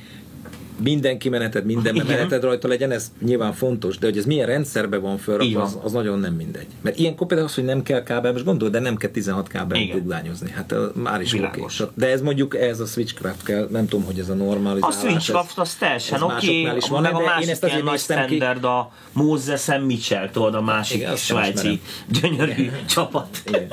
minden 0.83 1.19
kimeneted, 1.19 1.65
minden 1.65 1.95
Igen. 1.95 2.07
meneted 2.07 2.43
rajta 2.43 2.69
legyen, 2.69 2.91
ez 2.91 3.13
nyilván 3.21 3.53
fontos, 3.53 3.99
de 3.99 4.07
hogy 4.07 4.19
ez 4.19 4.25
milyen 4.25 4.47
rendszerben 4.47 5.01
van 5.01 5.19
föl, 5.19 5.61
az, 5.61 5.79
az, 5.83 5.93
nagyon 5.93 6.19
nem 6.19 6.35
mindegy. 6.35 6.67
Mert 6.81 6.99
ilyenkor 6.99 7.27
például 7.27 7.49
az, 7.49 7.55
hogy 7.55 7.65
nem 7.65 7.83
kell 7.83 8.03
kábel, 8.03 8.33
most 8.33 8.45
gondol, 8.45 8.69
de 8.69 8.79
nem 8.79 8.97
kell 8.97 9.11
16 9.11 9.49
kábel 9.49 9.81
dugdányozni. 9.93 10.51
Hát 10.51 10.73
uh, 10.73 10.95
már 10.95 11.21
is 11.21 11.33
oké. 11.33 11.61
Okay. 11.61 11.87
De 11.95 12.11
ez 12.11 12.23
mondjuk 12.23 12.57
ez 12.57 12.81
a 12.81 12.87
switchcraft 12.87 13.43
kell, 13.45 13.69
nem 13.71 13.89
tudom, 13.89 14.05
hogy 14.05 14.19
ez 14.19 14.29
a 14.29 14.35
normalizálás. 14.35 14.97
A 14.97 14.99
switchcraft 14.99 15.59
az 15.59 15.75
teljesen 15.75 16.23
oké, 16.23 16.67
okay, 16.67 16.79
van, 16.89 17.03
meg 17.03 17.15
a 17.15 17.21
másik 17.21 17.47
én 17.47 17.51
ezt 17.51 17.65
ilyen 17.65 17.85
nagy 17.85 17.99
standard, 17.99 18.61
ki... 18.61 18.67
a 18.67 18.93
Moses 19.13 19.67
Mitchell, 19.87 20.31
tudod, 20.31 20.55
a 20.55 20.61
másik 20.61 20.97
Igen, 20.97 21.17
svájci 21.17 21.81
gyönyörű 22.21 22.53
Igen. 22.63 22.87
csapat. 22.87 23.43
Igen. 23.47 23.73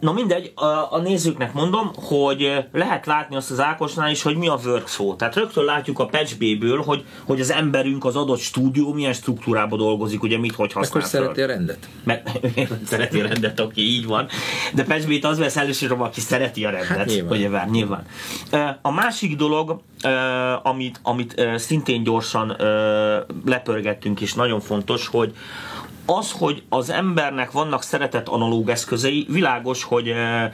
Na 0.00 0.12
mindegy, 0.12 0.52
a, 0.54 0.64
a 0.64 1.00
nézőknek 1.02 1.52
mondom, 1.52 1.90
hogy 1.94 2.66
lehet 2.72 3.06
látni 3.06 3.36
azt 3.36 3.50
az 3.50 3.60
Ákosnál 3.60 4.10
is, 4.10 4.22
hogy 4.22 4.36
mi 4.36 4.48
a 4.48 4.58
workflow. 4.64 5.16
Tehát 5.16 5.34
rögtön 5.34 5.64
látjuk 5.64 5.98
a 5.98 6.06
patchbéből, 6.06 6.82
hogy, 6.82 7.04
hogy 7.24 7.40
az 7.40 7.52
emberünk 7.52 8.04
az 8.04 8.16
adott 8.16 8.38
stúdió 8.38 8.92
milyen 8.92 9.12
struktúrában 9.12 9.78
dolgozik, 9.78 10.22
ugye 10.22 10.38
mit, 10.38 10.54
hogy 10.54 10.72
használ. 10.72 11.02
Akkor 11.02 11.10
szereti 11.10 11.40
a 11.40 11.46
rendet. 11.46 11.88
Mert, 12.04 12.30
szereti 12.90 13.20
a 13.20 13.26
rendet, 13.26 13.60
oké, 13.60 13.82
így 13.82 14.06
van. 14.06 14.28
De 14.74 14.84
patchbét 14.84 15.24
az 15.24 15.38
vesz 15.38 15.56
először, 15.56 15.92
aki 15.92 16.20
szereti 16.20 16.64
a 16.64 16.70
rendet. 16.70 16.96
Hát, 16.96 17.06
nyilván. 17.06 17.38
Ugye, 17.38 17.70
nyilván. 17.70 18.06
A 18.82 18.90
másik 18.90 19.36
dolog, 19.36 19.80
amit, 20.62 21.00
amit 21.02 21.42
szintén 21.56 22.02
gyorsan 22.02 22.56
lepörgettünk, 23.44 24.20
és 24.20 24.34
nagyon 24.34 24.60
fontos, 24.60 25.06
hogy 25.06 25.34
az, 26.06 26.32
hogy 26.32 26.62
az 26.68 26.90
embernek 26.90 27.50
vannak 27.50 27.82
szeretett 27.82 28.28
analóg 28.28 28.68
eszközei, 28.68 29.26
világos, 29.28 29.84
hogy 29.84 30.08
eh, 30.08 30.52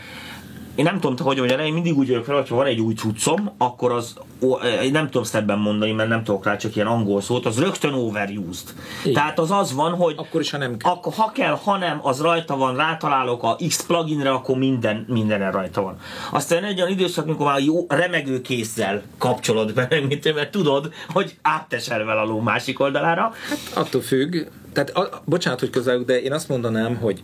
én 0.78 0.84
nem 0.84 1.00
tudom, 1.00 1.26
hogy 1.26 1.36
mondjam, 1.36 1.60
én 1.60 1.72
mindig 1.72 1.96
úgy 1.96 2.06
vagyok 2.08 2.24
fel, 2.24 2.34
hogyha 2.34 2.54
van 2.54 2.66
egy 2.66 2.80
új 2.80 2.94
cuccom, 2.94 3.50
akkor 3.56 3.92
az, 3.92 4.16
eh, 4.62 4.84
én 4.84 4.90
nem 4.90 5.04
tudom 5.04 5.22
szebben 5.22 5.58
mondani, 5.58 5.92
mert 5.92 6.08
nem 6.08 6.24
tudok 6.24 6.44
rá 6.44 6.56
csak 6.56 6.76
ilyen 6.76 6.86
angol 6.86 7.20
szót, 7.20 7.46
az 7.46 7.58
rögtön 7.58 7.92
overused. 7.92 8.68
Igen. 9.02 9.12
Tehát 9.12 9.38
az 9.38 9.50
az 9.50 9.74
van, 9.74 9.92
hogy 9.92 10.14
akkor 10.16 10.40
is, 10.40 10.50
ha 10.50 10.58
nem 10.58 10.76
kell. 10.76 10.92
Akkor, 10.92 11.12
ha 11.12 11.32
kell, 11.34 11.58
ha 11.64 11.76
nem, 11.76 11.98
az 12.02 12.20
rajta 12.20 12.56
van, 12.56 12.76
rátalálok 12.76 13.42
a 13.42 13.56
X 13.68 13.86
pluginre, 13.86 14.30
akkor 14.30 14.58
minden, 14.58 15.04
mindenre 15.08 15.50
rajta 15.50 15.82
van. 15.82 15.96
Aztán 16.30 16.64
egy 16.64 16.80
olyan 16.80 16.92
időszak, 16.92 17.24
amikor 17.24 17.46
már 17.46 17.60
jó 17.60 17.84
remegő 17.88 18.40
kézzel 18.40 19.02
kapcsolod 19.18 19.74
be, 19.74 19.88
mert 20.34 20.50
tudod, 20.50 20.92
hogy 21.12 21.38
áttesel 21.42 22.04
vele 22.04 22.20
a 22.20 22.24
ló 22.24 22.40
másik 22.40 22.80
oldalára. 22.80 23.32
Hát 23.48 23.86
attól 23.86 24.00
függ, 24.00 24.36
tehát 24.72 24.90
a, 24.90 25.22
bocsánat, 25.24 25.60
hogy 25.60 25.70
közel, 25.70 25.98
de 25.98 26.22
én 26.22 26.32
azt 26.32 26.48
mondanám, 26.48 26.96
hogy 26.96 27.22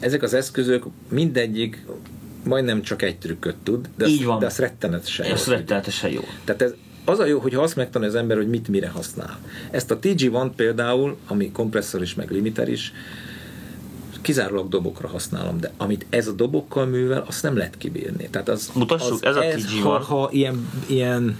ezek 0.00 0.22
az 0.22 0.34
eszközök 0.34 0.84
mindegyik 1.08 1.84
majdnem 2.44 2.82
csak 2.82 3.02
egy 3.02 3.18
trükköt 3.18 3.56
tud, 3.62 3.88
de, 3.96 4.06
Így 4.06 4.24
van. 4.24 4.38
de 4.38 4.46
az 4.46 4.58
rettenetesen 4.58 5.26
jó. 5.26 5.32
Ez 5.32 5.46
rettenetesen 5.46 6.10
jó. 6.10 6.20
Tehát 6.44 6.62
ez, 6.62 6.74
az 7.04 7.18
a 7.18 7.24
jó, 7.24 7.38
hogy 7.38 7.54
azt 7.54 7.76
megtanulja 7.76 8.14
az 8.14 8.20
ember, 8.20 8.36
hogy 8.36 8.48
mit 8.48 8.68
mire 8.68 8.88
használ. 8.88 9.38
Ezt 9.70 9.90
a 9.90 9.98
TG1 9.98 10.50
például, 10.56 11.16
ami 11.26 11.52
kompresszor 11.52 12.02
is, 12.02 12.14
meg 12.14 12.30
limiter 12.30 12.68
is, 12.68 12.92
kizárólag 14.20 14.68
dobokra 14.68 15.08
használom, 15.08 15.60
de 15.60 15.72
amit 15.76 16.06
ez 16.10 16.26
a 16.26 16.32
dobokkal 16.32 16.86
művel, 16.86 17.24
azt 17.26 17.42
nem 17.42 17.56
lehet 17.56 17.76
kibírni. 17.76 18.28
Tehát 18.30 18.48
az, 18.48 18.70
Mutassuk, 18.74 19.12
az, 19.12 19.22
ez 19.22 19.36
a 19.36 19.40
TG1. 19.40 19.82
Ha, 19.82 19.98
ha 19.98 20.28
ilyen, 20.32 20.68
ilyen 20.86 21.38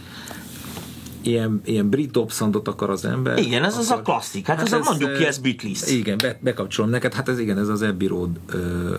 ilyen, 1.22 1.60
ilyen 1.64 1.88
brit 1.88 2.10
dobszandot 2.10 2.68
akar 2.68 2.90
az 2.90 3.04
ember. 3.04 3.38
Igen, 3.38 3.64
ez 3.64 3.72
akkor, 3.72 3.84
az 3.84 3.90
a 3.90 4.02
klasszik. 4.02 4.46
Hát, 4.46 4.56
hát 4.56 4.66
ez, 4.66 4.72
ez 4.72 4.86
a 4.86 4.88
mondjuk 4.88 5.16
ki, 5.16 5.26
ez 5.26 5.38
Beatles. 5.38 5.90
Igen, 5.90 6.18
be, 6.18 6.38
bekapcsolom 6.40 6.90
neked. 6.90 7.14
Hát 7.14 7.28
ez 7.28 7.38
igen, 7.38 7.58
ez 7.58 7.68
az 7.68 7.82
Abbey 7.82 8.06
Road 8.06 8.30
ö, 8.46 8.94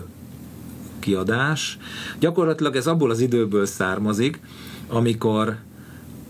kiadás. 1.04 1.78
Gyakorlatilag 2.18 2.76
ez 2.76 2.86
abból 2.86 3.10
az 3.10 3.20
időből 3.20 3.66
származik, 3.66 4.40
amikor 4.88 5.56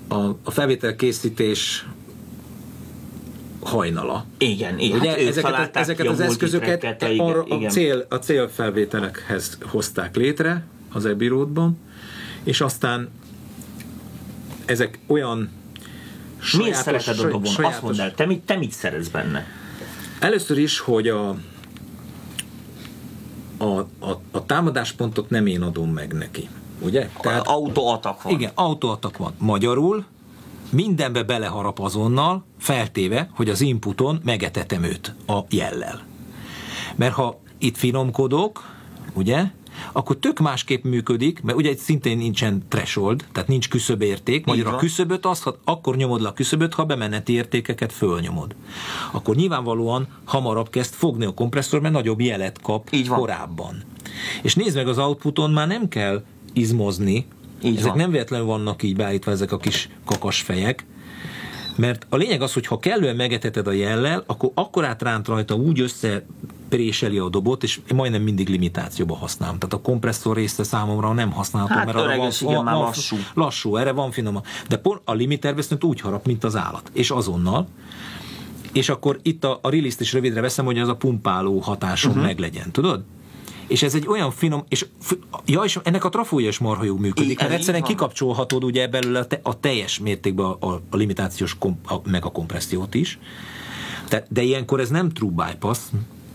a, 0.08 0.14
a 0.42 0.50
felvétel 0.50 0.96
készítés 0.96 1.86
hajnala. 3.60 4.24
Igen, 4.38 4.78
igen. 4.78 4.98
Ugye, 4.98 5.08
hát 5.08 5.18
ezeket, 5.18 5.76
ezeket 5.76 6.06
az 6.06 6.20
eszközöket 6.20 7.02
arra 7.18 7.44
igen. 7.46 7.64
A, 7.64 7.70
cél, 7.70 8.06
a 8.08 8.16
célfelvételekhez 8.16 9.58
hozták 9.62 10.16
létre 10.16 10.64
az 10.92 11.04
Abbey 11.04 11.28
Roadban, 11.28 11.78
és 12.44 12.60
aztán 12.60 13.08
ezek 14.64 14.98
olyan 15.06 15.50
Miért 16.58 16.82
szereted 16.82 17.18
a 17.18 17.22
dobon? 17.22 17.44
Sajátos. 17.44 17.74
Azt 17.74 17.82
mondd 17.82 18.00
el, 18.00 18.14
te 18.14 18.26
mit, 18.26 18.40
te 18.40 18.56
mit 18.56 18.72
szeretsz 18.72 19.08
benne? 19.08 19.46
Először 20.18 20.58
is, 20.58 20.78
hogy 20.78 21.08
a, 21.08 21.36
a, 23.64 23.78
a, 23.98 24.20
a 24.30 24.46
támadáspontot 24.46 25.30
nem 25.30 25.46
én 25.46 25.62
adom 25.62 25.90
meg 25.90 26.12
neki. 26.12 26.48
Ugye? 26.80 27.08
Tehát, 27.20 27.46
autoatak 27.46 28.22
van. 28.22 28.32
Igen, 28.32 28.50
autoatak 28.54 29.16
van. 29.16 29.32
Magyarul 29.38 30.04
mindenbe 30.70 31.22
beleharap 31.22 31.78
azonnal, 31.78 32.44
feltéve, 32.58 33.28
hogy 33.34 33.48
az 33.48 33.60
inputon 33.60 34.20
megetetem 34.24 34.82
őt 34.82 35.14
a 35.26 35.38
jellel. 35.48 36.02
Mert 36.94 37.14
ha 37.14 37.40
itt 37.58 37.76
finomkodok, 37.76 38.74
ugye, 39.12 39.44
akkor 39.92 40.16
tök 40.16 40.38
másképp 40.38 40.84
működik, 40.84 41.42
mert 41.42 41.58
ugye 41.58 41.76
szintén 41.76 42.18
nincsen 42.18 42.62
threshold, 42.68 43.24
tehát 43.32 43.48
nincs 43.48 43.68
küszöbérték, 43.68 44.44
magyar 44.46 44.66
a 44.66 44.76
küszöböt 44.76 45.26
azt, 45.26 45.42
ha, 45.42 45.56
akkor 45.64 45.96
nyomod 45.96 46.20
le 46.20 46.28
a 46.28 46.32
küszöböt, 46.32 46.74
ha 46.74 46.84
bemeneti 46.84 47.32
értékeket 47.32 47.92
fölnyomod. 47.92 48.54
Akkor 49.12 49.36
nyilvánvalóan 49.36 50.06
hamarabb 50.24 50.70
kezd 50.70 50.94
fogni 50.94 51.24
a 51.24 51.34
kompresszor, 51.34 51.80
mert 51.80 51.94
nagyobb 51.94 52.20
jelet 52.20 52.60
kap 52.60 52.88
Így 52.90 53.08
van. 53.08 53.18
korábban. 53.18 53.82
És 54.42 54.54
nézd 54.54 54.76
meg 54.76 54.88
az 54.88 54.98
outputon, 54.98 55.50
már 55.50 55.66
nem 55.66 55.88
kell 55.88 56.24
izmozni, 56.52 57.26
így 57.62 57.76
ezek 57.76 57.88
van. 57.88 57.96
nem 57.96 58.10
véletlenül 58.10 58.46
vannak 58.46 58.82
így 58.82 58.96
beállítva 58.96 59.30
ezek 59.30 59.52
a 59.52 59.56
kis 59.56 59.88
kakas 60.04 60.40
fejek, 60.40 60.84
mert 61.76 62.06
a 62.08 62.16
lényeg 62.16 62.42
az, 62.42 62.52
hogy 62.52 62.66
ha 62.66 62.78
kellően 62.78 63.16
megeteted 63.16 63.66
a 63.66 63.72
jellel, 63.72 64.24
akkor 64.26 64.50
akkor 64.54 64.84
átránt 64.84 65.28
rajta 65.28 65.54
úgy 65.54 65.80
össze 65.80 66.24
préseli 66.74 67.18
a 67.18 67.28
dobot, 67.28 67.62
és 67.62 67.80
majdnem 67.94 68.22
mindig 68.22 68.48
limitációba 68.48 69.16
használom. 69.16 69.58
Tehát 69.58 69.74
a 69.74 69.80
kompresszor 69.80 70.36
része 70.36 70.62
számomra 70.62 71.12
nem 71.12 71.30
használható, 71.30 71.74
hát, 71.74 71.84
mert 71.84 71.98
arra 71.98 72.16
van, 72.16 72.30
igen, 72.40 72.64
van, 72.64 72.78
lassú. 72.78 73.16
lassú, 73.34 73.76
erre 73.76 73.92
van 73.92 74.10
finom. 74.10 74.40
De 74.68 74.76
pont 74.76 75.00
a 75.04 75.12
limiter 75.12 75.54
viszont 75.54 75.84
úgy 75.84 76.00
harap, 76.00 76.26
mint 76.26 76.44
az 76.44 76.56
állat. 76.56 76.90
És 76.92 77.10
azonnal. 77.10 77.66
És 78.72 78.88
akkor 78.88 79.18
itt 79.22 79.44
a, 79.44 79.58
a 79.62 79.70
release 79.70 79.96
is 80.00 80.12
rövidre 80.12 80.40
veszem, 80.40 80.64
hogy 80.64 80.78
az 80.78 80.88
a 80.88 80.96
pumpáló 80.96 81.58
hatásom 81.58 82.10
uh-huh. 82.10 82.26
meglegyen, 82.26 82.70
tudod? 82.70 83.04
És 83.66 83.82
ez 83.82 83.94
egy 83.94 84.06
olyan 84.06 84.30
finom, 84.30 84.64
és, 84.68 84.86
ja, 85.46 85.60
és 85.60 85.78
ennek 85.82 86.04
a 86.04 86.08
trafója 86.08 86.48
is 86.48 86.58
marha 86.58 86.84
jó 86.84 86.96
működik, 86.96 87.40
mert 87.40 87.52
egyszerűen 87.52 87.82
kikapcsolhatod 87.82 88.64
ugye 88.64 88.88
belőle 88.88 89.18
a, 89.18 89.26
te, 89.26 89.40
a 89.42 89.60
teljes 89.60 89.98
mértékben 89.98 90.46
a, 90.46 90.66
a, 90.66 90.80
a 90.90 90.96
limitációs 90.96 91.58
kom, 91.58 91.80
a, 91.86 91.94
meg 92.04 92.24
a 92.24 92.30
kompressziót 92.30 92.94
is. 92.94 93.18
De, 94.08 94.26
de 94.28 94.42
ilyenkor 94.42 94.80
ez 94.80 94.88
nem 94.88 95.08
true 95.08 95.30
bypass, 95.30 95.78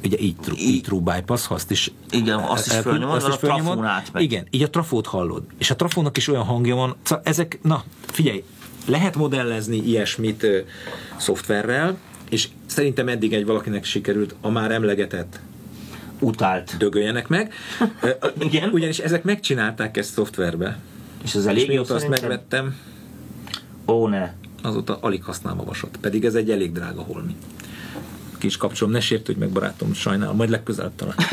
ugye 0.04 0.18
így, 0.20 0.36
true, 0.36 0.58
így 0.60 0.82
true 0.82 1.00
bypass, 1.00 1.45
ha 1.45 1.54
azt 1.54 1.72
is 1.72 1.91
igen, 2.12 2.39
azt 2.39 2.66
is 2.66 2.74
fölnyomod, 2.74 3.16
azt 3.16 3.28
is 3.28 3.34
a 3.34 3.38
trafón 3.38 3.86
átmegy. 3.86 4.24
Igen, 4.24 4.47
így 4.50 4.64
a 4.64 4.70
trafót 4.70 5.08
hallod. 5.08 5.43
És 5.58 5.72
a 5.72 5.76
trafónak 5.76 6.18
is 6.18 6.28
olyan 6.28 6.43
hangja 6.43 6.76
van, 6.76 6.95
szóval 7.04 7.24
ezek, 7.26 7.60
na 7.62 7.84
figyelj, 8.08 8.43
lehet 8.86 9.16
modellezni 9.16 9.78
ilyesmit 9.78 10.43
ö, 10.43 10.60
szoftverrel, 11.18 11.97
és 12.30 12.47
szerintem 12.66 13.08
eddig 13.08 13.34
egy 13.34 13.45
valakinek 13.45 13.84
sikerült 13.84 14.36
a 14.41 14.50
már 14.50 14.72
emlegetett 14.72 15.39
utált. 16.20 16.78
Dögöljenek 16.78 17.28
meg. 17.28 17.54
Igen. 18.39 18.70
Ugyanis 18.70 19.00
ezek 19.00 19.24
megcsinálták 19.24 19.97
ezt 19.97 20.14
szoftverbe. 20.14 20.80
És 21.24 21.36
az 21.36 21.47
elég 21.47 21.72
jó 21.72 21.84
azt 21.88 22.08
megvettem. 22.08 22.76
Ó, 23.88 24.08
ne. 24.08 24.34
Azóta 24.62 24.97
alig 25.02 25.24
használom 25.24 25.60
a 25.60 25.64
vasat. 25.64 25.97
Pedig 26.02 26.26
ez 26.26 26.36
egy 26.36 26.52
elég 26.52 26.72
drága 26.72 27.02
holmi 27.02 27.36
kis 28.40 28.58
kapcsolom, 28.58 28.94
ne 28.94 29.00
sértődj 29.00 29.40
meg 29.40 29.50
barátom, 29.50 29.94
sajnálom, 29.94 30.36
majd 30.36 30.50
legközelebb 30.50 30.96
talán. 30.96 31.16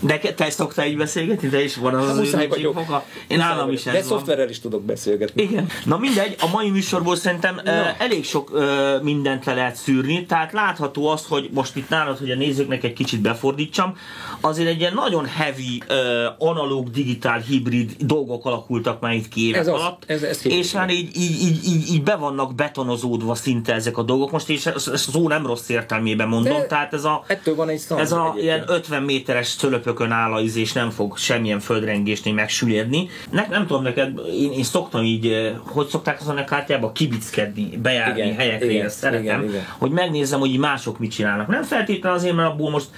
De 0.00 0.18
te 0.18 0.50
szoktál 0.50 0.86
így 0.86 0.96
beszélgetni, 0.96 1.48
de 1.48 1.62
is 1.62 1.76
van 1.76 1.94
az 1.94 2.08
az 2.08 2.18
muszáj 2.18 2.48
vagyok. 2.48 2.78
Foka. 2.78 3.04
Én 3.26 3.40
állam 3.40 3.70
is 3.70 3.86
ez 3.86 3.92
De 3.92 4.02
szoftverrel 4.02 4.48
is 4.48 4.60
tudok 4.60 4.82
beszélgetni. 4.82 5.42
Igen. 5.42 5.66
Na 5.84 5.98
mindegy, 5.98 6.36
a 6.40 6.48
mai 6.52 6.70
műsorból 6.70 7.16
szerintem 7.16 7.60
no. 7.64 7.70
uh, 7.70 8.02
elég 8.02 8.24
sok 8.24 8.50
uh, 8.50 9.02
mindent 9.02 9.44
le 9.44 9.54
lehet 9.54 9.76
szűrni, 9.76 10.26
tehát 10.26 10.52
látható 10.52 11.08
az, 11.08 11.26
hogy 11.26 11.48
most 11.52 11.76
itt 11.76 11.88
nálad, 11.88 12.18
hogy 12.18 12.30
a 12.30 12.36
nézőknek 12.36 12.84
egy 12.84 12.92
kicsit 12.92 13.20
befordítsam, 13.20 13.96
azért 14.40 14.68
egy 14.68 14.80
ilyen 14.80 14.94
nagyon 14.94 15.26
heavy, 15.26 15.82
uh, 15.88 16.48
analóg, 16.48 16.90
digitál, 16.90 17.38
hibrid 17.38 17.92
dolgok 17.98 18.44
alakultak 18.44 19.00
már 19.00 19.12
itt 19.14 19.28
ki 19.28 19.46
évek 19.46 19.60
Ez 19.60 19.66
az, 19.66 19.80
alatt, 19.80 20.02
ez- 20.06 20.22
ez 20.22 20.46
és 20.46 20.72
már 20.72 20.90
így, 20.90 21.16
így, 21.16 21.42
így, 21.42 21.64
így, 21.66 21.88
így 21.92 22.02
be 22.02 22.14
vannak 22.16 22.54
betonozódva 22.54 23.34
szinte 23.34 23.74
ezek 23.74 23.98
a 23.98 24.02
dolgok. 24.02 24.30
Most 24.30 24.48
és 24.48 24.68
szó 24.94 25.28
nem 25.28 25.46
rossz 25.46 25.68
értelmében 25.68 26.28
mondom, 26.28 26.56
De 26.56 26.66
tehát 26.66 26.94
ez 26.94 27.04
a, 27.04 27.24
ettől 27.26 27.54
van 27.54 27.68
egy 27.68 27.82
ez 27.96 28.12
a 28.12 28.20
egyébként. 28.20 28.42
ilyen 28.42 28.64
50 28.66 29.02
méteres 29.02 29.54
cölöpökön 29.54 30.10
áll 30.10 30.32
a 30.32 30.40
íz, 30.40 30.56
és 30.56 30.72
nem 30.72 30.90
fog 30.90 31.16
semmilyen 31.16 31.60
földrengésnél 31.60 32.34
megsüllyedni. 32.34 33.08
Ne, 33.30 33.46
nem 33.50 33.66
tudom 33.66 33.82
neked, 33.82 34.18
én, 34.40 34.52
én 34.52 34.64
szoktam 34.64 35.04
így, 35.04 35.52
hogy 35.64 35.86
szokták 35.86 36.20
azon 36.20 36.36
a 36.36 36.44
kártyába 36.44 36.92
kibickedni, 36.92 37.76
bejárni 37.82 38.20
Igen, 38.22 38.34
helyekre, 38.36 38.70
igen, 38.70 38.84
ezt 38.86 38.98
szeretem, 38.98 39.22
igen, 39.24 39.44
igen. 39.48 39.66
hogy 39.78 39.90
megnézzem, 39.90 40.40
hogy 40.40 40.58
mások 40.58 40.98
mit 40.98 41.10
csinálnak. 41.10 41.46
Nem 41.46 41.62
feltétlenül 41.62 42.18
azért, 42.18 42.34
mert 42.34 42.48
abból 42.48 42.70
most 42.70 42.88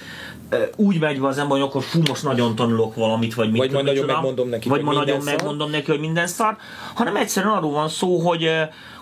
úgy 0.75 0.99
megy 0.99 1.19
be 1.19 1.27
az 1.27 1.37
ember, 1.37 1.57
hogy 1.57 1.67
akkor 1.67 1.83
fú, 1.83 1.99
most 2.07 2.23
nagyon 2.23 2.55
tanulok 2.55 2.95
valamit, 2.95 3.33
vagy 3.33 3.51
mit 3.51 3.59
Vagy 3.59 3.71
majd 3.71 3.85
nagyon 3.85 4.05
megmondom 4.05 4.49
neki, 4.49 4.69
vagy 4.69 4.81
ma 4.81 4.93
nagyon 4.93 5.21
szar. 5.21 5.33
megmondom 5.35 5.69
neki, 5.69 5.91
hogy 5.91 5.99
minden 5.99 6.27
szar, 6.27 6.57
hanem 6.93 7.15
egyszerűen 7.15 7.53
arról 7.53 7.71
van 7.71 7.89
szó, 7.89 8.17
hogy, 8.17 8.49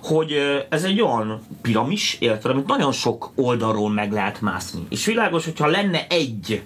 hogy 0.03 0.33
ez 0.69 0.83
egy 0.83 1.01
olyan 1.01 1.41
piramis, 1.61 2.17
érted, 2.19 2.51
amit 2.51 2.67
nagyon 2.67 2.91
sok 2.91 3.31
oldalról 3.35 3.89
meg 3.89 4.11
lehet 4.11 4.41
mászni. 4.41 4.81
És 4.89 5.05
világos, 5.05 5.45
hogyha 5.45 5.67
lenne 5.67 6.07
egy 6.09 6.61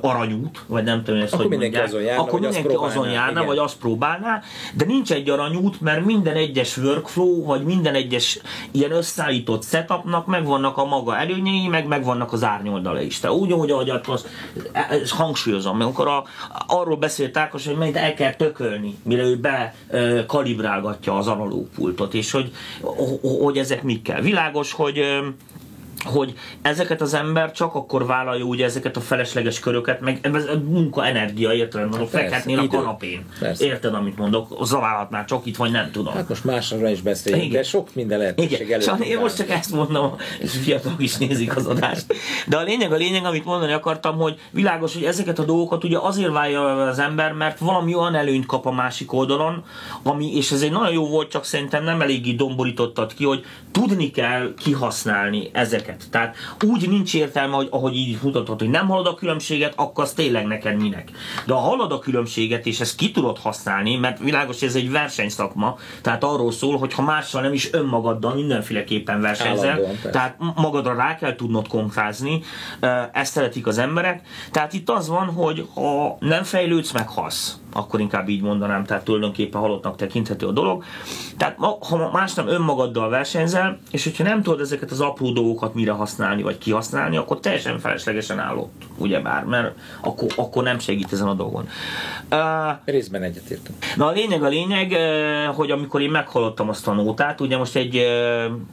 aranyút, 0.00 0.64
vagy 0.66 0.84
nem 0.84 1.04
tudom, 1.04 1.20
ezt 1.20 1.32
Akkor 1.32 1.46
hogy 1.46 1.58
mindenki 1.58 1.76
mondják, 1.76 1.94
azon 1.94 2.02
járna, 2.02 2.22
akkor 2.22 2.40
vagy 2.40 2.48
azt 2.48 2.56
mindenki 2.56 2.84
azon 2.84 2.92
próbálná, 2.92 3.20
járna, 3.20 3.32
igen. 3.32 3.46
vagy 3.46 3.58
azt 3.58 3.78
próbálná, 3.78 4.42
de 4.74 4.84
nincs 4.84 5.12
egy 5.12 5.30
aranyút, 5.30 5.80
mert 5.80 6.04
minden 6.04 6.36
egyes 6.36 6.76
workflow, 6.76 7.44
vagy 7.44 7.62
minden 7.62 7.94
egyes 7.94 8.38
ilyen 8.70 8.92
összeállított 8.92 9.64
setupnak 9.64 10.26
megvannak 10.26 10.76
a 10.76 10.84
maga 10.84 11.18
előnyei, 11.18 11.68
meg 11.68 11.86
megvannak 11.86 12.32
az 12.32 12.44
árnyoldala 12.44 13.00
is. 13.00 13.20
Tehát 13.20 13.36
úgy, 13.36 13.52
ahogy 13.52 13.70
ahogy 13.70 13.90
azt, 14.06 14.28
ezt 14.72 15.12
hangsúlyozom, 15.12 15.76
mert 15.76 15.90
akkor 15.90 16.08
a, 16.08 16.24
arról 16.66 16.96
beszélt 16.96 17.36
Ákos, 17.36 17.66
hogy 17.66 17.76
majd 17.76 17.96
el 17.96 18.14
kell 18.14 18.34
tökölni, 18.34 18.96
mire 19.02 19.22
ő 19.22 19.36
be 19.36 19.74
ö, 19.90 20.26
kalibrálgatja 20.26 21.16
az 21.16 21.26
analóg 21.26 21.68
pultot, 21.74 22.14
és 22.14 22.30
hogy, 22.30 22.50
hogy 23.42 23.58
ezek 23.58 23.82
mik 23.82 24.02
kell. 24.02 24.20
Világos, 24.20 24.72
hogy 24.72 25.04
hogy 26.04 26.34
ezeket 26.62 27.00
az 27.00 27.14
ember 27.14 27.52
csak 27.52 27.74
akkor 27.74 28.06
vállalja 28.06 28.44
ugye 28.44 28.64
ezeket 28.64 28.96
a 28.96 29.00
felesleges 29.00 29.60
köröket, 29.60 30.00
meg 30.00 30.18
ez 30.22 30.44
munka 30.64 31.06
energia 31.06 31.52
értelem, 31.52 31.88
mondok, 31.88 32.10
Persze, 32.10 32.28
fekhetnél 32.28 32.58
a 32.58 32.66
kanapén. 32.66 33.24
Persze. 33.38 33.64
Érted, 33.64 33.94
amit 33.94 34.16
mondok? 34.16 34.66
Zaválhatnál 34.66 35.24
csak 35.24 35.46
itt, 35.46 35.56
vagy 35.56 35.70
nem 35.70 35.90
tudom. 35.90 36.14
Hát 36.14 36.28
most 36.28 36.44
másra 36.44 36.88
is 36.88 37.00
beszéljünk, 37.00 37.44
Igen. 37.44 37.62
de 37.62 37.68
sok 37.68 37.94
minden 37.94 38.18
lehetőség 38.18 38.60
Igen, 38.60 38.80
előtt. 38.80 39.04
én 39.04 39.18
most 39.18 39.36
csak 39.36 39.50
ezt 39.50 39.72
mondom, 39.72 40.14
és 40.40 40.50
fiatalok 40.50 41.02
is 41.02 41.16
nézik 41.16 41.56
az 41.56 41.66
adást. 41.66 42.14
De 42.46 42.56
a 42.56 42.62
lényeg, 42.62 42.92
a 42.92 42.96
lényeg, 42.96 43.24
amit 43.24 43.44
mondani 43.44 43.72
akartam, 43.72 44.16
hogy 44.16 44.38
világos, 44.50 44.92
hogy 44.94 45.04
ezeket 45.04 45.38
a 45.38 45.44
dolgokat 45.44 45.84
ugye 45.84 45.98
azért 45.98 46.32
válja 46.32 46.86
az 46.86 46.98
ember, 46.98 47.32
mert 47.32 47.58
valami 47.58 47.94
olyan 47.94 48.14
előnyt 48.14 48.46
kap 48.46 48.66
a 48.66 48.72
másik 48.72 49.12
oldalon, 49.12 49.64
ami, 50.02 50.36
és 50.36 50.52
ez 50.52 50.62
egy 50.62 50.72
nagyon 50.72 50.92
jó 50.92 51.08
volt, 51.08 51.30
csak 51.30 51.44
szerintem 51.44 51.84
nem 51.84 52.00
eléggé 52.00 52.32
domborítottad 52.32 53.14
ki, 53.14 53.24
hogy 53.24 53.44
tudni 53.70 54.10
kell 54.10 54.54
kihasználni 54.58 55.50
ezeket. 55.52 55.85
Tehát 56.10 56.36
úgy 56.64 56.88
nincs 56.88 57.14
értelme, 57.14 57.54
hogy 57.54 57.68
ahogy 57.70 57.94
így 57.94 58.18
mutatod, 58.22 58.58
hogy 58.58 58.70
nem 58.70 58.88
hallod 58.88 59.06
a 59.06 59.14
különbséget, 59.14 59.72
akkor 59.76 60.04
az 60.04 60.12
tényleg 60.12 60.46
neked 60.46 60.80
minek. 60.80 61.10
De 61.46 61.52
ha 61.52 61.60
hallod 61.60 61.92
a 61.92 61.98
különbséget, 61.98 62.66
és 62.66 62.80
ezt 62.80 62.96
ki 62.96 63.10
tudod 63.10 63.38
használni, 63.38 63.96
mert 63.96 64.18
világos, 64.18 64.58
hogy 64.58 64.68
ez 64.68 64.74
egy 64.74 64.90
versenyszakma, 64.90 65.76
tehát 66.00 66.24
arról 66.24 66.52
szól, 66.52 66.78
hogy 66.78 66.94
ha 66.94 67.02
mással 67.02 67.42
nem 67.42 67.52
is 67.52 67.72
önmagaddal 67.72 68.34
mindenféleképpen 68.34 69.20
versenyzel, 69.20 69.70
Állandóan, 69.70 69.98
tehát 70.12 70.36
magadra 70.54 70.94
rá 70.94 71.16
kell 71.16 71.34
tudnod 71.36 71.68
konkrázni, 71.68 72.42
ezt 73.12 73.32
szeretik 73.32 73.66
az 73.66 73.78
emberek. 73.78 74.26
Tehát 74.50 74.72
itt 74.72 74.90
az 74.90 75.08
van, 75.08 75.26
hogy 75.26 75.68
ha 75.74 76.16
nem 76.20 76.42
fejlődsz, 76.42 76.92
meghalsz. 76.92 77.58
Akkor 77.76 78.00
inkább 78.00 78.28
így 78.28 78.42
mondanám, 78.42 78.84
tehát 78.84 79.04
tulajdonképpen 79.04 79.60
halottnak 79.60 79.96
tekinthető 79.96 80.46
a 80.46 80.50
dolog. 80.50 80.84
Tehát 81.36 81.56
ha 81.58 82.10
más 82.12 82.34
nem 82.34 82.48
önmagaddal 82.48 83.08
versenyzel, 83.08 83.78
és 83.90 84.04
hogyha 84.04 84.22
nem 84.22 84.42
tudod 84.42 84.60
ezeket 84.60 84.90
az 84.90 85.00
apró 85.00 85.30
dolgokat 85.30 85.74
mire 85.74 85.92
használni, 85.92 86.42
vagy 86.42 86.58
kihasználni, 86.58 87.16
akkor 87.16 87.40
teljesen 87.40 87.78
feleslegesen 87.78 88.38
állott, 88.38 88.82
ugyebár, 88.96 89.44
mert 89.44 89.74
akkor, 90.00 90.28
akkor 90.36 90.62
nem 90.62 90.78
segít 90.78 91.12
ezen 91.12 91.28
a 91.28 91.34
dolgon. 91.34 91.68
Uh, 92.30 92.38
Részben 92.84 93.22
egyetértem. 93.22 93.74
Na 93.96 94.06
a 94.06 94.10
lényeg 94.10 94.42
a 94.42 94.48
lényeg, 94.48 94.96
hogy 95.54 95.70
amikor 95.70 96.00
én 96.00 96.10
meghallottam 96.10 96.68
azt 96.68 96.88
a 96.88 96.92
nótát, 96.92 97.40
ugye 97.40 97.56
most 97.56 97.76
egy 97.76 98.02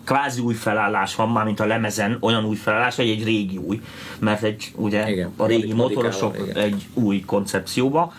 kvázi 0.05 0.41
új 0.41 0.53
felállás 0.53 1.15
van, 1.15 1.29
már 1.29 1.45
mint 1.45 1.59
a 1.59 1.65
lemezen, 1.65 2.17
olyan 2.19 2.45
új 2.45 2.55
felállás, 2.55 2.95
vagy 2.95 3.09
egy 3.09 3.23
régi 3.23 3.57
új, 3.57 3.81
mert 4.19 4.43
egy, 4.43 4.71
ugye 4.75 5.09
Igen, 5.09 5.33
a 5.37 5.45
régi 5.45 5.73
motorosok 5.73 6.37
igen. 6.37 6.55
egy 6.55 6.85
új 6.93 7.21
koncepcióba, 7.25 8.13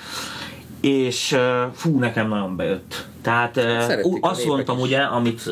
és 0.85 1.37
fú, 1.75 1.99
nekem 1.99 2.29
nagyon 2.29 2.57
bejött. 2.57 3.07
Tehát 3.23 3.57
eh, 3.57 3.81
Szeretik 3.81 4.13
azt 4.21 4.47
mondtam 4.47 4.77
is. 4.77 4.83
ugye, 4.83 4.99
amit 4.99 5.43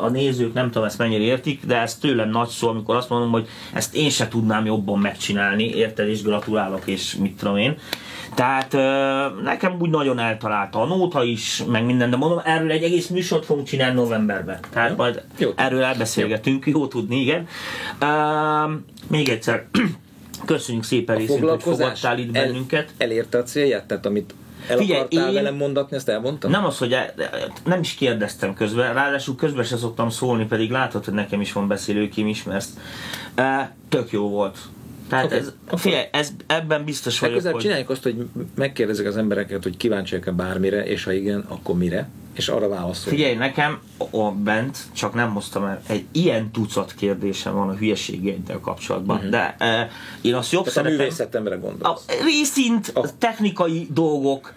a 0.00 0.08
nézők 0.08 0.52
nem 0.54 0.70
tudom 0.70 0.86
ezt 0.86 0.98
mennyire 0.98 1.22
értik, 1.22 1.64
de 1.64 1.80
ez 1.80 1.94
tőlem 1.94 2.28
nagy 2.30 2.48
szó, 2.48 2.68
amikor 2.68 2.96
azt 2.96 3.08
mondom, 3.08 3.30
hogy 3.30 3.48
ezt 3.74 3.94
én 3.94 4.10
se 4.10 4.28
tudnám 4.28 4.66
jobban 4.66 4.98
megcsinálni, 4.98 5.64
érted, 5.64 6.08
és 6.08 6.22
gratulálok, 6.22 6.86
és 6.86 7.14
mit 7.14 7.36
tudom 7.36 7.56
én. 7.56 7.76
Tehát 8.34 8.72
nekem 9.42 9.76
úgy 9.80 9.90
nagyon 9.90 10.18
eltalálta 10.18 10.80
a 10.80 10.86
nóta 10.86 11.24
is, 11.24 11.62
meg 11.68 11.84
minden, 11.84 12.10
de 12.10 12.16
mondom, 12.16 12.40
erről 12.44 12.70
egy 12.70 12.82
egész 12.82 13.06
műsort 13.06 13.44
fogunk 13.44 13.66
csinálni 13.66 13.94
novemberben. 13.94 14.58
Tehát 14.70 14.90
Jó. 14.90 14.96
majd 14.96 15.22
Jó. 15.38 15.50
erről 15.56 15.82
elbeszélgetünk, 15.82 16.66
jó 16.66 16.86
tudni, 16.86 17.20
igen. 17.20 17.46
Még 19.08 19.28
egyszer, 19.28 19.66
köszönjük 20.44 20.84
szépen 20.84 21.16
részint, 21.16 21.48
hogy 21.48 21.62
fogadtál 21.62 22.18
itt 22.18 22.36
el- 22.36 22.44
bennünket. 22.44 22.90
elérte 22.96 23.38
a 23.38 23.42
célját? 23.42 23.86
Tehát 23.86 24.06
amit 24.06 24.34
el 24.68 24.76
Figyelj, 24.76 25.00
akartál 25.00 25.28
én- 25.28 25.34
velem 25.34 25.54
mondatni, 25.54 25.96
ezt 25.96 26.08
elmondtam? 26.08 26.50
Nem 26.50 26.64
az, 26.64 26.78
hogy 26.78 26.92
el, 26.92 27.14
nem 27.64 27.80
is 27.80 27.94
kérdeztem 27.94 28.54
közben, 28.54 28.94
ráadásul 28.94 29.36
közben 29.36 29.64
se 29.64 29.76
szoktam 29.76 30.10
szólni, 30.10 30.46
pedig 30.46 30.70
látod, 30.70 31.04
hogy 31.04 31.14
nekem 31.14 31.40
is 31.40 31.52
van 31.52 31.68
beszélőkém, 31.68 32.26
ismersz. 32.26 32.68
E, 33.34 33.74
tök 33.88 34.10
jó 34.10 34.28
volt. 34.28 34.58
Tehát 35.08 35.24
Oké, 35.24 35.36
ez, 35.36 35.52
akkor- 35.66 35.80
figyelj, 35.80 36.04
ez, 36.10 36.32
ebben 36.46 36.84
biztos 36.84 37.18
vagyok, 37.18 37.46
hogy... 37.46 37.60
csináljuk 37.62 37.90
azt, 37.90 38.02
hogy 38.02 38.26
megkérdezzük 38.54 39.06
az 39.06 39.16
embereket, 39.16 39.62
hogy 39.62 39.76
kíváncsiak-e 39.76 40.30
bármire, 40.30 40.84
és 40.84 41.04
ha 41.04 41.12
igen, 41.12 41.44
akkor 41.48 41.76
mire, 41.76 42.08
és 42.36 42.48
arra 42.48 42.68
válaszol. 42.68 43.12
Figyelj, 43.12 43.34
nekem 43.34 43.80
a 44.10 44.30
bent, 44.30 44.78
csak 44.92 45.14
nem 45.14 45.32
hoztam 45.32 45.64
el, 45.64 45.82
egy 45.86 46.04
ilyen 46.12 46.50
tucat 46.50 46.94
kérdésem 46.94 47.54
van 47.54 47.68
a 47.68 47.74
hülyeségeiddel 47.74 48.60
kapcsolatban, 48.60 49.16
uh-huh. 49.16 49.30
de 49.30 49.54
e, 49.58 49.90
én 50.20 50.34
azt 50.34 50.52
jobb 50.52 50.64
Tehát 50.64 50.78
a 50.78 50.82
szeretem... 50.82 50.98
művészetemre 50.98 51.54
A 51.54 51.58
gondolsz. 51.58 52.04
részint, 52.24 52.90
a 52.94 53.18
technikai 53.18 53.86
dolgok, 53.90 54.52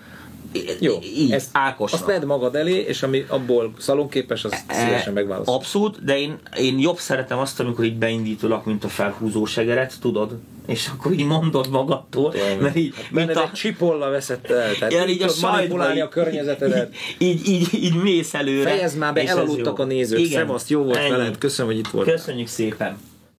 Jó, 0.79 0.93
így, 1.01 1.31
ezt, 1.31 1.49
Ákosnak. 1.51 1.99
azt 1.99 2.09
vedd 2.09 2.25
magad 2.25 2.55
elé, 2.55 2.73
és 2.73 3.03
ami 3.03 3.25
abból 3.27 3.73
szalonképes, 3.77 4.43
azt 4.43 4.63
szívesen 4.69 5.13
megválaszol. 5.13 5.53
Abszolút, 5.53 6.03
de 6.03 6.19
én, 6.19 6.39
én 6.57 6.79
jobb 6.79 6.97
szeretem 6.97 7.37
azt, 7.37 7.59
amikor 7.59 7.85
így 7.85 7.97
beindítólag, 7.97 8.61
mint 8.65 8.83
a 8.83 8.87
felhúzó 8.87 9.45
segeret, 9.45 9.93
tudod? 10.01 10.37
És 10.69 10.87
akkor 10.93 11.11
így 11.11 11.25
mondod 11.25 11.69
magadtól, 11.69 12.33
mert 12.61 12.75
így, 12.75 12.93
Hát 12.95 13.11
mint 13.11 13.27
benned 13.27 13.43
a, 13.43 13.51
csipolla 13.53 14.09
veszett 14.09 14.49
el, 14.49 14.73
tehát 14.73 14.91
ilyen 14.91 15.09
így 15.09 15.21
így 15.21 15.27
a 15.43 15.47
manipulálni 15.47 15.99
a 16.01 16.09
környezetedet. 16.09 16.95
Így, 17.17 17.47
így, 17.49 17.73
így, 17.73 17.83
így 17.83 17.95
mész 17.95 18.33
előre. 18.33 18.69
Fejezd 18.69 18.97
már 18.97 19.13
be, 19.13 19.23
elaludtak 19.27 19.79
a 19.79 19.83
nézők. 19.83 20.19
Igen, 20.19 20.31
Szevaszt, 20.31 20.69
jó 20.69 20.83
volt 20.83 20.97
ennyi. 20.97 21.09
veled, 21.09 21.37
köszönöm, 21.37 21.71
hogy 21.71 21.79
itt 21.79 21.87
voltál. 21.87 22.13
Köszönjük 22.13 22.47
szépen. 22.47 22.97